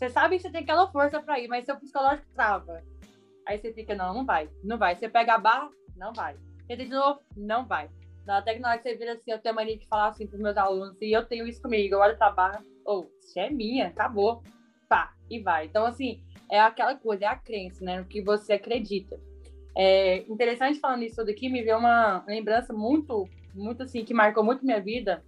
você 0.00 0.08
sabe 0.08 0.36
que 0.36 0.42
você 0.42 0.50
tem 0.50 0.62
aquela 0.62 0.90
força 0.90 1.20
para 1.20 1.38
ir, 1.38 1.46
mas 1.46 1.66
seu 1.66 1.76
psicológico 1.76 2.26
trava. 2.34 2.82
Aí 3.46 3.58
você 3.58 3.70
fica, 3.70 3.94
não, 3.94 4.14
não 4.14 4.24
vai, 4.24 4.48
não 4.64 4.78
vai. 4.78 4.96
Você 4.96 5.10
pega 5.10 5.34
a 5.34 5.38
barra, 5.38 5.68
não 5.94 6.14
vai. 6.14 6.36
Tenta 6.66 6.84
de 6.84 6.90
novo, 6.90 7.20
não 7.36 7.66
vai. 7.66 7.90
Até 8.26 8.54
que 8.54 8.60
na 8.60 8.70
hora 8.70 8.78
que 8.78 8.84
você 8.84 8.96
vira 8.96 9.12
assim, 9.12 9.30
eu 9.30 9.38
tenho 9.38 9.52
a 9.52 9.56
mania 9.56 9.76
de 9.76 9.86
falar 9.86 10.08
assim 10.08 10.26
pros 10.26 10.40
meus 10.40 10.56
alunos, 10.56 10.96
e 11.02 11.12
eu 11.12 11.26
tenho 11.26 11.46
isso 11.46 11.60
comigo, 11.60 11.94
eu 11.94 11.98
olho 11.98 12.16
pra 12.16 12.30
barra, 12.30 12.62
ou, 12.82 13.00
oh, 13.02 13.18
isso 13.20 13.38
é 13.38 13.50
minha, 13.50 13.88
acabou. 13.88 14.42
Pá, 14.88 15.12
e 15.28 15.38
vai. 15.38 15.66
Então, 15.66 15.84
assim, 15.84 16.22
é 16.50 16.58
aquela 16.58 16.94
coisa, 16.94 17.26
é 17.26 17.28
a 17.28 17.36
crença, 17.36 17.84
né? 17.84 17.98
No 17.98 18.06
que 18.06 18.22
você 18.22 18.54
acredita. 18.54 19.20
É 19.76 20.18
interessante 20.28 20.80
falando 20.80 21.02
isso 21.02 21.22
daqui, 21.26 21.50
me 21.50 21.62
veio 21.62 21.76
uma 21.76 22.24
lembrança 22.26 22.72
muito, 22.72 23.28
muito 23.54 23.82
assim, 23.82 24.02
que 24.02 24.14
marcou 24.14 24.42
muito 24.42 24.64
minha 24.64 24.80
vida 24.80 25.22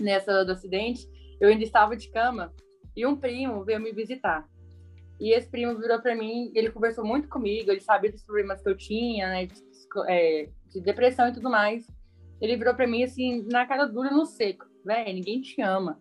nessa 0.00 0.44
do 0.44 0.50
acidente. 0.50 1.08
Eu 1.40 1.48
ainda 1.48 1.62
estava 1.62 1.96
de 1.96 2.10
cama 2.10 2.52
e 2.96 3.06
um 3.06 3.16
primo 3.16 3.64
veio 3.64 3.80
me 3.80 3.92
visitar. 3.92 4.48
E 5.20 5.34
esse 5.34 5.48
primo 5.48 5.78
virou 5.78 6.00
para 6.00 6.16
mim, 6.16 6.50
ele 6.54 6.70
conversou 6.70 7.04
muito 7.04 7.28
comigo, 7.28 7.70
ele 7.70 7.80
sabia 7.80 8.10
dos 8.10 8.22
problemas 8.22 8.62
que 8.62 8.68
eu 8.68 8.76
tinha, 8.76 9.28
né, 9.28 9.46
de, 9.46 9.62
é, 10.08 10.48
de 10.70 10.80
depressão 10.80 11.28
e 11.28 11.32
tudo 11.32 11.50
mais. 11.50 11.86
Ele 12.40 12.56
virou 12.56 12.74
para 12.74 12.86
mim 12.86 13.02
assim, 13.02 13.46
na 13.50 13.66
cara 13.66 13.84
dura, 13.84 14.10
no 14.10 14.24
seco, 14.24 14.64
velho, 14.84 15.12
ninguém 15.12 15.42
te 15.42 15.60
ama. 15.60 16.00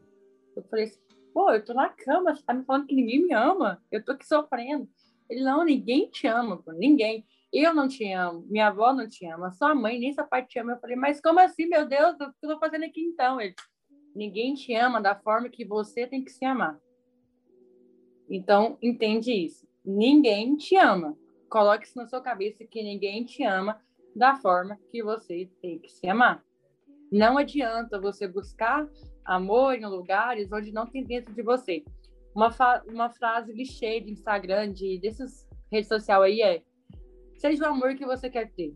Eu 0.55 0.63
falei 0.63 0.85
assim, 0.85 0.99
pô, 1.33 1.51
eu 1.51 1.63
tô 1.63 1.73
na 1.73 1.89
cama, 1.89 2.33
você 2.33 2.43
tá 2.43 2.53
me 2.53 2.63
falando 2.63 2.87
que 2.87 2.95
ninguém 2.95 3.25
me 3.25 3.33
ama, 3.33 3.83
eu 3.91 4.03
tô 4.03 4.13
aqui 4.13 4.25
sofrendo. 4.25 4.87
Ele, 5.29 5.43
não, 5.43 5.65
ninguém 5.65 6.09
te 6.09 6.25
ama, 6.25 6.57
pô, 6.57 6.71
ninguém. 6.71 7.25
Eu 7.51 7.73
não 7.73 7.87
te 7.87 8.09
amo, 8.13 8.45
minha 8.47 8.67
avó 8.67 8.93
não 8.93 9.07
te 9.07 9.25
ama, 9.25 9.51
sua 9.51 9.75
mãe 9.75 9.99
nem 9.99 10.13
seu 10.13 10.25
pai 10.25 10.45
te 10.45 10.59
ama. 10.59 10.73
Eu 10.73 10.79
falei, 10.79 10.95
mas 10.95 11.19
como 11.19 11.39
assim, 11.39 11.65
meu 11.65 11.85
Deus, 11.85 12.13
o 12.15 12.17
que 12.17 12.23
eu 12.43 12.49
tô 12.49 12.59
fazendo 12.59 12.85
aqui 12.85 13.01
então? 13.01 13.41
Ele, 13.41 13.53
ninguém 14.15 14.53
te 14.53 14.73
ama 14.73 15.01
da 15.01 15.15
forma 15.15 15.49
que 15.49 15.65
você 15.65 16.07
tem 16.07 16.23
que 16.23 16.31
se 16.31 16.45
amar. 16.45 16.79
Então, 18.29 18.77
entende 18.81 19.31
isso. 19.31 19.67
Ninguém 19.83 20.55
te 20.55 20.75
ama. 20.75 21.17
Coloque 21.49 21.85
isso 21.85 21.97
na 21.97 22.05
sua 22.05 22.21
cabeça 22.21 22.65
que 22.65 22.83
ninguém 22.83 23.25
te 23.25 23.43
ama 23.43 23.81
da 24.15 24.35
forma 24.35 24.77
que 24.91 25.03
você 25.03 25.49
tem 25.61 25.79
que 25.79 25.89
se 25.89 26.07
amar. 26.07 26.43
Não 27.11 27.37
adianta 27.37 27.99
você 27.99 28.27
buscar 28.27 28.87
amor 29.25 29.75
em 29.75 29.85
lugares 29.85 30.51
onde 30.51 30.71
não 30.71 30.85
tem 30.85 31.03
dentro 31.03 31.33
de 31.33 31.41
você. 31.41 31.83
Uma, 32.35 32.49
uma 32.87 33.09
frase 33.09 33.51
clichê 33.51 33.99
de 33.99 34.11
Instagram, 34.11 34.71
de, 34.71 34.99
desses 34.99 35.47
redes 35.71 35.87
sociais 35.87 36.23
aí 36.23 36.41
é 36.41 36.63
seja 37.35 37.63
o 37.63 37.67
amor 37.67 37.95
que 37.95 38.05
você 38.05 38.29
quer 38.29 38.51
ter. 38.51 38.73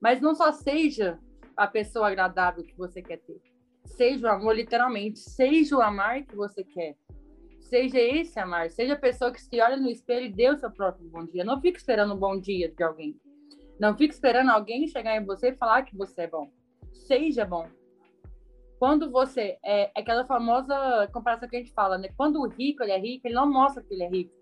Mas 0.00 0.20
não 0.20 0.34
só 0.34 0.52
seja 0.52 1.18
a 1.56 1.66
pessoa 1.66 2.08
agradável 2.08 2.64
que 2.64 2.76
você 2.76 3.02
quer 3.02 3.18
ter. 3.18 3.40
Seja 3.84 4.26
o 4.26 4.30
amor, 4.30 4.54
literalmente. 4.54 5.18
Seja 5.18 5.76
o 5.76 5.82
amar 5.82 6.24
que 6.24 6.34
você 6.34 6.64
quer. 6.64 6.96
Seja 7.60 7.98
esse 7.98 8.38
amar. 8.38 8.70
Seja 8.70 8.94
a 8.94 8.98
pessoa 8.98 9.32
que 9.32 9.40
se 9.40 9.60
olha 9.60 9.76
no 9.76 9.88
espelho 9.88 10.26
e 10.26 10.32
dê 10.32 10.50
o 10.50 10.56
seu 10.56 10.70
próprio 10.70 11.08
bom 11.08 11.24
dia. 11.24 11.44
Não 11.44 11.60
fique 11.60 11.78
esperando 11.78 12.14
um 12.14 12.18
bom 12.18 12.38
dia 12.38 12.70
de 12.70 12.82
alguém. 12.82 13.18
Não 13.78 13.96
fique 13.96 14.14
esperando 14.14 14.50
alguém 14.50 14.86
chegar 14.86 15.16
em 15.16 15.24
você 15.24 15.48
e 15.48 15.56
falar 15.56 15.82
que 15.82 15.96
você 15.96 16.22
é 16.22 16.26
bom. 16.26 16.50
Seja 16.92 17.44
bom. 17.44 17.66
Quando 18.78 19.10
você. 19.10 19.58
É, 19.64 19.84
é 19.84 20.00
aquela 20.00 20.24
famosa 20.24 21.08
comparação 21.12 21.48
que 21.48 21.56
a 21.56 21.58
gente 21.60 21.72
fala, 21.72 21.98
né? 21.98 22.08
Quando 22.16 22.40
o 22.40 22.48
rico 22.48 22.82
ele 22.82 22.92
é 22.92 22.98
rico, 22.98 23.26
ele 23.26 23.34
não 23.34 23.50
mostra 23.50 23.82
que 23.82 23.94
ele 23.94 24.04
é 24.04 24.08
rico. 24.08 24.32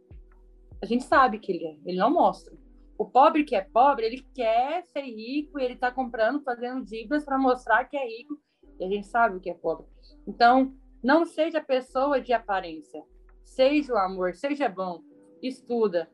A 0.82 0.86
gente 0.86 1.04
sabe 1.04 1.38
que 1.38 1.52
ele 1.52 1.66
é, 1.66 1.76
ele 1.84 1.98
não 1.98 2.10
mostra. 2.10 2.54
O 2.96 3.06
pobre 3.06 3.44
que 3.44 3.54
é 3.54 3.60
pobre, 3.62 4.06
ele 4.06 4.26
quer 4.34 4.82
ser 4.84 5.02
rico 5.02 5.58
e 5.58 5.64
ele 5.64 5.74
está 5.74 5.90
comprando, 5.90 6.42
fazendo 6.42 6.84
dívidas 6.84 7.24
para 7.24 7.38
mostrar 7.38 7.84
que 7.84 7.96
é 7.96 8.06
rico. 8.06 8.38
E 8.80 8.84
a 8.84 8.88
gente 8.88 9.06
sabe 9.06 9.36
o 9.36 9.40
que 9.40 9.50
é 9.50 9.54
pobre. 9.54 9.86
Então, 10.26 10.74
não 11.02 11.24
seja 11.24 11.60
pessoa 11.60 12.20
de 12.20 12.32
aparência. 12.32 13.04
Seja 13.44 13.92
o 13.92 13.98
amor, 13.98 14.34
seja 14.34 14.68
bom. 14.68 15.02
Estuda. 15.42 16.10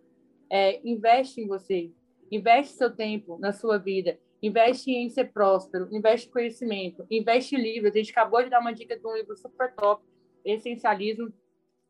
É, 0.50 0.80
investe 0.88 1.40
em 1.40 1.46
você. 1.46 1.92
Investe 2.30 2.76
seu 2.76 2.94
tempo 2.94 3.38
na 3.38 3.52
sua 3.52 3.78
vida. 3.78 4.18
Investe 4.42 4.90
em 4.90 5.08
ser 5.08 5.32
próspero. 5.32 5.88
Investe 5.92 6.28
em 6.28 6.32
conhecimento. 6.32 7.06
Investe 7.10 7.56
em 7.56 7.60
livros. 7.60 7.92
A 7.92 7.98
gente 7.98 8.10
acabou 8.10 8.42
de 8.42 8.50
dar 8.50 8.60
uma 8.60 8.72
dica 8.72 8.98
de 8.98 9.06
um 9.06 9.16
livro 9.16 9.36
super 9.36 9.74
top. 9.74 10.04
Essencialismo. 10.44 11.32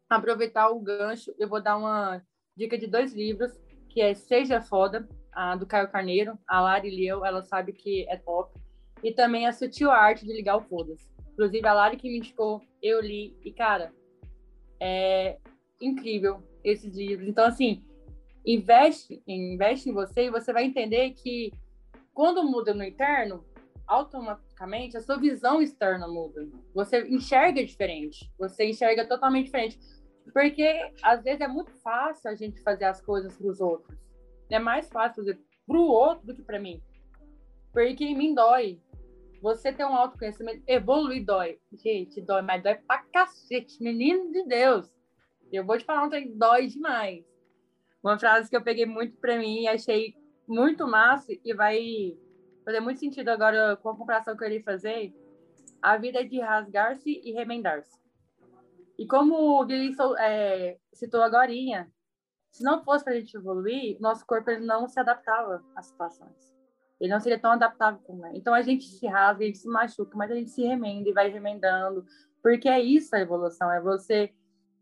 Aproveitar 0.09 0.71
o 0.71 0.81
gancho. 0.81 1.35
Eu 1.39 1.49
vou 1.49 1.63
dar 1.63 1.77
uma 1.77 2.23
dica 2.57 2.79
de 2.79 2.87
dois 2.87 3.13
livros 3.13 3.53
que 3.97 4.03
é 4.03 4.13
Seja 4.13 4.61
Foda, 4.61 5.09
a 5.33 5.57
do 5.57 5.67
Caio 5.67 5.91
Carneiro. 5.91 6.39
A 6.47 6.61
Lari 6.61 6.91
leu, 6.91 7.25
ela 7.25 7.43
sabe 7.43 7.73
que 7.73 8.07
é 8.11 8.17
top. 8.19 8.53
E 9.07 9.13
também 9.13 9.47
a 9.47 9.53
Sutil 9.53 9.89
Arte 9.89 10.27
de 10.27 10.33
Ligar 10.33 10.57
o 10.57 10.63
Foda-se. 10.63 11.09
Inclusive, 11.33 11.65
a 11.65 11.73
Lari 11.73 11.97
que 11.97 12.09
me 12.09 12.19
indicou, 12.19 12.61
eu 12.83 13.01
li. 13.01 13.39
E, 13.45 13.53
cara, 13.53 13.95
é 14.83 15.39
incrível 15.81 16.43
esses 16.65 16.93
livros. 16.97 17.29
Então, 17.29 17.45
assim, 17.45 17.85
investe, 18.45 19.23
investe 19.25 19.89
em 19.89 19.93
você 19.93 20.25
e 20.25 20.31
você 20.31 20.53
vai 20.53 20.65
entender 20.65 21.13
que 21.13 21.53
quando 22.13 22.43
muda 22.43 22.75
no 22.75 22.83
interno, 22.83 23.45
automaticamente 23.87 24.97
a 24.97 25.01
sua 25.01 25.19
visão 25.19 25.63
externa 25.63 26.09
muda. 26.09 26.45
Você 26.75 27.07
enxerga 27.07 27.65
diferente. 27.65 28.29
Você 28.37 28.69
enxerga 28.69 29.07
totalmente 29.07 29.45
diferente. 29.45 29.79
Porque 30.33 30.91
às 31.05 31.23
vezes 31.23 31.43
é 31.43 31.47
muito 31.47 31.71
fácil 31.81 32.29
a 32.29 32.35
gente 32.35 32.61
fazer 32.61 32.87
as 32.87 33.01
coisas 33.01 33.37
para 33.37 33.47
os 33.47 33.61
outros. 33.61 33.97
É 34.51 34.59
mais 34.59 34.89
fácil 34.89 35.23
fazer 35.23 35.39
para 35.65 35.79
o 35.79 35.87
outro 35.87 36.27
do 36.27 36.35
que 36.35 36.43
para 36.43 36.59
mim. 36.59 36.83
Porque 37.73 38.05
em 38.05 38.17
mim 38.17 38.35
dói. 38.35 38.81
Você 39.47 39.73
ter 39.73 39.85
um 39.85 39.95
autoconhecimento, 39.95 40.65
evoluir 40.67 41.25
dói. 41.25 41.61
Gente, 41.73 42.21
dói, 42.21 42.43
mas 42.43 42.61
dói 42.65 42.75
pra 42.75 43.05
cacete, 43.13 43.81
menino 43.81 44.33
de 44.33 44.43
Deus. 44.43 44.93
Eu 45.53 45.65
vou 45.65 45.79
te 45.79 45.85
falar 45.85 46.03
um 46.03 46.11
trem, 46.11 46.37
dói 46.37 46.67
demais. 46.67 47.25
Uma 48.03 48.19
frase 48.19 48.51
que 48.51 48.57
eu 48.57 48.65
peguei 48.65 48.87
muito 48.87 49.17
para 49.21 49.39
mim 49.39 49.61
e 49.61 49.69
achei 49.69 50.17
muito 50.49 50.89
massa 50.89 51.33
e 51.45 51.55
vai 51.55 52.19
fazer 52.65 52.81
muito 52.81 52.99
sentido 52.99 53.29
agora 53.29 53.77
com 53.77 53.91
a 53.91 53.97
comparação 53.97 54.37
que 54.37 54.43
eu 54.43 54.49
irei 54.49 54.65
fazer. 54.65 55.15
A 55.81 55.97
vida 55.97 56.23
é 56.23 56.25
de 56.25 56.41
rasgar-se 56.41 57.09
e 57.09 57.31
remendar-se. 57.31 57.97
E 58.99 59.07
como 59.07 59.61
o 59.61 59.65
Gui 59.65 59.95
é, 60.19 60.77
citou 60.93 61.23
agora, 61.23 61.53
se 62.51 62.65
não 62.65 62.83
fosse 62.83 63.05
para 63.05 63.13
a 63.13 63.21
gente 63.21 63.37
evoluir, 63.37 63.97
nosso 64.01 64.27
corpo 64.27 64.51
ele 64.51 64.67
não 64.67 64.89
se 64.89 64.99
adaptava 64.99 65.65
às 65.77 65.87
situações. 65.87 66.56
Ele 67.01 67.13
não 67.13 67.21
seria 67.21 67.39
tão 67.39 67.53
adaptável 67.53 68.01
como 68.05 68.25
é. 68.27 68.37
Então 68.37 68.55
a 68.55 68.63
gente 68.63 68.85
se 68.85 69.07
rasga, 69.07 69.45
a 69.45 69.47
gente 69.47 69.59
se 69.59 69.69
machuca, 69.69 70.17
mas 70.17 70.31
a 70.31 70.35
gente 70.35 70.51
se 70.51 70.63
remenda 70.63 71.09
e 71.09 71.13
vai 71.13 71.29
remendando, 71.29 72.05
porque 72.43 72.69
é 72.69 72.81
isso 72.81 73.15
a 73.15 73.21
evolução, 73.21 73.71
é 73.71 73.81
você 73.81 74.33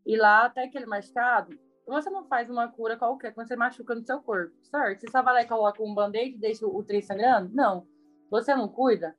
ir 0.07 0.17
lá 0.17 0.47
até 0.47 0.65
aquele 0.65 0.87
machucado. 0.87 1.59
Você 1.87 2.09
não 2.09 2.25
faz 2.25 2.49
uma 2.49 2.69
cura 2.69 2.97
qualquer 2.97 3.35
quando 3.35 3.49
você 3.49 3.57
machuca 3.57 3.95
no 3.95 4.05
seu 4.05 4.21
corpo, 4.21 4.55
certo? 4.63 5.01
Você 5.01 5.11
só 5.11 5.23
vai 5.23 5.35
lá 5.35 5.43
e 5.43 5.49
coloca 5.49 5.83
um 5.83 5.95
band-aid 5.95 6.37
e 6.37 6.39
deixa 6.39 6.67
o 6.67 6.83
trem 6.83 7.03
sangrando? 7.03 7.55
Não. 7.55 7.87
Você 8.31 8.55
não 8.55 8.69
cuida? 8.69 9.15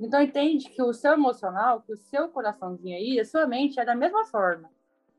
Então 0.00 0.20
entende 0.20 0.68
que 0.70 0.82
o 0.82 0.92
seu 0.92 1.12
emocional, 1.12 1.82
que 1.82 1.92
o 1.92 1.96
seu 1.96 2.28
coraçãozinho 2.28 2.96
aí, 2.96 3.18
a 3.18 3.24
sua 3.24 3.46
mente 3.46 3.80
é 3.80 3.84
da 3.84 3.94
mesma 3.94 4.24
forma. 4.26 4.70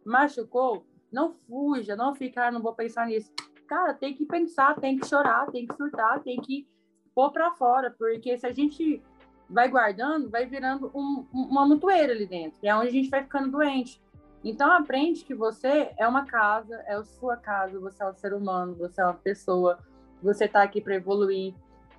Machucou, 0.05 0.86
não 1.11 1.34
fuja, 1.34 1.95
não 1.95 2.13
fica, 2.13 2.47
ah, 2.47 2.51
não 2.51 2.61
vou 2.61 2.73
pensar 2.73 3.07
nisso. 3.07 3.32
Cara, 3.67 3.93
tem 3.93 4.13
que 4.13 4.26
pensar, 4.26 4.80
tem 4.80 4.97
que 4.97 5.07
chorar, 5.07 5.49
tem 5.51 5.65
que 5.65 5.76
surtar, 5.76 6.21
tem 6.21 6.39
que 6.39 6.67
pôr 7.16 7.32
para 7.32 7.51
fora, 7.51 7.89
porque 7.97 8.38
se 8.38 8.45
a 8.45 8.51
gente 8.51 9.01
vai 9.49 9.70
guardando, 9.70 10.30
vai 10.30 10.45
virando 10.45 10.91
um, 10.93 11.26
uma 11.32 11.66
montoeira 11.66 12.13
ali 12.13 12.28
dentro, 12.28 12.59
é 12.61 12.76
onde 12.76 12.89
a 12.89 12.91
gente 12.91 13.09
vai 13.09 13.24
ficando 13.24 13.49
doente. 13.49 14.01
Então 14.43 14.72
aprende 14.72 15.24
que 15.24 15.34
você 15.34 15.91
é 15.97 16.07
uma 16.07 16.26
casa, 16.26 16.76
é 16.86 16.93
a 16.93 17.03
sua 17.03 17.38
casa, 17.38 17.80
você 17.80 18.03
é 18.03 18.09
um 18.09 18.13
ser 18.13 18.34
humano, 18.34 18.76
você 18.76 19.01
é 19.01 19.05
uma 19.05 19.13
pessoa, 19.13 19.80
você 20.22 20.45
está 20.45 20.61
aqui 20.61 20.82
para 20.82 20.95
evoluir, 20.95 21.55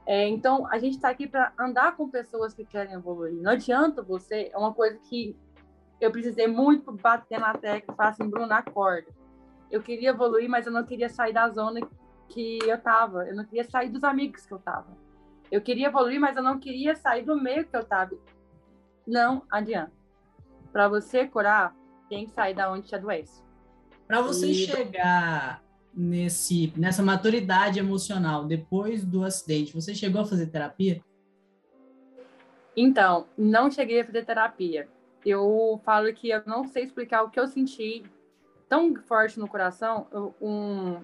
é, 0.06 0.28
então, 0.28 0.68
a 0.70 0.78
gente 0.78 0.94
está 0.94 1.08
aqui 1.08 1.26
para 1.26 1.52
andar 1.58 1.96
com 1.96 2.08
pessoas 2.08 2.54
que 2.54 2.64
querem 2.64 2.94
evoluir. 2.94 3.34
Não 3.34 3.50
adianta 3.50 4.00
você, 4.02 4.50
é 4.54 4.56
uma 4.56 4.72
coisa 4.72 4.96
que 4.98 5.36
eu 6.00 6.12
precisei 6.12 6.46
muito 6.46 6.92
bater 6.92 7.40
na 7.40 7.52
tecla 7.54 7.92
falar 7.92 8.10
assim, 8.10 8.28
Bruno, 8.28 8.52
acorda. 8.52 9.08
Eu 9.68 9.82
queria 9.82 10.10
evoluir, 10.10 10.48
mas 10.48 10.64
eu 10.64 10.72
não 10.72 10.84
queria 10.84 11.08
sair 11.08 11.32
da 11.32 11.48
zona 11.48 11.80
que 12.28 12.58
eu 12.62 12.76
estava. 12.76 13.26
Eu 13.26 13.34
não 13.34 13.44
queria 13.44 13.64
sair 13.64 13.88
dos 13.88 14.04
amigos 14.04 14.46
que 14.46 14.52
eu 14.52 14.58
estava. 14.58 14.86
Eu 15.50 15.60
queria 15.60 15.88
evoluir, 15.88 16.20
mas 16.20 16.36
eu 16.36 16.42
não 16.42 16.58
queria 16.58 16.94
sair 16.96 17.24
do 17.24 17.40
meio 17.40 17.66
que 17.66 17.76
eu 17.76 17.80
estava. 17.80 18.16
Não 19.06 19.42
adianta. 19.50 19.92
Para 20.72 20.88
você 20.88 21.26
curar, 21.26 21.74
tem 22.08 22.26
que 22.26 22.32
sair 22.32 22.54
da 22.54 22.70
onde 22.70 22.88
te 22.88 22.94
adoece. 22.94 23.42
Para 24.06 24.20
você 24.20 24.48
e... 24.48 24.54
chegar 24.54 25.62
nesse, 25.94 26.72
nessa 26.76 27.02
maturidade 27.02 27.78
emocional 27.78 28.44
depois 28.44 29.04
do 29.04 29.24
acidente? 29.24 29.72
Você 29.74 29.94
chegou 29.94 30.20
a 30.20 30.26
fazer 30.26 30.46
terapia? 30.48 31.02
Então, 32.76 33.26
não 33.38 33.70
cheguei 33.70 34.00
a 34.00 34.04
fazer 34.04 34.24
terapia. 34.24 34.88
Eu 35.24 35.80
falo 35.84 36.12
que 36.12 36.28
eu 36.28 36.42
não 36.44 36.66
sei 36.66 36.84
explicar 36.84 37.22
o 37.22 37.30
que 37.30 37.40
eu 37.40 37.48
senti 37.48 38.04
tão 38.68 38.94
forte 38.96 39.38
no 39.38 39.48
coração, 39.48 40.06
um, 40.40 41.00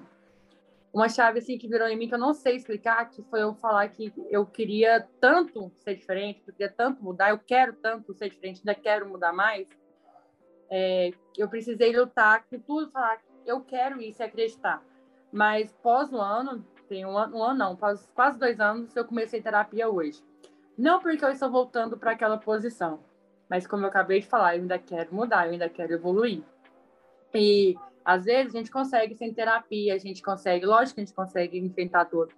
uma 0.92 1.08
chave 1.08 1.38
assim 1.38 1.56
que 1.56 1.66
virou 1.66 1.88
em 1.88 1.96
mim 1.96 2.06
que 2.06 2.14
eu 2.14 2.18
não 2.18 2.34
sei 2.34 2.56
explicar, 2.56 3.08
que 3.08 3.22
foi 3.22 3.42
eu 3.42 3.54
falar 3.54 3.88
que 3.88 4.12
eu 4.28 4.44
queria 4.44 5.08
tanto 5.20 5.72
ser 5.78 5.94
diferente, 5.94 6.42
eu 6.46 6.52
queria 6.52 6.70
tanto 6.70 7.02
mudar, 7.02 7.30
eu 7.30 7.38
quero 7.38 7.72
tanto 7.74 8.12
ser 8.12 8.28
diferente, 8.28 8.60
ainda 8.60 8.74
quero 8.74 9.08
mudar 9.08 9.32
mais. 9.32 9.66
É, 10.70 11.10
eu 11.36 11.48
precisei 11.48 11.96
lutar 11.96 12.44
com 12.48 12.58
tudo, 12.58 12.90
falar 12.90 13.20
eu 13.46 13.60
quero 13.62 14.00
isso 14.00 14.22
e 14.22 14.24
acreditar. 14.24 14.82
Mas 15.32 15.72
pós 15.82 16.12
o 16.12 16.20
ano, 16.20 16.64
tem 16.88 17.06
um 17.06 17.16
ano, 17.16 17.38
um 17.38 17.42
ano 17.42 17.58
não, 17.58 17.76
pós 17.76 18.06
quase 18.14 18.38
dois 18.38 18.60
anos, 18.60 18.94
eu 18.94 19.04
comecei 19.04 19.40
terapia 19.40 19.88
hoje. 19.88 20.22
Não 20.76 21.00
porque 21.00 21.24
eu 21.24 21.30
estou 21.30 21.50
voltando 21.50 21.96
para 21.96 22.12
aquela 22.12 22.36
posição, 22.36 23.00
mas 23.48 23.66
como 23.66 23.84
eu 23.84 23.88
acabei 23.88 24.20
de 24.20 24.26
falar, 24.26 24.56
eu 24.56 24.62
ainda 24.62 24.78
quero 24.78 25.14
mudar, 25.14 25.46
eu 25.46 25.52
ainda 25.52 25.68
quero 25.68 25.92
evoluir. 25.94 26.42
E 27.34 27.76
às 28.04 28.24
vezes 28.24 28.54
a 28.54 28.58
gente 28.58 28.70
consegue 28.70 29.14
sem 29.14 29.32
terapia, 29.32 29.94
a 29.94 29.98
gente 29.98 30.22
consegue, 30.22 30.66
lógico 30.66 30.96
que 30.96 31.00
a 31.00 31.04
gente 31.04 31.14
consegue 31.14 31.58
enfrentar 31.58 32.06
tudo. 32.06 32.32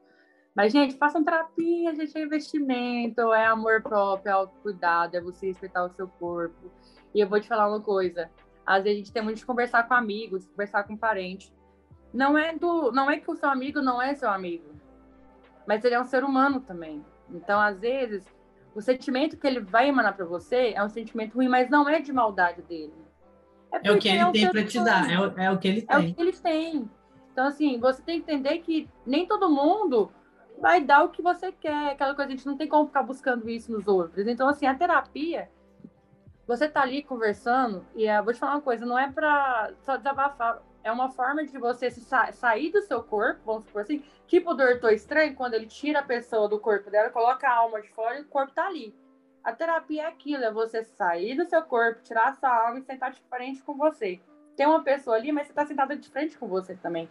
Mas, 0.54 0.72
gente, 0.72 0.96
façam 0.96 1.24
terapia, 1.24 1.94
gente, 1.94 2.16
é 2.16 2.22
investimento, 2.22 3.32
é 3.32 3.44
amor 3.46 3.82
próprio, 3.82 4.30
é 4.30 4.32
autocuidado, 4.32 5.16
é 5.16 5.20
você 5.20 5.48
respeitar 5.48 5.84
o 5.84 5.90
seu 5.90 6.06
corpo. 6.06 6.70
E 7.12 7.20
eu 7.20 7.28
vou 7.28 7.40
te 7.40 7.48
falar 7.48 7.68
uma 7.68 7.80
coisa: 7.80 8.30
às 8.64 8.84
vezes 8.84 8.96
a 8.96 8.98
gente 8.98 9.12
tem 9.12 9.22
muito 9.22 9.38
de 9.38 9.46
conversar 9.46 9.88
com 9.88 9.94
amigos, 9.94 10.46
conversar 10.46 10.84
com 10.84 10.96
parentes. 10.96 11.52
Não 12.12 12.38
é 12.38 12.56
do, 12.56 12.92
não 12.92 13.10
é 13.10 13.18
que 13.18 13.28
o 13.28 13.34
seu 13.34 13.48
amigo 13.48 13.82
não 13.82 14.00
é 14.00 14.14
seu 14.14 14.30
amigo, 14.30 14.70
mas 15.66 15.84
ele 15.84 15.96
é 15.96 16.00
um 16.00 16.04
ser 16.04 16.22
humano 16.22 16.60
também. 16.60 17.04
Então, 17.28 17.60
às 17.60 17.80
vezes, 17.80 18.24
o 18.74 18.80
sentimento 18.80 19.36
que 19.36 19.46
ele 19.46 19.58
vai 19.58 19.88
emanar 19.88 20.14
para 20.14 20.24
você 20.24 20.72
é 20.74 20.84
um 20.84 20.88
sentimento 20.88 21.34
ruim, 21.34 21.48
mas 21.48 21.68
não 21.68 21.88
é 21.88 22.00
de 22.00 22.12
maldade 22.12 22.62
dele. 22.62 23.03
É, 23.82 23.88
é 23.88 23.92
o 23.92 23.98
que 23.98 24.08
ele 24.08 24.18
é 24.18 24.26
um 24.26 24.32
tem 24.32 24.50
para 24.50 24.64
te 24.64 24.82
dar, 24.84 25.10
é 25.10 25.18
o, 25.18 25.40
é 25.40 25.50
o 25.50 25.58
que 25.58 25.68
ele 25.68 25.82
tem. 25.82 25.96
É 25.96 25.98
o 25.98 26.14
que 26.14 26.20
ele 26.22 26.32
tem. 26.32 26.90
Então, 27.32 27.46
assim, 27.46 27.78
você 27.80 28.02
tem 28.02 28.22
que 28.22 28.30
entender 28.30 28.58
que 28.58 28.88
nem 29.04 29.26
todo 29.26 29.50
mundo 29.50 30.12
vai 30.60 30.80
dar 30.80 31.02
o 31.02 31.08
que 31.08 31.20
você 31.20 31.50
quer. 31.50 31.90
Aquela 31.90 32.14
coisa, 32.14 32.28
a 32.28 32.30
gente 32.30 32.46
não 32.46 32.56
tem 32.56 32.68
como 32.68 32.86
ficar 32.86 33.02
buscando 33.02 33.48
isso 33.48 33.72
nos 33.72 33.88
outros. 33.88 34.26
Então, 34.26 34.48
assim, 34.48 34.66
a 34.66 34.74
terapia, 34.74 35.50
você 36.46 36.68
tá 36.68 36.82
ali 36.82 37.02
conversando, 37.02 37.84
e 37.94 38.04
eu 38.04 38.22
vou 38.22 38.32
te 38.32 38.38
falar 38.38 38.52
uma 38.52 38.60
coisa, 38.60 38.86
não 38.86 38.98
é 38.98 39.10
para 39.10 39.72
só 39.82 39.96
desabafar, 39.96 40.62
é 40.82 40.92
uma 40.92 41.08
forma 41.08 41.44
de 41.44 41.58
você 41.58 41.90
sa 41.90 42.30
sair 42.30 42.70
do 42.70 42.82
seu 42.82 43.02
corpo, 43.02 43.40
vamos 43.44 43.64
supor 43.64 43.82
assim, 43.82 44.04
tipo 44.26 44.50
o 44.50 44.54
doutor 44.54 44.92
estranho, 44.92 45.34
quando 45.34 45.54
ele 45.54 45.66
tira 45.66 46.00
a 46.00 46.02
pessoa 46.02 46.46
do 46.46 46.60
corpo 46.60 46.90
dela, 46.90 47.08
coloca 47.08 47.48
a 47.48 47.56
alma 47.56 47.80
de 47.80 47.88
fora 47.88 48.18
e 48.18 48.22
o 48.22 48.26
corpo 48.26 48.52
tá 48.52 48.66
ali. 48.66 48.94
A 49.44 49.52
terapia 49.52 50.02
é 50.02 50.06
aquilo, 50.06 50.42
é 50.42 50.50
você 50.50 50.82
sair 50.82 51.36
do 51.36 51.48
seu 51.48 51.62
corpo, 51.62 52.02
tirar 52.02 52.28
a 52.28 52.32
sua 52.32 52.66
alma 52.66 52.78
e 52.78 52.82
sentar 52.82 53.12
de 53.12 53.20
frente 53.28 53.62
com 53.62 53.74
você 53.76 54.20
tem 54.54 54.66
uma 54.66 54.82
pessoa 54.82 55.16
ali, 55.16 55.32
mas 55.32 55.46
você 55.46 55.52
está 55.52 55.66
sentada 55.66 55.96
de 55.96 56.08
frente 56.08 56.38
com 56.38 56.48
você 56.48 56.74
também. 56.76 57.08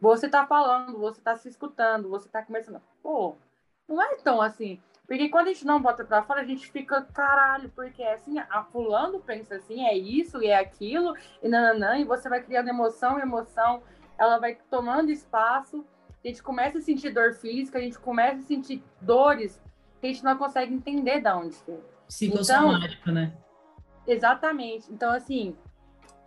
Você 0.00 0.26
está 0.26 0.46
falando, 0.46 0.98
você 0.98 1.20
está 1.20 1.36
se 1.36 1.48
escutando, 1.48 2.08
você 2.08 2.26
está 2.26 2.42
começando. 2.42 2.80
Pô, 3.02 3.36
não 3.88 4.02
é 4.02 4.16
tão 4.16 4.40
assim. 4.40 4.80
Porque 5.06 5.28
quando 5.28 5.46
a 5.46 5.52
gente 5.52 5.64
não 5.64 5.80
bota 5.80 6.04
para 6.04 6.22
fora, 6.22 6.40
a 6.40 6.44
gente 6.44 6.70
fica, 6.70 7.00
caralho, 7.02 7.70
porque 7.70 8.02
é 8.02 8.14
assim, 8.14 8.38
a 8.38 8.64
fulano 8.64 9.20
pensa 9.20 9.54
assim, 9.54 9.86
é 9.86 9.96
isso 9.96 10.42
e 10.42 10.48
é 10.48 10.58
aquilo, 10.58 11.14
e 11.40 11.48
nananã, 11.48 11.96
e 11.98 12.04
você 12.04 12.28
vai 12.28 12.42
criando 12.42 12.68
emoção, 12.68 13.18
emoção, 13.20 13.82
ela 14.18 14.38
vai 14.38 14.58
tomando 14.68 15.10
espaço, 15.10 15.86
a 16.24 16.26
gente 16.26 16.42
começa 16.42 16.78
a 16.78 16.80
sentir 16.80 17.10
dor 17.10 17.34
física, 17.34 17.78
a 17.78 17.80
gente 17.80 17.98
começa 18.00 18.40
a 18.40 18.42
sentir 18.42 18.82
dores 19.00 19.62
a 20.06 20.12
gente 20.12 20.24
não 20.24 20.36
consegue 20.36 20.72
entender 20.72 21.20
de 21.20 21.28
onde 21.28 21.56
é. 21.68 21.78
Psicossomático, 22.06 23.02
então, 23.02 23.14
né? 23.14 23.36
Exatamente. 24.06 24.92
Então, 24.92 25.12
assim, 25.12 25.56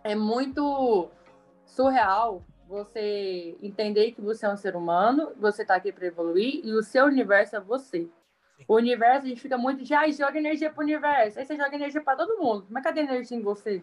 é 0.04 0.14
muito 0.14 1.10
surreal 1.64 2.44
você 2.68 3.56
entender 3.60 4.12
que 4.12 4.20
você 4.20 4.46
é 4.46 4.48
um 4.48 4.56
ser 4.56 4.76
humano, 4.76 5.32
você 5.36 5.62
está 5.62 5.74
aqui 5.74 5.90
para 5.90 6.06
evoluir 6.06 6.60
e 6.64 6.72
o 6.72 6.82
seu 6.82 7.06
universo 7.06 7.56
é 7.56 7.60
você. 7.60 8.08
O 8.68 8.76
universo, 8.76 9.26
a 9.26 9.28
gente 9.28 9.40
fica 9.40 9.56
muito 9.56 9.82
de, 9.82 9.94
ai, 9.94 10.12
joga 10.12 10.38
energia 10.38 10.70
para 10.70 10.80
o 10.80 10.84
universo. 10.84 11.38
Aí 11.38 11.44
você 11.44 11.56
joga 11.56 11.74
energia 11.74 12.02
para 12.02 12.16
todo 12.16 12.38
mundo. 12.38 12.66
Mas 12.68 12.82
cadê 12.82 13.00
a 13.00 13.04
energia 13.04 13.36
em 13.36 13.42
você? 13.42 13.82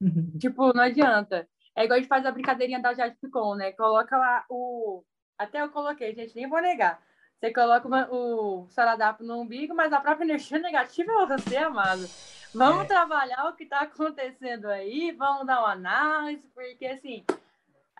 tipo, 0.38 0.72
não 0.74 0.82
adianta. 0.82 1.48
É 1.74 1.84
igual 1.84 1.96
a 1.96 2.00
gente 2.00 2.08
faz 2.08 2.26
a 2.26 2.30
brincadeirinha 2.30 2.80
da 2.80 2.92
Jade 2.92 3.16
Picon, 3.20 3.54
né? 3.54 3.72
Coloca 3.72 4.16
lá 4.16 4.44
o. 4.50 5.02
Até 5.38 5.62
eu 5.62 5.70
coloquei, 5.70 6.14
gente, 6.14 6.34
nem 6.34 6.48
vou 6.48 6.60
negar. 6.60 7.00
Você 7.38 7.52
coloca 7.52 7.88
o 8.12 8.66
saradapo 8.70 9.22
no 9.22 9.40
umbigo, 9.40 9.74
mas 9.74 9.92
a 9.92 10.00
própria 10.00 10.24
energia 10.24 10.58
negativa 10.58 11.12
é 11.12 11.26
você, 11.26 11.56
amado. 11.56 12.08
Vamos 12.52 12.84
é. 12.84 12.86
trabalhar 12.86 13.48
o 13.48 13.54
que 13.54 13.62
está 13.62 13.80
acontecendo 13.80 14.66
aí, 14.66 15.12
vamos 15.12 15.46
dar 15.46 15.60
uma 15.60 15.72
análise, 15.72 16.42
porque 16.54 16.86
assim, 16.86 17.24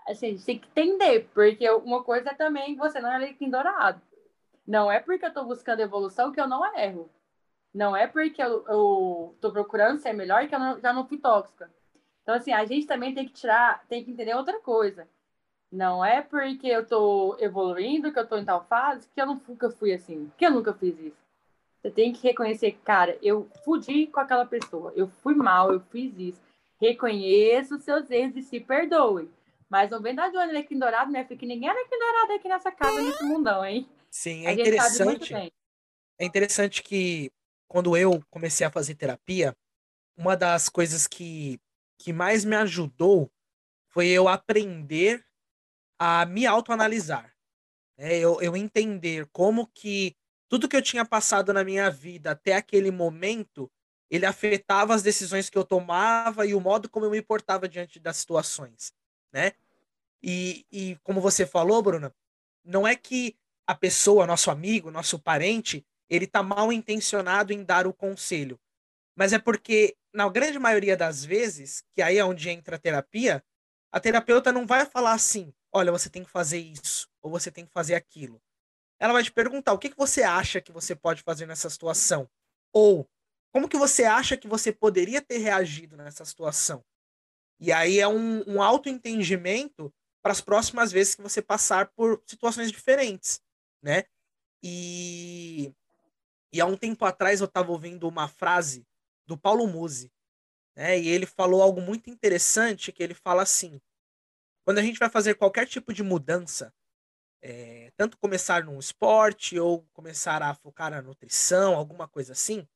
assim, 0.08 0.26
a 0.26 0.30
gente 0.30 0.44
tem 0.44 0.58
que 0.58 0.68
entender, 0.68 1.28
porque 1.32 1.70
uma 1.70 2.02
coisa 2.02 2.30
é 2.30 2.34
também 2.34 2.74
você 2.74 3.00
não 3.00 3.12
é 3.12 3.18
leitinho 3.18 3.50
dourado. 3.50 4.00
Não 4.66 4.90
é 4.90 5.00
porque 5.00 5.24
eu 5.24 5.28
estou 5.28 5.44
buscando 5.44 5.80
evolução 5.80 6.32
que 6.32 6.40
eu 6.40 6.48
não 6.48 6.64
erro. 6.76 7.08
Não 7.72 7.96
é 7.96 8.06
porque 8.06 8.42
eu 8.42 9.32
estou 9.34 9.52
procurando 9.52 9.98
ser 9.98 10.12
melhor 10.12 10.48
que 10.48 10.54
eu 10.54 10.58
não, 10.58 10.80
já 10.80 10.92
não 10.92 11.06
fui 11.06 11.18
tóxica. 11.18 11.70
Então, 12.22 12.34
assim, 12.34 12.52
a 12.52 12.64
gente 12.64 12.86
também 12.86 13.14
tem 13.14 13.26
que 13.26 13.32
tirar, 13.32 13.84
tem 13.88 14.04
que 14.04 14.10
entender 14.10 14.34
outra 14.34 14.60
coisa. 14.60 15.08
Não 15.70 16.04
é 16.04 16.22
porque 16.22 16.66
eu 16.66 16.82
estou 16.82 17.36
evoluindo, 17.38 18.12
que 18.12 18.18
eu 18.18 18.22
estou 18.22 18.38
em 18.38 18.44
tal 18.44 18.64
fase, 18.64 19.06
que 19.14 19.20
eu 19.20 19.26
nunca 19.26 19.70
fui 19.70 19.92
assim, 19.92 20.32
que 20.36 20.46
eu 20.46 20.50
nunca 20.50 20.72
fiz 20.72 20.98
isso. 20.98 21.16
Você 21.80 21.90
tem 21.90 22.12
que 22.12 22.26
reconhecer, 22.26 22.72
cara, 22.84 23.18
eu 23.22 23.48
fudi 23.64 24.06
com 24.06 24.18
aquela 24.18 24.46
pessoa, 24.46 24.92
eu 24.96 25.08
fui 25.08 25.34
mal, 25.34 25.72
eu 25.72 25.80
fiz 25.80 26.12
isso. 26.18 26.40
Reconheça 26.80 27.76
os 27.76 27.82
seus 27.82 28.10
erros 28.10 28.36
e 28.36 28.42
se 28.42 28.60
perdoe. 28.60 29.30
Mas 29.68 29.90
não 29.90 30.00
vem 30.00 30.14
dar 30.14 30.30
de 30.30 30.36
um 30.36 30.40
Alequim 30.40 30.78
Dourado, 30.78 31.12
né? 31.12 31.24
Porque 31.24 31.44
ninguém 31.44 31.68
é 31.68 31.72
Alequim 31.72 31.98
Dourado 31.98 32.32
aqui 32.32 32.48
nessa 32.48 32.72
casa, 32.72 33.02
nesse 33.02 33.22
mundão, 33.24 33.64
hein? 33.64 33.88
Sim, 34.10 34.46
é 34.46 34.52
interessante. 34.52 35.52
É 36.18 36.24
interessante 36.24 36.82
que 36.82 37.30
quando 37.68 37.96
eu 37.96 38.22
comecei 38.30 38.66
a 38.66 38.70
fazer 38.70 38.94
terapia, 38.94 39.54
uma 40.16 40.36
das 40.36 40.68
coisas 40.68 41.06
que, 41.06 41.60
que 41.98 42.12
mais 42.12 42.44
me 42.44 42.56
ajudou 42.56 43.30
foi 43.88 44.08
eu 44.08 44.26
aprender 44.26 45.24
a 45.98 46.24
me 46.24 46.46
autoanalisar. 46.46 47.34
É, 47.96 48.18
eu, 48.18 48.40
eu 48.40 48.56
entender 48.56 49.26
como 49.32 49.66
que 49.66 50.16
tudo 50.48 50.68
que 50.68 50.76
eu 50.76 50.82
tinha 50.82 51.04
passado 51.04 51.52
na 51.52 51.64
minha 51.64 51.90
vida 51.90 52.30
até 52.30 52.54
aquele 52.54 52.90
momento, 52.90 53.70
ele 54.08 54.24
afetava 54.24 54.94
as 54.94 55.02
decisões 55.02 55.50
que 55.50 55.58
eu 55.58 55.64
tomava 55.64 56.46
e 56.46 56.54
o 56.54 56.60
modo 56.60 56.88
como 56.88 57.06
eu 57.06 57.10
me 57.10 57.20
portava 57.20 57.68
diante 57.68 57.98
das 57.98 58.16
situações, 58.16 58.92
né? 59.32 59.52
E, 60.22 60.64
e 60.72 60.96
como 61.02 61.20
você 61.20 61.46
falou, 61.46 61.82
Bruna, 61.82 62.14
não 62.64 62.86
é 62.86 62.96
que 62.96 63.36
a 63.66 63.74
pessoa, 63.74 64.26
nosso 64.26 64.50
amigo, 64.50 64.90
nosso 64.90 65.18
parente, 65.18 65.84
ele 66.08 66.26
tá 66.26 66.42
mal 66.42 66.72
intencionado 66.72 67.52
em 67.52 67.62
dar 67.62 67.86
o 67.86 67.92
conselho, 67.92 68.58
mas 69.14 69.32
é 69.32 69.38
porque 69.38 69.96
na 70.12 70.28
grande 70.28 70.58
maioria 70.58 70.96
das 70.96 71.24
vezes, 71.24 71.84
que 71.92 72.00
aí 72.00 72.18
é 72.18 72.24
onde 72.24 72.48
entra 72.48 72.76
a 72.76 72.78
terapia, 72.78 73.44
a 73.92 74.00
terapeuta 74.00 74.52
não 74.52 74.66
vai 74.66 74.86
falar 74.86 75.12
assim, 75.12 75.52
olha, 75.72 75.92
você 75.92 76.08
tem 76.10 76.24
que 76.24 76.30
fazer 76.30 76.58
isso 76.58 77.08
ou 77.22 77.30
você 77.30 77.50
tem 77.50 77.66
que 77.66 77.72
fazer 77.72 77.94
aquilo 77.94 78.40
ela 78.98 79.12
vai 79.12 79.22
te 79.22 79.32
perguntar 79.32 79.72
o 79.72 79.78
que, 79.78 79.90
que 79.90 79.96
você 79.96 80.22
acha 80.22 80.60
que 80.60 80.72
você 80.72 80.94
pode 80.94 81.22
fazer 81.22 81.46
nessa 81.46 81.70
situação. 81.70 82.28
Ou 82.72 83.08
como 83.52 83.68
que 83.68 83.76
você 83.76 84.04
acha 84.04 84.36
que 84.36 84.48
você 84.48 84.72
poderia 84.72 85.22
ter 85.22 85.38
reagido 85.38 85.96
nessa 85.96 86.24
situação. 86.24 86.84
E 87.60 87.72
aí 87.72 87.98
é 87.98 88.08
um, 88.08 88.42
um 88.48 88.62
autoentendimento 88.62 89.92
para 90.22 90.32
as 90.32 90.40
próximas 90.40 90.92
vezes 90.92 91.14
que 91.14 91.22
você 91.22 91.40
passar 91.40 91.88
por 91.92 92.22
situações 92.26 92.70
diferentes, 92.70 93.40
né? 93.82 94.04
E, 94.62 95.72
e 96.52 96.60
há 96.60 96.66
um 96.66 96.76
tempo 96.76 97.04
atrás 97.04 97.40
eu 97.40 97.46
estava 97.46 97.70
ouvindo 97.70 98.06
uma 98.08 98.28
frase 98.28 98.84
do 99.26 99.36
Paulo 99.36 99.66
Musi, 99.66 100.12
né? 100.76 100.98
E 100.98 101.08
ele 101.08 101.26
falou 101.26 101.62
algo 101.62 101.80
muito 101.80 102.10
interessante, 102.10 102.92
que 102.92 103.02
ele 103.02 103.14
fala 103.14 103.42
assim, 103.42 103.80
quando 104.68 104.80
a 104.80 104.82
gente 104.82 104.98
vai 104.98 105.08
fazer 105.08 105.34
qualquer 105.36 105.66
tipo 105.66 105.94
de 105.94 106.02
mudança, 106.02 106.74
é, 107.40 107.90
tanto 107.96 108.18
começar 108.18 108.64
num 108.64 108.78
esporte 108.78 109.58
ou 109.58 109.88
começar 109.94 110.42
a 110.42 110.54
focar 110.54 110.90
na 110.90 111.00
nutrição, 111.00 111.74
alguma 111.74 112.06
coisa 112.06 112.34
assim, 112.34 112.68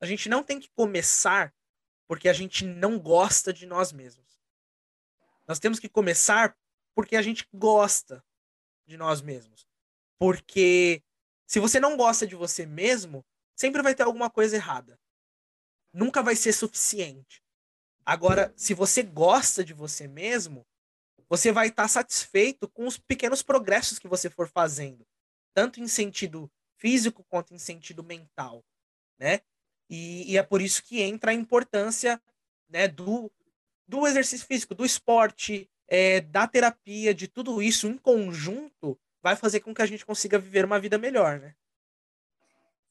a 0.00 0.06
gente 0.06 0.26
não 0.26 0.42
tem 0.42 0.58
que 0.58 0.70
começar 0.70 1.54
porque 2.06 2.30
a 2.30 2.32
gente 2.32 2.64
não 2.64 2.98
gosta 2.98 3.52
de 3.52 3.66
nós 3.66 3.92
mesmos. 3.92 4.40
Nós 5.46 5.58
temos 5.58 5.78
que 5.78 5.86
começar 5.86 6.56
porque 6.94 7.14
a 7.14 7.20
gente 7.20 7.46
gosta 7.52 8.24
de 8.86 8.96
nós 8.96 9.20
mesmos. 9.20 9.68
Porque 10.18 11.02
se 11.46 11.60
você 11.60 11.78
não 11.78 11.94
gosta 11.94 12.26
de 12.26 12.36
você 12.36 12.64
mesmo, 12.64 13.22
sempre 13.54 13.82
vai 13.82 13.94
ter 13.94 14.04
alguma 14.04 14.30
coisa 14.30 14.56
errada. 14.56 14.98
Nunca 15.92 16.22
vai 16.22 16.34
ser 16.34 16.54
suficiente. 16.54 17.44
Agora, 18.02 18.50
se 18.56 18.72
você 18.72 19.02
gosta 19.02 19.62
de 19.62 19.74
você 19.74 20.08
mesmo, 20.08 20.66
você 21.28 21.52
vai 21.52 21.68
estar 21.68 21.84
tá 21.84 21.88
satisfeito 21.88 22.68
com 22.68 22.86
os 22.86 22.98
pequenos 22.98 23.42
progressos 23.42 23.98
que 23.98 24.08
você 24.08 24.30
for 24.30 24.48
fazendo, 24.48 25.06
tanto 25.54 25.80
em 25.80 25.86
sentido 25.86 26.50
físico 26.76 27.24
quanto 27.28 27.54
em 27.54 27.58
sentido 27.58 28.02
mental, 28.02 28.64
né? 29.18 29.40
E, 29.90 30.32
e 30.32 30.38
é 30.38 30.42
por 30.42 30.60
isso 30.60 30.82
que 30.82 31.02
entra 31.02 31.30
a 31.30 31.34
importância 31.34 32.20
né, 32.68 32.86
do, 32.86 33.30
do 33.86 34.06
exercício 34.06 34.46
físico, 34.46 34.74
do 34.74 34.84
esporte, 34.84 35.68
é, 35.88 36.20
da 36.20 36.46
terapia, 36.46 37.14
de 37.14 37.26
tudo 37.26 37.62
isso 37.62 37.88
em 37.88 37.96
conjunto, 37.96 38.98
vai 39.22 39.34
fazer 39.34 39.60
com 39.60 39.74
que 39.74 39.82
a 39.82 39.86
gente 39.86 40.04
consiga 40.04 40.38
viver 40.38 40.64
uma 40.64 40.78
vida 40.78 40.98
melhor, 40.98 41.40
né? 41.40 41.54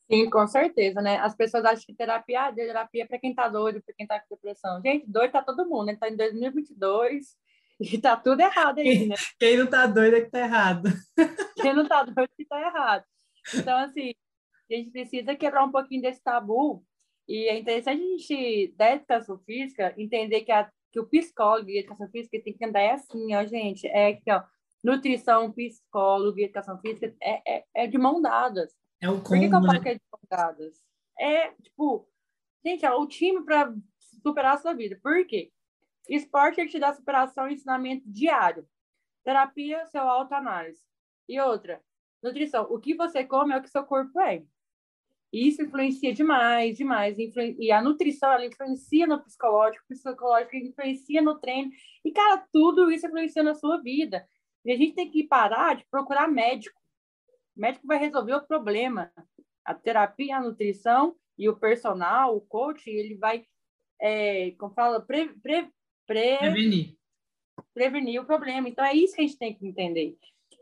Sim, 0.09 0.29
com 0.29 0.47
certeza, 0.47 1.01
né? 1.01 1.17
As 1.17 1.35
pessoas 1.35 1.65
acham 1.65 1.85
que 1.85 1.93
terapia, 1.93 2.45
ah, 2.45 2.53
terapia 2.53 3.03
é 3.03 3.05
para 3.05 3.19
quem 3.19 3.35
tá 3.35 3.49
doido, 3.49 3.81
para 3.81 3.93
quem 3.93 4.07
tá 4.07 4.19
com 4.19 4.35
depressão. 4.35 4.81
Gente, 4.81 5.05
doido 5.05 5.31
tá 5.31 5.43
todo 5.43 5.67
mundo, 5.67 5.87
né? 5.87 5.97
Tá 5.97 6.07
em 6.07 6.15
2022, 6.15 7.37
e 7.93 7.97
tá 7.99 8.17
tudo 8.17 8.41
errado 8.41 8.79
aí, 8.79 9.07
né? 9.07 9.15
Quem 9.39 9.57
não 9.57 9.67
tá 9.67 9.85
doido 9.85 10.15
é 10.15 10.21
que 10.21 10.31
tá 10.31 10.39
errado. 10.39 10.89
Quem 11.61 11.73
não 11.73 11.87
tá 11.87 12.03
doido 12.03 12.21
é 12.21 12.27
que 12.35 12.45
tá 12.45 12.59
errado. 12.59 13.03
Então, 13.53 13.77
assim, 13.77 14.13
a 14.69 14.75
gente 14.75 14.91
precisa 14.91 15.35
quebrar 15.35 15.63
um 15.63 15.71
pouquinho 15.71 16.01
desse 16.01 16.21
tabu. 16.21 16.83
E 17.27 17.47
é 17.49 17.57
interessante 17.57 18.01
a 18.01 18.05
gente, 18.05 18.73
da 18.77 18.91
educação 18.93 19.37
física, 19.39 19.93
entender 19.97 20.41
que, 20.41 20.51
a, 20.51 20.69
que 20.91 20.99
o 20.99 21.07
psicólogo 21.07 21.69
e 21.69 21.77
a 21.77 21.79
educação 21.81 22.09
física 22.09 22.41
tem 22.41 22.53
que 22.53 22.65
andar 22.65 22.81
é 22.81 22.91
assim, 22.91 23.35
ó, 23.35 23.45
gente. 23.45 23.85
É 23.87 24.13
que, 24.13 24.31
ó, 24.31 24.43
nutrição, 24.83 25.51
psicólogo 25.51 26.39
e 26.39 26.45
educação 26.45 26.79
física 26.79 27.13
é, 27.21 27.57
é, 27.57 27.63
é 27.75 27.87
de 27.87 27.97
mão 27.97 28.21
dadas. 28.21 28.73
É 29.01 29.09
o 29.09 29.21
combo, 29.21 29.29
Por 29.29 29.39
que, 29.39 29.49
que 29.49 29.55
eu 29.55 29.61
falo 29.61 29.73
né? 29.73 29.79
que 29.81 29.89
é 29.89 29.93
de 29.95 30.01
mão 30.11 30.21
dadas? 30.29 30.81
É, 31.19 31.51
tipo, 31.61 32.07
gente, 32.65 32.85
é 32.85 32.91
o 32.91 33.05
time 33.05 33.43
para 33.43 33.73
superar 34.23 34.55
a 34.55 34.57
sua 34.57 34.73
vida. 34.73 34.97
Por 35.03 35.25
quê? 35.27 35.51
Esporte 36.07 36.61
ele 36.61 36.69
te 36.69 36.79
dá 36.79 36.93
superação 36.93 37.49
e 37.49 37.53
ensinamento 37.53 38.03
diário. 38.05 38.67
Terapia, 39.23 39.85
seu 39.87 40.01
autoanálise. 40.01 40.81
E 41.27 41.39
outra, 41.39 41.81
nutrição. 42.23 42.65
O 42.69 42.79
que 42.79 42.95
você 42.95 43.23
come 43.23 43.53
é 43.53 43.57
o 43.57 43.61
que 43.61 43.69
seu 43.69 43.83
corpo 43.83 44.19
é. 44.21 44.43
Isso 45.31 45.61
influencia 45.61 46.13
demais, 46.13 46.77
demais. 46.77 47.17
E 47.17 47.71
a 47.71 47.81
nutrição, 47.81 48.31
ela 48.31 48.45
influencia 48.45 49.05
no 49.05 49.21
psicológico, 49.21 49.85
psicológico 49.87 50.55
influencia 50.55 51.21
no 51.21 51.37
treino. 51.37 51.69
E, 52.03 52.11
cara, 52.11 52.45
tudo 52.51 52.89
isso 52.89 53.05
influencia 53.05 53.43
na 53.43 53.53
sua 53.53 53.81
vida. 53.81 54.25
E 54.63 54.71
a 54.71 54.77
gente 54.77 54.95
tem 54.95 55.09
que 55.09 55.27
parar 55.27 55.75
de 55.75 55.85
procurar 55.91 56.27
médico. 56.27 56.79
O 57.55 57.59
médico 57.59 57.85
vai 57.85 57.97
resolver 57.97 58.35
o 58.35 58.47
problema. 58.47 59.11
A 59.65 59.73
terapia, 59.73 60.37
a 60.37 60.41
nutrição 60.41 61.15
e 61.37 61.49
o 61.49 61.57
personal, 61.57 62.35
o 62.35 62.41
coach, 62.41 62.89
ele 62.89 63.15
vai, 63.15 63.45
é, 64.01 64.51
como 64.51 64.73
fala, 64.73 65.01
pre, 65.01 65.29
pre, 65.41 65.69
pre, 66.07 66.37
prevenir. 66.37 66.97
prevenir 67.73 68.21
o 68.21 68.25
problema. 68.25 68.67
Então, 68.67 68.83
é 68.83 68.93
isso 68.93 69.13
que 69.13 69.21
a 69.21 69.27
gente 69.27 69.37
tem 69.37 69.53
que 69.53 69.67
entender. 69.67 70.17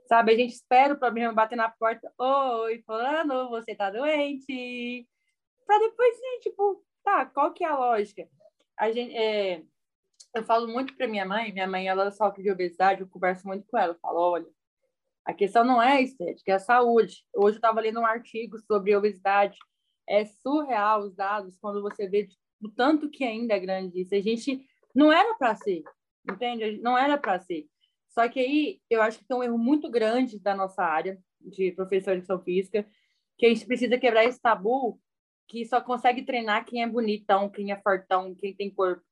Sabe, 0.08 0.34
a 0.34 0.36
gente 0.36 0.54
espera 0.54 0.94
o 0.94 1.00
problema 1.00 1.34
bater 1.34 1.56
na 1.56 1.70
porta. 1.70 2.12
Oi, 2.18 2.82
fulano, 2.86 3.50
você 3.50 3.74
tá 3.74 3.90
doente. 3.90 5.08
Para 5.66 5.80
depois, 5.80 6.16
né, 6.16 6.40
tipo, 6.42 6.84
tá, 7.04 7.26
qual 7.26 7.54
que 7.54 7.64
é 7.64 7.68
a 7.68 7.78
lógica? 7.78 8.28
A 8.78 8.92
gente, 8.92 9.16
é, 9.16 9.64
eu 10.36 10.44
falo 10.44 10.68
muito 10.68 10.96
para 10.96 11.08
minha 11.08 11.26
mãe, 11.26 11.52
minha 11.52 11.68
mãe, 11.68 11.88
ela 11.88 12.12
sofre 12.12 12.44
de 12.44 12.52
obesidade, 12.52 13.02
eu 13.02 13.08
converso 13.08 13.48
muito 13.48 13.66
com 13.68 13.78
ela. 13.78 13.94
Eu 13.94 14.00
falo, 14.00 14.20
olha, 14.20 14.48
a 15.26 15.34
questão 15.34 15.64
não 15.64 15.82
é 15.82 15.94
a 15.94 16.02
estética, 16.02 16.52
é 16.52 16.56
a 16.56 16.60
saúde. 16.60 17.26
Hoje 17.34 17.56
eu 17.56 17.60
estava 17.60 17.82
lendo 17.82 18.00
um 18.00 18.06
artigo 18.06 18.60
sobre 18.60 18.96
obesidade. 18.96 19.58
É 20.08 20.24
surreal 20.26 21.02
os 21.02 21.16
dados 21.16 21.58
quando 21.58 21.82
você 21.82 22.08
vê 22.08 22.28
o 22.62 22.70
tanto 22.70 23.10
que 23.10 23.24
ainda 23.24 23.56
é 23.56 23.60
grande 23.60 24.02
isso. 24.02 24.14
A 24.14 24.22
gente 24.22 24.64
não 24.96 25.12
era 25.12 25.36
para 25.36 25.56
ser, 25.56 25.84
entende? 26.30 26.80
Não 26.82 26.98
era 26.98 27.18
para 27.18 27.40
ser. 27.40 27.68
Só 28.10 28.28
que 28.30 28.40
aí 28.40 28.82
eu 28.90 29.02
acho 29.02 29.20
que 29.20 29.26
tem 29.26 29.36
um 29.36 29.44
erro 29.44 29.58
muito 29.58 29.90
grande 29.92 30.40
da 30.40 30.56
nossa 30.56 30.84
área 30.84 31.20
de 31.42 31.72
professor 31.74 32.12
de 32.12 32.20
educação 32.20 32.42
física, 32.42 32.88
que 33.38 33.46
a 33.46 33.50
gente 33.50 33.66
precisa 33.66 33.98
quebrar 33.98 34.24
esse 34.24 34.42
tabu 34.42 35.00
que 35.48 35.66
só 35.66 35.82
consegue 35.82 36.24
treinar 36.24 36.66
quem 36.66 36.82
é 36.82 36.88
bonitão, 36.88 37.50
quem 37.50 37.72
é 37.72 37.82
fortão, 37.82 38.34
quem 38.36 38.56
tem 38.56 38.74
corpo. 38.74 39.04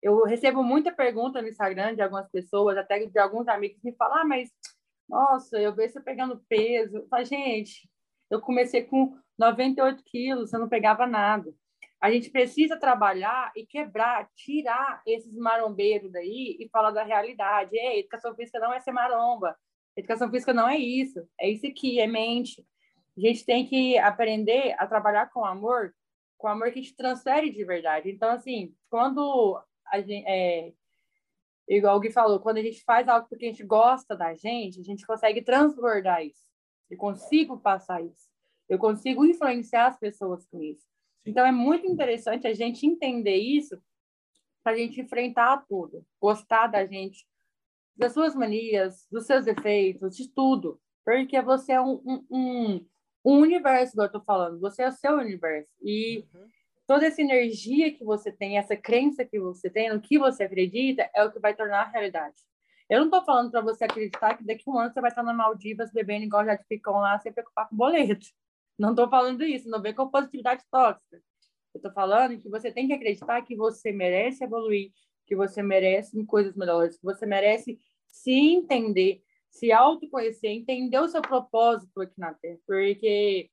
Eu 0.00 0.24
recebo 0.24 0.62
muita 0.62 0.92
pergunta 0.92 1.42
no 1.42 1.48
Instagram 1.48 1.94
de 1.94 2.02
algumas 2.02 2.28
pessoas, 2.30 2.76
até 2.76 3.04
de 3.04 3.18
alguns 3.18 3.46
amigos 3.48 3.78
que 3.80 3.90
me 3.90 3.96
falam, 3.96 4.18
ah, 4.18 4.24
mas 4.24 4.48
nossa, 5.08 5.58
eu 5.60 5.74
vejo 5.74 5.92
você 5.92 6.00
pegando 6.00 6.42
peso. 6.48 6.98
Eu 6.98 7.08
falo, 7.08 7.24
gente, 7.24 7.88
eu 8.30 8.40
comecei 8.40 8.82
com 8.82 9.16
98 9.38 10.02
quilos, 10.04 10.52
eu 10.52 10.60
não 10.60 10.68
pegava 10.68 11.06
nada. 11.06 11.52
A 12.02 12.10
gente 12.10 12.30
precisa 12.30 12.76
trabalhar 12.76 13.52
e 13.54 13.64
quebrar, 13.64 14.28
tirar 14.34 15.00
esses 15.06 15.32
marombeiros 15.32 16.10
daí 16.10 16.56
e 16.58 16.68
falar 16.68 16.90
da 16.90 17.04
realidade. 17.04 17.76
Ei, 17.76 18.00
educação 18.00 18.34
física 18.34 18.58
não 18.58 18.72
é 18.74 18.80
ser 18.80 18.90
maromba. 18.90 19.56
Educação 19.96 20.28
física 20.28 20.52
não 20.52 20.68
é 20.68 20.76
isso. 20.76 21.24
É 21.40 21.48
isso 21.48 21.64
aqui, 21.64 22.00
é 22.00 22.08
mente. 22.08 22.66
A 23.16 23.20
gente 23.20 23.46
tem 23.46 23.64
que 23.64 23.96
aprender 23.98 24.74
a 24.80 24.86
trabalhar 24.88 25.30
com 25.30 25.44
amor, 25.44 25.94
com 26.36 26.48
amor 26.48 26.72
que 26.72 26.82
gente 26.82 26.96
transfere 26.96 27.50
de 27.50 27.64
verdade. 27.64 28.10
Então, 28.10 28.30
assim, 28.30 28.74
quando 28.90 29.62
a 29.86 30.00
gente, 30.00 30.26
é, 30.26 30.72
igual 31.68 31.96
o 31.96 32.00
Gui 32.00 32.10
falou, 32.10 32.40
quando 32.40 32.56
a 32.56 32.62
gente 32.62 32.82
faz 32.82 33.06
algo 33.06 33.28
porque 33.28 33.46
a 33.46 33.48
gente 33.48 33.62
gosta 33.62 34.16
da 34.16 34.34
gente, 34.34 34.80
a 34.80 34.82
gente 34.82 35.06
consegue 35.06 35.40
transbordar 35.40 36.24
isso. 36.26 36.48
Eu 36.90 36.98
consigo 36.98 37.60
passar 37.60 38.02
isso. 38.02 38.28
Eu 38.68 38.76
consigo 38.76 39.24
influenciar 39.24 39.86
as 39.86 39.98
pessoas 40.00 40.44
com 40.46 40.60
isso. 40.60 40.91
Então, 41.24 41.46
é 41.46 41.52
muito 41.52 41.86
interessante 41.86 42.46
a 42.46 42.52
gente 42.52 42.86
entender 42.86 43.36
isso 43.36 43.80
para 44.62 44.72
a 44.72 44.76
gente 44.76 45.00
enfrentar 45.00 45.64
tudo, 45.68 46.04
gostar 46.20 46.68
da 46.68 46.86
gente, 46.86 47.26
das 47.96 48.12
suas 48.12 48.34
manias, 48.34 49.06
dos 49.10 49.26
seus 49.26 49.44
defeitos, 49.44 50.16
de 50.16 50.28
tudo. 50.28 50.80
Porque 51.04 51.40
você 51.42 51.72
é 51.72 51.80
um, 51.80 52.00
um, 52.04 52.26
um, 52.30 52.86
um 53.24 53.40
universo, 53.40 53.94
que 53.94 54.00
eu 54.00 54.06
estou 54.06 54.22
falando, 54.22 54.60
você 54.60 54.82
é 54.82 54.88
o 54.88 54.92
seu 54.92 55.14
universo. 55.14 55.70
E 55.80 56.26
uhum. 56.32 56.48
toda 56.86 57.06
essa 57.06 57.20
energia 57.20 57.92
que 57.92 58.04
você 58.04 58.30
tem, 58.30 58.56
essa 58.56 58.76
crença 58.76 59.24
que 59.24 59.38
você 59.38 59.68
tem, 59.68 59.92
no 59.92 60.00
que 60.00 60.18
você 60.18 60.44
acredita, 60.44 61.08
é 61.14 61.24
o 61.24 61.32
que 61.32 61.40
vai 61.40 61.54
tornar 61.54 61.82
a 61.82 61.90
realidade. 61.90 62.36
Eu 62.88 62.98
não 62.98 63.06
estou 63.06 63.24
falando 63.24 63.50
para 63.50 63.60
você 63.60 63.84
acreditar 63.84 64.36
que 64.36 64.44
daqui 64.44 64.64
a 64.66 64.70
um 64.70 64.78
ano 64.78 64.92
você 64.92 65.00
vai 65.00 65.10
estar 65.10 65.22
na 65.22 65.32
Maldivas 65.32 65.90
bebendo 65.90 66.24
igual 66.24 66.44
já 66.44 66.58
ficam 66.68 66.94
lá, 66.94 67.18
sem 67.18 67.32
preocupar 67.32 67.68
com 67.68 67.76
boleto. 67.76 68.26
Não 68.78 68.90
estou 68.90 69.08
falando 69.08 69.44
isso, 69.44 69.68
não 69.68 69.82
vem 69.82 69.94
com 69.94 70.10
positividade 70.10 70.62
tóxica. 70.70 71.22
Eu 71.74 71.78
estou 71.78 71.92
falando 71.92 72.38
que 72.38 72.48
você 72.48 72.70
tem 72.70 72.86
que 72.86 72.92
acreditar 72.92 73.42
que 73.42 73.56
você 73.56 73.92
merece 73.92 74.44
evoluir, 74.44 74.92
que 75.26 75.34
você 75.34 75.62
merece 75.62 76.22
coisas 76.26 76.54
melhores, 76.54 76.96
que 76.96 77.04
você 77.04 77.24
merece 77.24 77.78
se 78.06 78.32
entender, 78.32 79.22
se 79.50 79.72
autoconhecer, 79.72 80.50
entender 80.50 80.98
o 80.98 81.08
seu 81.08 81.22
propósito 81.22 82.00
aqui 82.00 82.18
na 82.18 82.34
Terra. 82.34 82.58
Porque 82.66 83.50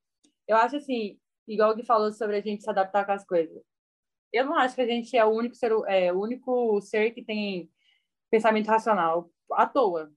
eu 0.48 0.58
acho 0.58 0.78
assim, 0.78 1.18
igual 1.48 1.76
que 1.76 1.84
falou 1.84 2.12
sobre 2.12 2.38
a 2.38 2.42
gente 2.42 2.64
se 2.64 2.70
adaptar 2.70 3.06
com 3.06 3.12
as 3.12 3.26
coisas. 3.26 3.62
Eu 4.32 4.46
não 4.46 4.56
acho 4.56 4.76
que 4.76 4.82
a 4.82 4.88
gente 4.88 5.16
é 5.18 5.26
o 5.26 5.30
único 5.30 5.56
ser, 5.56 5.72
é, 5.88 6.12
o 6.14 6.20
único 6.20 6.82
ser 6.82 7.12
que 7.12 7.24
tem 7.24 7.72
pensamento 8.30 8.68
racional 8.68 9.32
à 9.54 9.66
toa. 9.66 10.12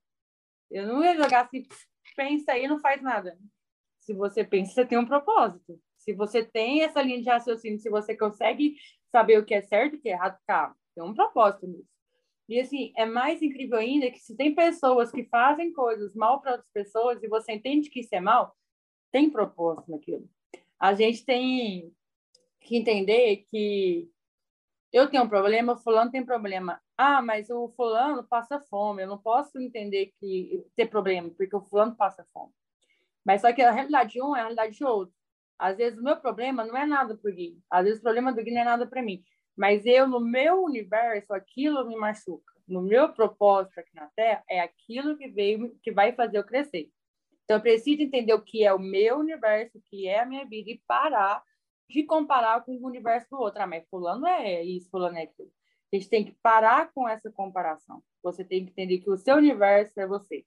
Eu 0.71 0.87
não 0.87 1.05
ia 1.05 1.17
jogar 1.17 1.47
assim, 1.47 1.67
pensa 2.17 2.53
aí 2.53 2.67
não 2.67 2.81
faz 2.81 3.03
nada. 3.03 3.39
Se 4.03 4.13
você 4.13 4.45
pensa, 4.45 4.75
você 4.75 4.85
tem 4.85 4.99
um 4.99 5.07
propósito. 5.07 5.81
Se 5.97 6.13
você 6.13 6.45
tem 6.45 6.83
essa 6.83 7.01
linha 7.01 7.23
de 7.23 7.29
raciocínio, 7.29 7.79
se 7.79 7.89
você 7.89 8.17
consegue 8.17 8.77
saber 9.11 9.39
o 9.39 9.45
que 9.45 9.55
é 9.55 9.63
certo 9.63 9.95
e 9.95 9.99
o 9.99 10.01
que 10.01 10.09
é 10.09 10.13
errado, 10.13 10.37
cara, 10.47 10.75
tem 10.95 11.05
um 11.05 11.15
propósito 11.15 11.67
nisso. 11.67 11.89
E 12.49 12.61
assim, 12.61 12.93
é 12.97 13.07
mais 13.07 13.41
incrível 13.41 13.79
ainda 13.79 14.11
que 14.11 14.19
se 14.19 14.37
tem 14.37 14.55
pessoas 14.55 15.13
que 15.13 15.25
fazem 15.25 15.73
coisas 15.73 16.15
mal 16.15 16.41
para 16.41 16.53
outras 16.53 16.71
pessoas 16.73 17.23
e 17.23 17.29
você 17.29 17.53
entende 17.53 17.89
que 17.89 18.01
isso 18.01 18.15
é 18.15 18.21
mal, 18.21 18.57
tem 19.13 19.31
propósito 19.31 19.91
naquilo. 19.91 20.29
A 20.79 20.93
gente 20.95 21.25
tem 21.25 21.95
que 22.61 22.77
entender 22.77 23.47
que 23.49 24.11
eu 24.93 25.09
tenho 25.09 25.23
um 25.23 25.29
problema, 25.29 25.75
o 25.75 25.79
fulano 25.79 26.11
tem 26.11 26.25
problema. 26.25 26.83
Ah, 26.99 27.23
mas 27.23 27.49
o 27.49 27.69
fulano 27.69 28.25
passa 28.25 28.61
fome. 28.61 29.03
Eu 29.03 29.09
não 29.09 29.19
posso 29.19 29.59
entender 29.61 30.13
que 30.19 30.67
ter 30.77 30.87
problema, 30.87 31.31
porque 31.31 31.55
o 31.55 31.63
fulano 31.63 31.95
passa 31.95 32.27
fome. 32.33 32.53
Mas 33.25 33.41
só 33.41 33.53
que 33.53 33.63
a 33.63 33.71
realidade 33.71 34.15
de 34.15 34.23
um 34.23 34.35
é 34.35 34.41
a 34.41 34.43
realidade 34.43 34.77
de 34.77 34.85
outro. 34.85 35.15
Às 35.59 35.77
vezes 35.77 35.99
o 35.99 36.03
meu 36.03 36.17
problema 36.17 36.65
não 36.65 36.77
é 36.77 36.85
nada 36.85 37.17
para 37.17 37.31
o 37.31 37.35
Gui. 37.35 37.59
Às 37.71 37.85
vezes 37.85 38.01
o 38.01 38.03
problema 38.03 38.33
do 38.33 38.43
Gui 38.43 38.51
não 38.51 38.63
é 38.63 38.65
nada 38.65 38.87
para 38.87 39.03
mim. 39.03 39.23
Mas 39.57 39.85
eu, 39.87 40.09
no 40.09 40.21
meu 40.21 40.63
universo, 40.65 41.33
aquilo 41.33 41.87
me 41.87 41.97
machuca. 41.97 42.53
No 42.67 42.83
meu 42.83 43.13
propósito 43.13 43.79
aqui 43.79 43.95
na 43.95 44.09
Terra, 44.17 44.43
é 44.49 44.61
aquilo 44.61 45.17
que 45.17 45.29
veio, 45.29 45.77
que 45.83 45.93
vai 45.93 46.13
fazer 46.13 46.39
eu 46.39 46.45
crescer. 46.45 46.91
Então, 47.45 47.59
eu 47.59 47.61
preciso 47.61 48.03
entender 48.03 48.33
o 48.33 48.41
que 48.41 48.65
é 48.65 48.73
o 48.73 48.79
meu 48.79 49.19
universo, 49.19 49.79
o 49.79 49.83
que 49.83 50.09
é 50.09 50.21
a 50.21 50.27
minha 50.27 50.45
vida, 50.47 50.71
e 50.71 50.81
parar 50.87 51.43
de 51.89 52.03
comparar 52.05 52.65
com 52.65 52.75
o 52.75 52.87
universo 52.87 53.29
do 53.31 53.39
outro. 53.39 53.63
Ah, 53.63 53.67
mas 53.67 53.87
fulano 53.89 54.27
é 54.27 54.63
isso, 54.63 54.89
fulano 54.91 55.19
é 55.19 55.23
aquilo. 55.23 55.51
A 55.93 55.97
gente 55.97 56.09
tem 56.09 56.25
que 56.25 56.33
parar 56.43 56.91
com 56.93 57.07
essa 57.07 57.31
comparação. 57.31 58.03
Você 58.23 58.43
tem 58.43 58.65
que 58.65 58.71
entender 58.71 58.99
que 58.99 59.11
o 59.11 59.17
seu 59.19 59.37
universo 59.37 60.01
é 60.01 60.07
você. 60.07 60.47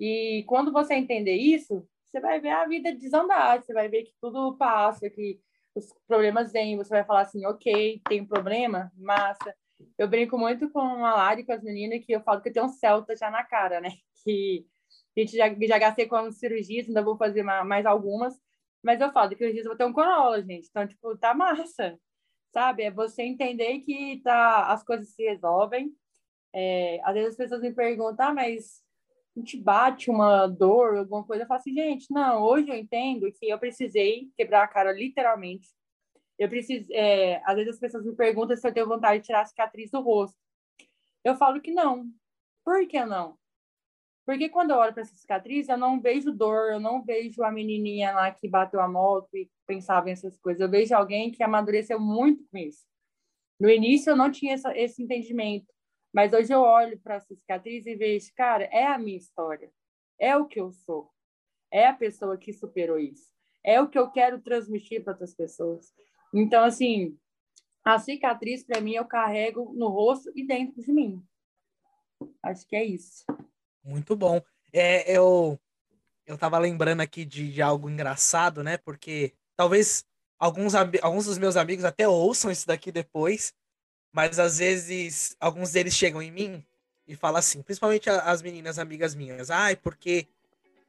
E 0.00 0.44
quando 0.48 0.72
você 0.72 0.94
entender 0.94 1.36
isso, 1.36 1.86
você 2.06 2.20
vai 2.20 2.40
ver 2.40 2.50
a 2.50 2.66
vida 2.66 2.94
desandar, 2.94 3.62
você 3.62 3.72
vai 3.72 3.88
ver 3.88 4.04
que 4.04 4.14
tudo 4.20 4.56
passa, 4.56 5.10
que 5.10 5.38
os 5.74 5.92
problemas 6.08 6.52
vêm, 6.52 6.76
você 6.76 6.88
vai 6.88 7.04
falar 7.04 7.20
assim, 7.22 7.44
ok, 7.46 8.00
tem 8.08 8.22
um 8.22 8.26
problema, 8.26 8.90
massa. 8.96 9.54
Eu 9.98 10.08
brinco 10.08 10.36
muito 10.38 10.70
com 10.70 10.80
a 10.80 11.14
Lari, 11.14 11.44
com 11.44 11.52
as 11.52 11.62
meninas, 11.62 12.04
que 12.04 12.12
eu 12.12 12.22
falo 12.22 12.40
que 12.40 12.48
eu 12.48 12.52
tenho 12.52 12.66
um 12.66 12.68
Celta 12.68 13.14
já 13.16 13.30
na 13.30 13.44
cara, 13.44 13.80
né? 13.80 13.90
Que 14.22 14.66
a 15.16 15.20
gente 15.20 15.36
já, 15.36 15.48
já 15.48 15.78
gastei 15.78 16.06
com 16.06 16.16
as 16.16 16.38
cirurgias, 16.38 16.86
ainda 16.86 17.02
vou 17.02 17.16
fazer 17.16 17.42
mais 17.42 17.86
algumas, 17.86 18.38
mas 18.82 19.00
eu 19.00 19.10
falo 19.12 19.34
que 19.34 19.44
os 19.44 19.56
eu 19.56 19.64
vou 19.64 19.76
ter 19.76 19.84
um 19.84 19.92
Corolla, 19.92 20.42
gente. 20.42 20.68
Então, 20.68 20.86
tipo, 20.86 21.16
tá 21.16 21.34
massa, 21.34 21.98
sabe? 22.52 22.82
É 22.84 22.90
você 22.90 23.22
entender 23.22 23.80
que 23.80 24.20
tá, 24.22 24.66
as 24.66 24.82
coisas 24.84 25.08
se 25.14 25.22
resolvem. 25.24 25.94
É, 26.52 27.00
às 27.04 27.14
vezes 27.14 27.30
as 27.30 27.36
pessoas 27.36 27.62
me 27.62 27.72
perguntam, 27.72 28.28
ah, 28.28 28.34
mas 28.34 28.82
te 29.44 29.56
bate 29.56 30.10
uma 30.10 30.46
dor, 30.46 30.98
alguma 30.98 31.24
coisa, 31.24 31.44
eu 31.44 31.46
falo 31.46 31.60
assim, 31.60 31.72
gente, 31.72 32.12
não, 32.12 32.42
hoje 32.42 32.68
eu 32.68 32.76
entendo 32.76 33.30
que 33.32 33.48
eu 33.48 33.58
precisei 33.58 34.30
quebrar 34.36 34.64
a 34.64 34.68
cara 34.68 34.92
literalmente. 34.92 35.68
Eu 36.38 36.48
preciso, 36.48 36.86
é, 36.92 37.42
às 37.44 37.54
vezes 37.54 37.74
as 37.74 37.80
pessoas 37.80 38.04
me 38.04 38.14
perguntam 38.14 38.56
se 38.56 38.66
eu 38.66 38.72
tenho 38.72 38.88
vontade 38.88 39.20
de 39.20 39.26
tirar 39.26 39.42
a 39.42 39.46
cicatriz 39.46 39.90
do 39.90 40.00
rosto. 40.00 40.38
Eu 41.22 41.36
falo 41.36 41.60
que 41.60 41.70
não. 41.70 42.10
Por 42.64 42.86
que 42.88 43.04
não? 43.04 43.38
Porque 44.26 44.48
quando 44.48 44.70
eu 44.70 44.76
olho 44.76 44.92
para 44.92 45.02
essa 45.02 45.14
cicatriz, 45.14 45.68
eu 45.68 45.76
não 45.76 46.00
vejo 46.00 46.32
dor, 46.32 46.72
eu 46.72 46.80
não 46.80 47.02
vejo 47.02 47.42
a 47.42 47.50
menininha 47.50 48.12
lá 48.12 48.30
que 48.30 48.48
bateu 48.48 48.80
a 48.80 48.88
moto 48.88 49.28
e 49.34 49.50
pensava 49.66 50.06
nessas 50.06 50.38
coisas. 50.38 50.60
Eu 50.60 50.70
vejo 50.70 50.94
alguém 50.94 51.30
que 51.30 51.42
amadureceu 51.42 51.98
muito 51.98 52.44
com 52.50 52.58
isso. 52.58 52.84
No 53.58 53.68
início, 53.68 54.10
eu 54.10 54.16
não 54.16 54.30
tinha 54.30 54.54
essa, 54.54 54.76
esse 54.76 55.02
entendimento. 55.02 55.66
Mas 56.12 56.32
hoje 56.32 56.52
eu 56.52 56.60
olho 56.60 56.98
para 57.00 57.16
essa 57.16 57.34
cicatriz 57.34 57.86
e 57.86 57.94
vejo, 57.94 58.32
cara, 58.36 58.64
é 58.64 58.86
a 58.86 58.98
minha 58.98 59.16
história. 59.16 59.70
É 60.18 60.36
o 60.36 60.46
que 60.46 60.60
eu 60.60 60.72
sou. 60.72 61.10
É 61.70 61.86
a 61.86 61.94
pessoa 61.94 62.36
que 62.36 62.52
superou 62.52 62.98
isso. 62.98 63.30
É 63.64 63.80
o 63.80 63.88
que 63.88 63.98
eu 63.98 64.10
quero 64.10 64.40
transmitir 64.40 65.02
para 65.04 65.12
outras 65.12 65.34
pessoas. 65.34 65.92
Então, 66.34 66.64
assim, 66.64 67.16
a 67.84 67.98
cicatriz, 67.98 68.64
para 68.64 68.80
mim, 68.80 68.94
eu 68.94 69.04
carrego 69.04 69.72
no 69.74 69.88
rosto 69.88 70.30
e 70.34 70.46
dentro 70.46 70.82
de 70.82 70.92
mim. 70.92 71.22
Acho 72.42 72.66
que 72.66 72.76
é 72.76 72.84
isso. 72.84 73.24
Muito 73.82 74.16
bom. 74.16 74.40
É, 74.72 75.16
eu 75.16 75.58
eu 76.26 76.38
tava 76.38 76.58
lembrando 76.58 77.00
aqui 77.00 77.24
de, 77.24 77.52
de 77.52 77.60
algo 77.60 77.90
engraçado, 77.90 78.62
né? 78.62 78.76
Porque 78.76 79.34
talvez 79.56 80.04
alguns, 80.38 80.74
alguns 80.74 81.24
dos 81.24 81.38
meus 81.38 81.56
amigos 81.56 81.84
até 81.84 82.06
ouçam 82.06 82.50
isso 82.50 82.66
daqui 82.66 82.92
depois. 82.92 83.52
Mas 84.12 84.38
às 84.38 84.58
vezes 84.58 85.36
alguns 85.38 85.72
deles 85.72 85.94
chegam 85.94 86.20
em 86.20 86.30
mim 86.30 86.64
e 87.06 87.14
fala 87.14 87.38
assim, 87.38 87.62
principalmente 87.62 88.08
as 88.08 88.42
meninas 88.42 88.78
amigas 88.78 89.14
minhas, 89.14 89.50
ai, 89.50 89.76
porque 89.76 90.26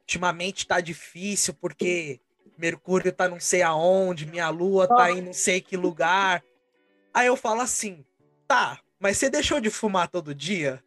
ultimamente 0.01 0.67
tá 0.67 0.80
difícil, 0.80 1.53
porque 1.53 2.19
Mercúrio 2.57 3.11
tá 3.11 3.28
não 3.28 3.39
sei 3.39 3.61
aonde, 3.61 4.26
minha 4.26 4.49
lua 4.49 4.88
tá 4.88 5.11
em 5.11 5.22
não 5.22 5.34
sei 5.34 5.61
que 5.61 5.78
lugar. 5.78 6.43
Aí 7.13 7.28
eu 7.28 7.36
falo 7.36 7.61
assim, 7.61 8.05
tá, 8.47 8.80
mas 8.99 9.17
você 9.17 9.30
deixou 9.30 9.59
de 9.59 9.69
fumar 9.69 10.07
todo 10.07 10.36
dia? 10.36 10.84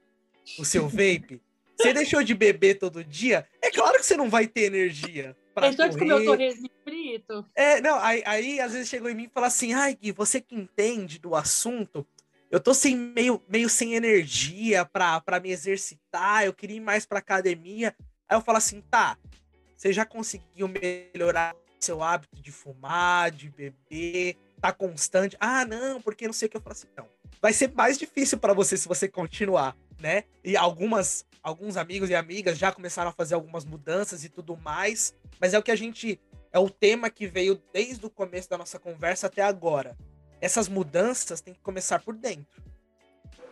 O 0.58 0.64
seu 0.64 0.88
vape? 0.88 1.40
Você 1.76 1.92
deixou 1.92 2.22
de 2.22 2.34
beber 2.34 2.78
todo 2.78 3.02
dia? 3.02 3.46
É 3.60 3.70
claro 3.70 3.98
que 3.98 4.06
você 4.06 4.16
não 4.16 4.30
vai 4.30 4.46
ter 4.46 4.62
energia. 4.62 5.36
Deixou 5.60 5.88
de 5.88 5.98
comer 5.98 6.14
o 6.14 6.24
torresmo 6.24 6.70
frito? 6.82 7.46
É, 7.54 7.80
não, 7.80 7.98
aí, 7.98 8.22
aí 8.26 8.60
às 8.60 8.72
vezes 8.72 8.88
chegou 8.88 9.08
em 9.08 9.14
mim 9.14 9.24
e 9.24 9.30
falou 9.30 9.46
assim, 9.46 9.72
ai, 9.72 9.94
Gui, 9.94 10.12
você 10.12 10.40
que 10.40 10.54
entende 10.54 11.18
do 11.18 11.34
assunto, 11.34 12.06
eu 12.54 12.60
tô 12.60 12.72
sem, 12.72 12.94
meio, 12.94 13.42
meio 13.48 13.68
sem 13.68 13.94
energia 13.94 14.84
pra 14.84 15.40
me 15.42 15.50
exercitar, 15.50 16.44
eu 16.44 16.54
queria 16.54 16.76
ir 16.76 16.80
mais 16.80 17.04
pra 17.04 17.18
academia. 17.18 17.92
Aí 18.28 18.36
eu 18.36 18.40
falo 18.40 18.58
assim, 18.58 18.80
tá, 18.80 19.18
você 19.76 19.92
já 19.92 20.06
conseguiu 20.06 20.68
melhorar 20.68 21.56
seu 21.80 22.00
hábito 22.00 22.40
de 22.40 22.52
fumar, 22.52 23.32
de 23.32 23.50
beber, 23.50 24.36
tá 24.60 24.72
constante? 24.72 25.36
Ah, 25.40 25.64
não, 25.64 26.00
porque 26.00 26.28
não 26.28 26.32
sei 26.32 26.46
o 26.46 26.48
que 26.48 26.56
eu 26.56 26.60
falo 26.60 26.74
assim, 26.74 26.86
então. 26.92 27.08
Vai 27.42 27.52
ser 27.52 27.72
mais 27.74 27.98
difícil 27.98 28.38
para 28.38 28.52
você 28.52 28.76
se 28.76 28.86
você 28.86 29.08
continuar, 29.08 29.76
né? 29.98 30.22
E 30.44 30.56
algumas 30.56 31.26
alguns 31.42 31.76
amigos 31.76 32.08
e 32.08 32.14
amigas 32.14 32.56
já 32.56 32.70
começaram 32.70 33.10
a 33.10 33.12
fazer 33.12 33.34
algumas 33.34 33.64
mudanças 33.64 34.22
e 34.22 34.28
tudo 34.28 34.56
mais, 34.56 35.12
mas 35.40 35.54
é 35.54 35.58
o 35.58 35.62
que 35.62 35.72
a 35.72 35.76
gente 35.76 36.20
é 36.52 36.58
o 36.60 36.70
tema 36.70 37.10
que 37.10 37.26
veio 37.26 37.60
desde 37.72 38.06
o 38.06 38.10
começo 38.10 38.48
da 38.48 38.56
nossa 38.56 38.78
conversa 38.78 39.26
até 39.26 39.42
agora. 39.42 39.98
Essas 40.44 40.68
mudanças 40.68 41.40
têm 41.40 41.54
que 41.54 41.60
começar 41.60 42.02
por 42.02 42.14
dentro, 42.14 42.62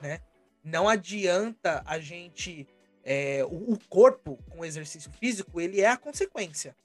né? 0.02 0.20
Não 0.62 0.86
adianta 0.86 1.82
a 1.86 1.98
gente 1.98 2.68
é, 3.02 3.42
o, 3.46 3.72
o 3.72 3.78
corpo 3.88 4.38
com 4.50 4.62
exercício 4.62 5.10
físico 5.12 5.58
ele 5.58 5.80
é 5.80 5.88
a 5.88 5.96
consequência. 5.96 6.76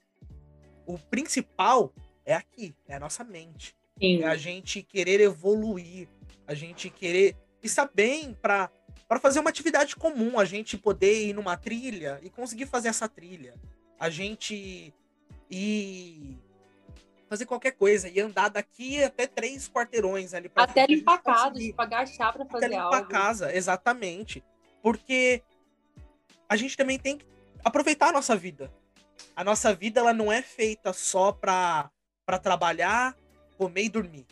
O 0.86 0.98
principal 0.98 1.92
é 2.24 2.34
aqui, 2.34 2.74
é 2.88 2.94
a 2.94 2.98
nossa 2.98 3.22
mente. 3.22 3.76
Sim. 4.00 4.22
É 4.22 4.26
a 4.28 4.34
gente 4.34 4.82
querer 4.82 5.20
evoluir, 5.20 6.08
a 6.46 6.54
gente 6.54 6.88
querer 6.88 7.36
estar 7.62 7.90
bem 7.92 8.32
para 8.32 8.70
para 9.06 9.20
fazer 9.20 9.40
uma 9.40 9.50
atividade 9.50 9.94
comum, 9.94 10.40
a 10.40 10.46
gente 10.46 10.78
poder 10.78 11.28
ir 11.28 11.34
numa 11.34 11.56
trilha 11.58 12.18
e 12.22 12.30
conseguir 12.30 12.64
fazer 12.64 12.88
essa 12.88 13.06
trilha. 13.06 13.54
A 14.00 14.08
gente 14.08 14.94
ir 15.50 16.38
fazer 17.28 17.46
qualquer 17.46 17.72
coisa 17.72 18.08
e 18.08 18.20
andar 18.20 18.48
daqui 18.48 19.02
até 19.02 19.26
três 19.26 19.68
quarteirões 19.68 20.32
ali 20.32 20.48
para 20.48 20.64
até 20.64 20.86
limpar 20.86 21.14
a 21.14 21.18
casa, 21.18 21.54
tipo, 21.54 21.82
agachar 21.82 22.32
para 22.32 22.46
fazer 22.46 22.66
até 22.66 22.74
limpar 22.74 22.84
algo. 22.84 22.96
a 22.96 23.06
casa, 23.06 23.54
exatamente. 23.54 24.42
Porque 24.82 25.42
a 26.48 26.56
gente 26.56 26.76
também 26.76 26.98
tem 26.98 27.18
que 27.18 27.26
aproveitar 27.62 28.08
a 28.08 28.12
nossa 28.12 28.34
vida. 28.34 28.72
A 29.36 29.44
nossa 29.44 29.74
vida 29.74 30.00
ela 30.00 30.12
não 30.12 30.32
é 30.32 30.42
feita 30.42 30.92
só 30.92 31.32
para 31.32 31.90
para 32.24 32.38
trabalhar, 32.38 33.16
comer 33.56 33.84
e 33.84 33.88
dormir. 33.88 34.26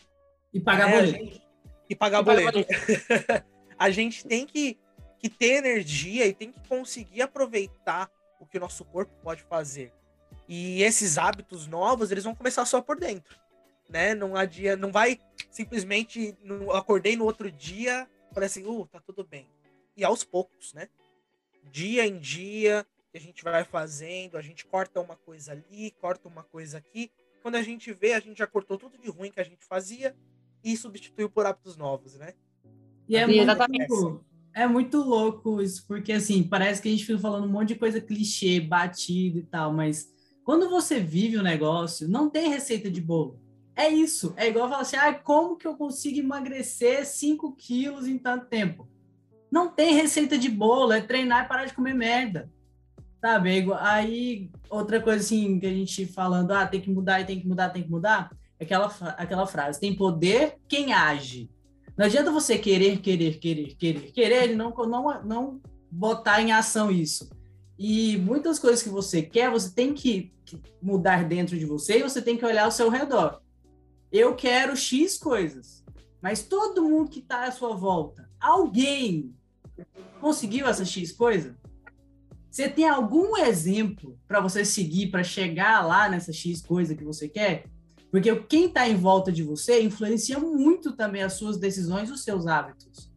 E 0.52 0.60
pagar 0.60 0.90
é, 0.90 0.92
boleto. 0.92 1.24
Gente... 1.24 1.42
E 1.88 1.96
pagar 1.96 2.20
e 2.20 2.24
boleto. 2.24 2.52
boleto. 2.52 3.46
a 3.78 3.90
gente 3.90 4.26
tem 4.26 4.46
que, 4.46 4.78
que 5.18 5.30
ter 5.30 5.64
energia 5.64 6.26
e 6.26 6.34
tem 6.34 6.52
que 6.52 6.60
conseguir 6.68 7.22
aproveitar 7.22 8.10
o 8.38 8.44
que 8.44 8.58
o 8.58 8.60
nosso 8.60 8.84
corpo 8.84 9.14
pode 9.22 9.42
fazer. 9.44 9.92
E 10.48 10.82
esses 10.82 11.18
hábitos 11.18 11.66
novos, 11.66 12.10
eles 12.10 12.24
vão 12.24 12.34
começar 12.34 12.64
só 12.64 12.80
por 12.80 12.98
dentro, 12.98 13.38
né? 13.88 14.14
Não 14.14 14.36
adia, 14.36 14.76
não 14.76 14.92
vai 14.92 15.20
simplesmente 15.50 16.36
não, 16.42 16.70
acordei 16.70 17.16
no 17.16 17.24
outro 17.24 17.50
dia, 17.50 18.08
falei 18.32 18.46
assim, 18.46 18.64
uh, 18.64 18.86
tá 18.86 19.00
tudo 19.00 19.24
bem. 19.24 19.48
E 19.96 20.04
aos 20.04 20.22
poucos, 20.22 20.72
né? 20.74 20.88
Dia 21.72 22.06
em 22.06 22.18
dia, 22.18 22.86
a 23.14 23.18
gente 23.18 23.42
vai 23.42 23.64
fazendo, 23.64 24.36
a 24.36 24.42
gente 24.42 24.64
corta 24.66 25.00
uma 25.00 25.16
coisa 25.16 25.52
ali, 25.52 25.90
corta 26.00 26.28
uma 26.28 26.44
coisa 26.44 26.78
aqui. 26.78 27.10
Quando 27.42 27.56
a 27.56 27.62
gente 27.62 27.92
vê, 27.92 28.12
a 28.12 28.20
gente 28.20 28.38
já 28.38 28.46
cortou 28.46 28.76
tudo 28.76 28.98
de 28.98 29.08
ruim 29.08 29.30
que 29.30 29.40
a 29.40 29.44
gente 29.44 29.64
fazia 29.64 30.14
e 30.62 30.76
substituiu 30.76 31.30
por 31.30 31.46
hábitos 31.46 31.76
novos, 31.76 32.16
né? 32.16 32.34
E 33.08 33.16
é, 33.16 33.26
muito, 33.26 34.24
é 34.52 34.66
muito 34.66 34.98
louco 34.98 35.62
isso, 35.62 35.86
porque 35.86 36.12
assim, 36.12 36.42
parece 36.42 36.82
que 36.82 36.88
a 36.88 36.90
gente 36.90 37.04
fica 37.04 37.18
falando 37.18 37.46
um 37.46 37.52
monte 37.52 37.68
de 37.68 37.76
coisa 37.76 38.00
clichê, 38.00 38.60
batido 38.60 39.38
e 39.38 39.42
tal, 39.44 39.72
mas 39.72 40.12
quando 40.46 40.70
você 40.70 41.00
vive 41.00 41.36
o 41.36 41.42
negócio, 41.42 42.08
não 42.08 42.30
tem 42.30 42.48
receita 42.48 42.88
de 42.88 43.00
bolo. 43.00 43.36
É 43.74 43.88
isso. 43.88 44.32
É 44.36 44.46
igual 44.46 44.68
falar 44.68 44.82
assim: 44.82 44.94
ah, 44.94 45.12
como 45.12 45.56
que 45.56 45.66
eu 45.66 45.76
consigo 45.76 46.20
emagrecer 46.20 47.04
5 47.04 47.56
quilos 47.56 48.06
em 48.06 48.16
tanto 48.16 48.46
tempo? 48.46 48.88
Não 49.50 49.68
tem 49.68 49.92
receita 49.92 50.38
de 50.38 50.48
bolo, 50.48 50.92
é 50.92 51.00
treinar 51.00 51.44
e 51.44 51.48
parar 51.48 51.64
de 51.64 51.74
comer 51.74 51.94
merda. 51.94 52.48
Sabe? 53.20 53.58
É 53.58 53.66
aí, 53.80 54.48
outra 54.70 55.00
coisa 55.00 55.18
assim, 55.18 55.58
que 55.58 55.66
a 55.66 55.72
gente 55.72 56.06
falando, 56.06 56.52
ah, 56.52 56.64
tem 56.64 56.80
que 56.80 56.90
mudar, 56.90 57.26
tem 57.26 57.40
que 57.40 57.48
mudar, 57.48 57.70
tem 57.70 57.82
que 57.82 57.90
mudar, 57.90 58.30
é 58.60 58.64
aquela, 58.64 58.86
aquela 59.18 59.48
frase: 59.48 59.80
tem 59.80 59.96
poder 59.96 60.58
quem 60.68 60.92
age. 60.92 61.50
Não 61.98 62.06
adianta 62.06 62.30
você 62.30 62.56
querer, 62.56 63.00
querer, 63.00 63.40
querer, 63.40 63.74
querer, 63.74 64.12
querer 64.12 64.52
e 64.52 64.54
não, 64.54 64.70
não, 64.70 65.24
não 65.24 65.60
botar 65.90 66.40
em 66.40 66.52
ação 66.52 66.88
isso. 66.88 67.28
E 67.76 68.16
muitas 68.18 68.60
coisas 68.60 68.80
que 68.80 68.88
você 68.88 69.22
quer, 69.22 69.50
você 69.50 69.74
tem 69.74 69.92
que 69.92 70.35
mudar 70.80 71.24
dentro 71.24 71.58
de 71.58 71.64
você 71.64 71.98
e 71.98 72.02
você 72.02 72.20
tem 72.20 72.36
que 72.36 72.44
olhar 72.44 72.64
ao 72.64 72.70
seu 72.70 72.88
redor. 72.88 73.40
Eu 74.12 74.34
quero 74.34 74.76
X 74.76 75.18
coisas, 75.18 75.84
mas 76.22 76.42
todo 76.42 76.88
mundo 76.88 77.10
que 77.10 77.20
está 77.20 77.44
à 77.44 77.52
sua 77.52 77.74
volta, 77.74 78.30
alguém 78.40 79.34
conseguiu 80.20 80.66
essa 80.66 80.84
X 80.84 81.12
coisa? 81.12 81.56
Você 82.50 82.68
tem 82.68 82.88
algum 82.88 83.36
exemplo 83.36 84.18
para 84.26 84.40
você 84.40 84.64
seguir 84.64 85.10
para 85.10 85.22
chegar 85.22 85.86
lá 85.86 86.08
nessa 86.08 86.32
X 86.32 86.62
coisa 86.62 86.94
que 86.94 87.04
você 87.04 87.28
quer? 87.28 87.66
Porque 88.10 88.34
quem 88.44 88.66
está 88.66 88.88
em 88.88 88.96
volta 88.96 89.30
de 89.30 89.42
você 89.42 89.82
influencia 89.82 90.38
muito 90.38 90.92
também 90.92 91.22
as 91.22 91.34
suas 91.34 91.58
decisões, 91.58 92.10
os 92.10 92.24
seus 92.24 92.46
hábitos. 92.46 93.12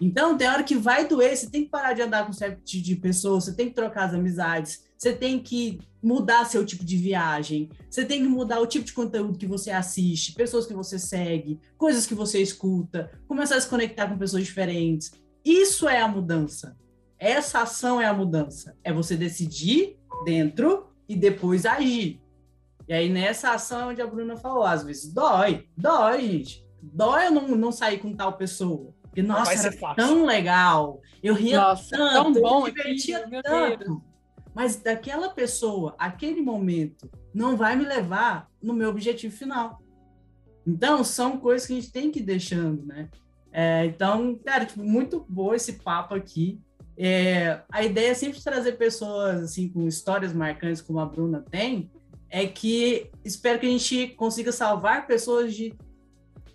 Então, 0.00 0.36
tem 0.36 0.48
hora 0.48 0.62
que 0.62 0.76
vai 0.76 1.08
doer, 1.08 1.36
você 1.36 1.50
tem 1.50 1.64
que 1.64 1.70
parar 1.70 1.92
de 1.92 2.02
andar 2.02 2.24
com 2.24 2.32
certo 2.32 2.62
tipo 2.62 2.84
de 2.84 2.94
pessoas, 2.94 3.44
você 3.44 3.54
tem 3.54 3.68
que 3.68 3.74
trocar 3.74 4.04
as 4.04 4.14
amizades, 4.14 4.84
você 4.98 5.12
tem 5.12 5.38
que 5.38 5.78
mudar 6.02 6.44
seu 6.44 6.66
tipo 6.66 6.84
de 6.84 6.96
viagem, 6.96 7.70
você 7.88 8.04
tem 8.04 8.22
que 8.22 8.28
mudar 8.28 8.60
o 8.60 8.66
tipo 8.66 8.84
de 8.84 8.92
conteúdo 8.92 9.38
que 9.38 9.46
você 9.46 9.70
assiste, 9.70 10.34
pessoas 10.34 10.66
que 10.66 10.74
você 10.74 10.98
segue, 10.98 11.60
coisas 11.76 12.04
que 12.04 12.14
você 12.14 12.42
escuta, 12.42 13.10
começar 13.28 13.56
a 13.56 13.60
se 13.60 13.68
conectar 13.68 14.08
com 14.08 14.18
pessoas 14.18 14.44
diferentes. 14.44 15.12
Isso 15.44 15.88
é 15.88 16.00
a 16.00 16.08
mudança. 16.08 16.76
Essa 17.18 17.62
ação 17.62 18.00
é 18.00 18.06
a 18.06 18.12
mudança. 18.12 18.76
É 18.82 18.92
você 18.92 19.16
decidir 19.16 19.96
dentro 20.24 20.88
e 21.08 21.16
depois 21.16 21.64
agir. 21.64 22.20
E 22.88 22.92
aí, 22.92 23.08
nessa 23.08 23.52
ação 23.52 23.90
onde 23.90 24.02
a 24.02 24.06
Bruna 24.06 24.36
falou, 24.36 24.64
às 24.64 24.82
vezes 24.82 25.12
dói, 25.12 25.68
dói, 25.76 26.20
gente. 26.22 26.66
Dói 26.82 27.26
eu 27.26 27.30
não, 27.30 27.48
não 27.48 27.72
sair 27.72 27.98
com 27.98 28.14
tal 28.14 28.36
pessoa. 28.36 28.94
Porque, 29.02 29.22
nossa, 29.22 29.52
era 29.52 29.94
tão 29.94 30.24
legal. 30.24 31.00
Eu 31.22 31.34
ria 31.34 31.60
nossa, 31.60 31.96
tanto, 31.96 32.32
tão 32.34 32.42
bom 32.42 32.60
eu 32.60 32.64
me 32.66 32.72
divertia 32.72 33.18
aqui, 33.18 33.42
tanto. 33.42 34.07
Mas 34.58 34.74
daquela 34.74 35.30
pessoa, 35.30 35.94
aquele 35.96 36.42
momento, 36.42 37.08
não 37.32 37.56
vai 37.56 37.76
me 37.76 37.84
levar 37.84 38.50
no 38.60 38.74
meu 38.74 38.88
objetivo 38.88 39.32
final. 39.32 39.80
Então, 40.66 41.04
são 41.04 41.38
coisas 41.38 41.64
que 41.64 41.74
a 41.74 41.76
gente 41.76 41.92
tem 41.92 42.10
que 42.10 42.18
ir 42.18 42.24
deixando, 42.24 42.84
né? 42.84 43.08
É, 43.52 43.86
então, 43.86 44.34
cara, 44.44 44.66
tipo, 44.66 44.82
muito 44.82 45.24
bom 45.28 45.54
esse 45.54 45.74
papo 45.74 46.12
aqui. 46.12 46.60
É, 46.96 47.62
a 47.70 47.84
ideia 47.84 48.10
é 48.10 48.14
sempre 48.14 48.42
trazer 48.42 48.72
pessoas 48.72 49.44
assim 49.44 49.68
com 49.68 49.86
histórias 49.86 50.32
marcantes 50.32 50.82
como 50.82 50.98
a 50.98 51.06
Bruna 51.06 51.44
tem, 51.48 51.88
é 52.28 52.44
que 52.44 53.12
espero 53.24 53.60
que 53.60 53.66
a 53.66 53.70
gente 53.70 54.08
consiga 54.08 54.50
salvar 54.50 55.06
pessoas 55.06 55.54
de 55.54 55.72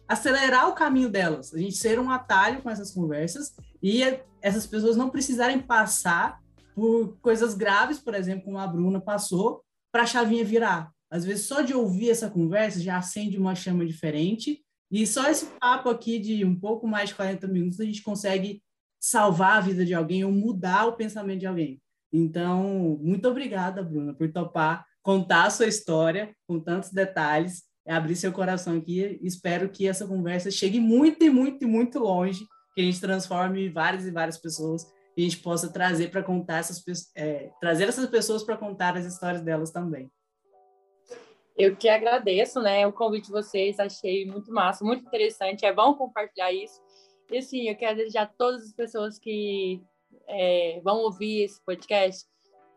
acelerar 0.10 0.68
o 0.68 0.76
caminho 0.76 1.08
delas, 1.08 1.54
a 1.54 1.58
gente 1.58 1.78
ser 1.78 2.02
um 2.02 2.12
atalho 2.12 2.62
com 2.62 2.70
essas 2.70 2.92
conversas 2.92 3.56
e 3.82 4.02
essas 4.42 4.68
pessoas 4.68 4.98
não 4.98 5.10
precisarem 5.10 5.60
passar 5.60 6.43
por 6.74 7.18
coisas 7.22 7.54
graves, 7.54 8.00
por 8.00 8.14
exemplo, 8.14 8.46
como 8.46 8.58
a 8.58 8.68
Bruna 8.68 9.00
passou, 9.00 9.64
para 9.92 10.04
a 10.04 10.08
chavinha 10.08 10.44
virar. 10.44 10.92
Às 11.10 11.26
vezes, 11.26 11.46
só 11.46 11.62
de 11.62 11.74
ouvir 11.74 12.10
essa 12.10 12.30
conversa 12.30 12.80
já 12.80 12.98
acende 12.98 13.38
uma 13.38 13.56
chama 13.56 13.86
diferente, 13.86 14.64
e 14.92 15.06
só 15.08 15.30
esse 15.30 15.46
papo 15.60 15.90
aqui 15.90 16.20
de 16.20 16.46
um 16.46 16.60
pouco 16.60 16.88
mais 16.88 17.10
de 17.10 17.16
40 17.16 17.48
minutos 17.48 17.80
a 17.80 17.86
gente 17.86 18.04
consegue 18.04 18.62
salvar 19.00 19.58
a 19.58 19.62
vida 19.62 19.86
de 19.86 19.94
alguém 19.94 20.24
ou 20.24 20.32
mudar 20.32 20.86
o 20.86 20.96
pensamento 20.96 21.40
de 21.40 21.48
alguém. 21.48 21.82
Então, 22.12 23.00
muito 23.02 23.28
obrigada, 23.28 23.84
Bruna, 23.84 24.14
por 24.14 24.32
topar 24.32 24.86
contar 25.04 25.46
a 25.46 25.50
sua 25.50 25.68
história 25.68 26.34
com 26.48 26.60
tantos 26.60 26.92
detalhes, 26.92 27.64
abrir 27.88 28.16
seu 28.16 28.32
coração 28.32 28.78
aqui. 28.78 29.20
Espero 29.22 29.70
que 29.70 29.88
essa 29.88 30.08
conversa 30.08 30.50
chegue 30.50 30.80
muito 30.80 31.24
e 31.24 31.30
muito 31.30 31.64
e 31.64 31.68
muito 31.68 32.00
longe, 32.00 32.46
que 32.74 32.82
a 32.82 32.84
gente 32.84 33.02
transforme 33.02 33.70
várias 33.70 34.06
e 34.06 34.12
várias 34.12 34.38
pessoas 34.38 34.86
e 35.16 35.22
a 35.22 35.30
gente 35.30 35.42
possa 35.42 35.72
trazer 35.72 36.10
para 36.10 36.24
contar 36.24 36.58
essas 36.58 36.84
é, 37.16 37.52
trazer 37.60 37.88
essas 37.88 38.10
pessoas 38.10 38.44
para 38.44 38.58
contar 38.58 38.98
as 38.98 39.06
histórias 39.06 39.42
delas 39.42 39.72
também. 39.72 40.12
Eu 41.56 41.76
que 41.76 41.88
agradeço, 41.88 42.60
né, 42.60 42.86
o 42.88 42.92
convite 42.92 43.28
de 43.28 43.32
vocês, 43.32 43.80
achei 43.80 44.26
muito 44.26 44.52
massa, 44.52 44.84
muito 44.84 45.06
interessante, 45.06 45.66
é 45.66 45.74
bom 45.74 45.94
compartilhar 45.94 46.52
isso. 46.52 46.82
E 47.32 47.38
assim, 47.38 47.70
eu 47.70 47.76
quero 47.76 47.98
desejar 47.98 48.24
a 48.24 48.28
todas 48.28 48.64
as 48.64 48.74
pessoas 48.74 49.20
que 49.20 49.82
é, 50.28 50.82
vão 50.84 50.98
ouvir 51.00 51.44
esse 51.44 51.64
podcast, 51.64 52.26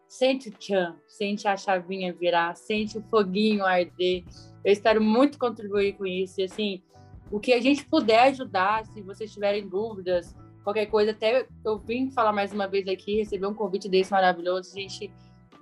sente 0.09 0.51
o 0.51 0.53
tchan, 0.53 0.95
sente 1.09 1.49
a 1.49 1.57
chavinha 1.57 2.13
virar, 2.13 2.55
sente 2.55 2.99
o 2.99 3.03
foguinho 3.03 3.65
arder. 3.65 4.25
Eu 4.65 4.73
espero 4.73 5.03
muito 5.03 5.39
contribuir 5.39 5.97
com 5.97 6.07
isso. 6.07 6.41
E 6.41 6.45
assim, 6.45 6.83
o 7.31 7.41
que 7.41 7.53
a 7.53 7.61
gente 7.61 7.85
puder 7.85 8.29
ajudar, 8.29 8.85
se 8.87 9.01
vocês 9.03 9.33
tiverem 9.33 9.67
dúvidas, 9.69 10.35
qualquer 10.67 10.87
coisa, 10.87 11.13
até 11.13 11.47
eu 11.65 11.79
vim 11.79 12.11
falar 12.11 12.33
mais 12.33 12.53
uma 12.53 12.67
vez 12.67 12.89
aqui, 12.89 13.19
receber 13.19 13.47
um 13.47 13.55
convite 13.55 13.89
desse 13.89 14.11
maravilhoso, 14.11 14.75
gente. 14.75 15.13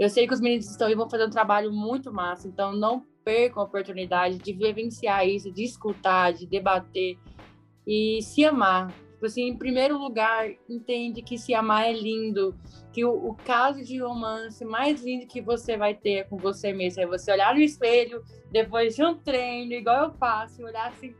Eu 0.00 0.08
sei 0.08 0.26
que 0.26 0.32
os 0.32 0.40
meninos 0.40 0.66
estão 0.66 0.86
aí 0.86 0.94
vão 0.94 1.10
fazer 1.10 1.26
um 1.26 1.30
trabalho 1.30 1.70
muito 1.70 2.10
massa, 2.10 2.48
então 2.48 2.72
não 2.72 3.04
percam 3.22 3.62
a 3.62 3.66
oportunidade 3.66 4.38
de 4.38 4.52
vivenciar 4.54 5.28
isso, 5.28 5.52
de 5.52 5.62
escutar, 5.62 6.32
de 6.32 6.46
debater 6.46 7.18
e 7.86 8.20
se 8.22 8.46
amar. 8.46 8.90
Tipo 9.12 9.26
assim, 9.26 9.42
em 9.42 9.58
primeiro 9.58 9.98
lugar, 9.98 10.48
entende 10.66 11.20
que 11.20 11.36
se 11.36 11.54
amar 11.54 11.84
é 11.84 11.92
lindo, 11.92 12.58
que 12.90 13.04
o, 13.04 13.28
o, 13.28 13.34
caso 13.34 13.84
de 13.84 14.00
romance 14.00 14.64
mais 14.64 15.04
lindo 15.04 15.26
que 15.26 15.42
você 15.42 15.76
vai 15.76 15.94
ter 15.94 16.12
é 16.12 16.24
com 16.24 16.38
você 16.38 16.72
mesmo. 16.72 17.02
É 17.02 17.06
você 17.06 17.30
olhar 17.30 17.54
no 17.54 17.60
espelho, 17.60 18.24
depois 18.50 18.96
de 18.96 19.04
um 19.04 19.14
treino, 19.14 19.74
igual 19.74 20.04
eu 20.04 20.12
faço, 20.12 20.62
e 20.62 20.64
olhar 20.64 20.88
assim, 20.88 21.14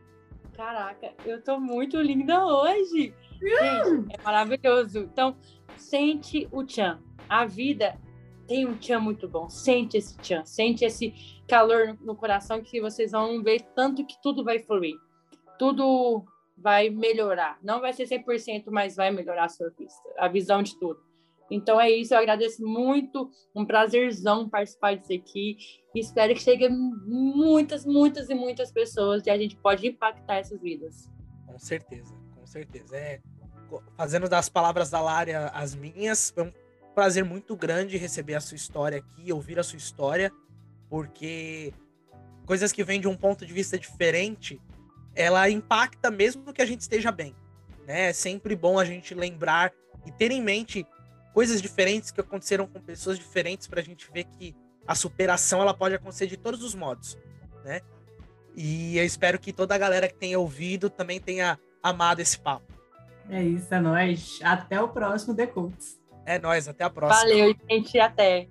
caraca, 0.55 1.12
eu 1.26 1.43
tô 1.43 1.61
muito 1.61 2.01
linda 2.01 2.47
hoje. 2.47 3.12
Gente, 3.45 4.14
é 4.14 4.22
maravilhoso. 4.22 5.01
Então, 5.01 5.36
sente 5.76 6.49
o 6.51 6.64
tchan. 6.64 7.01
A 7.28 7.45
vida 7.45 7.99
tem 8.47 8.66
um 8.66 8.76
tchan 8.76 9.01
muito 9.01 9.28
bom. 9.28 9.49
Sente 9.49 9.97
esse 9.97 10.16
tchan, 10.18 10.45
sente 10.45 10.84
esse 10.84 11.14
calor 11.49 11.97
no 12.01 12.16
coração 12.16 12.62
que 12.62 12.80
vocês 12.80 13.12
vão 13.12 13.42
ver 13.42 13.61
tanto 13.74 14.07
que 14.07 14.20
tudo 14.22 14.42
vai 14.45 14.59
fluir. 14.59 14.97
Tudo 15.59 16.24
vai 16.57 16.88
melhorar. 16.90 17.59
Não 17.62 17.80
vai 17.80 17.92
ser 17.92 18.05
100%, 18.05 18.64
mas 18.68 18.97
vai 18.97 19.11
melhorar 19.11 19.45
a 19.45 19.49
sua 19.49 19.70
vista, 19.70 20.03
a 20.18 20.28
visão 20.28 20.62
de 20.62 20.78
tudo. 20.78 21.01
Então 21.51 21.78
é 21.80 21.90
isso, 21.90 22.14
eu 22.14 22.18
agradeço 22.18 22.66
muito, 22.66 23.30
um 23.55 23.66
prazerzão 23.66 24.49
participar 24.49 24.97
disso 24.97 25.12
aqui. 25.12 25.57
Espero 25.95 26.34
que 26.34 26.40
cheguem 26.40 26.70
muitas, 26.70 27.84
muitas 27.84 28.30
e 28.30 28.34
muitas 28.34 28.72
pessoas 28.72 29.26
e 29.26 29.30
a 29.30 29.36
gente 29.36 29.57
pode 29.57 29.86
impactar 29.86 30.36
essas 30.36 30.61
vidas. 30.61 31.11
Com 31.47 31.59
certeza, 31.59 32.14
com 32.34 32.47
certeza. 32.47 32.97
É, 32.97 33.20
fazendo 33.97 34.29
das 34.29 34.49
palavras 34.49 34.91
da 34.91 35.01
Lária 35.01 35.47
as 35.49 35.75
minhas, 35.75 36.31
foi 36.31 36.45
um 36.45 36.53
prazer 36.95 37.25
muito 37.25 37.57
grande 37.57 37.97
receber 37.97 38.35
a 38.35 38.41
sua 38.41 38.57
história 38.57 38.99
aqui, 38.99 39.33
ouvir 39.33 39.59
a 39.59 39.62
sua 39.62 39.77
história, 39.77 40.33
porque 40.89 41.72
coisas 42.47 42.72
que 42.72 42.85
vêm 42.85 43.01
de 43.01 43.09
um 43.09 43.16
ponto 43.16 43.45
de 43.45 43.53
vista 43.53 43.79
diferente 43.79 44.61
ela 45.14 45.49
impacta 45.49 46.11
mesmo 46.11 46.53
que 46.53 46.61
a 46.61 46.66
gente 46.66 46.81
esteja 46.81 47.12
bem. 47.12 47.35
Né? 47.87 48.09
É 48.09 48.12
sempre 48.12 48.57
bom 48.57 48.79
a 48.79 48.85
gente 48.85 49.14
lembrar 49.14 49.72
e 50.05 50.11
ter 50.11 50.31
em 50.31 50.43
mente 50.43 50.87
coisas 51.33 51.62
diferentes 51.62 52.11
que 52.11 52.20
aconteceram 52.20 52.66
com 52.66 52.81
pessoas 52.81 53.18
diferentes 53.18 53.66
para 53.66 53.81
a 53.81 53.85
gente 53.85 54.11
ver 54.12 54.25
que 54.25 54.55
a 54.87 54.95
superação 54.95 55.61
ela 55.61 55.75
pode 55.75 55.95
acontecer 55.95 56.27
de 56.27 56.37
todos 56.37 56.62
os 56.62 56.75
modos, 56.75 57.16
né? 57.64 57.81
E 58.55 58.99
eu 58.99 59.05
espero 59.05 59.39
que 59.39 59.53
toda 59.53 59.75
a 59.75 59.79
galera 59.79 60.07
que 60.07 60.14
tenha 60.14 60.39
ouvido 60.39 60.89
também 60.89 61.18
tenha 61.18 61.59
amado 61.83 62.20
esse 62.20 62.39
papo. 62.39 62.74
É 63.29 63.43
isso, 63.43 63.75
é 63.75 63.81
nóis. 63.81 64.39
Até 64.43 64.81
o 64.81 64.89
próximo 64.89 65.35
The 65.35 65.47
Coaches. 65.47 66.01
É 66.27 66.39
nóis, 66.39 66.68
até 66.68 66.85
a 66.85 66.91
próxima. 66.91 67.20
Valeu, 67.20 67.55
gente, 67.70 67.99
até. 67.99 68.49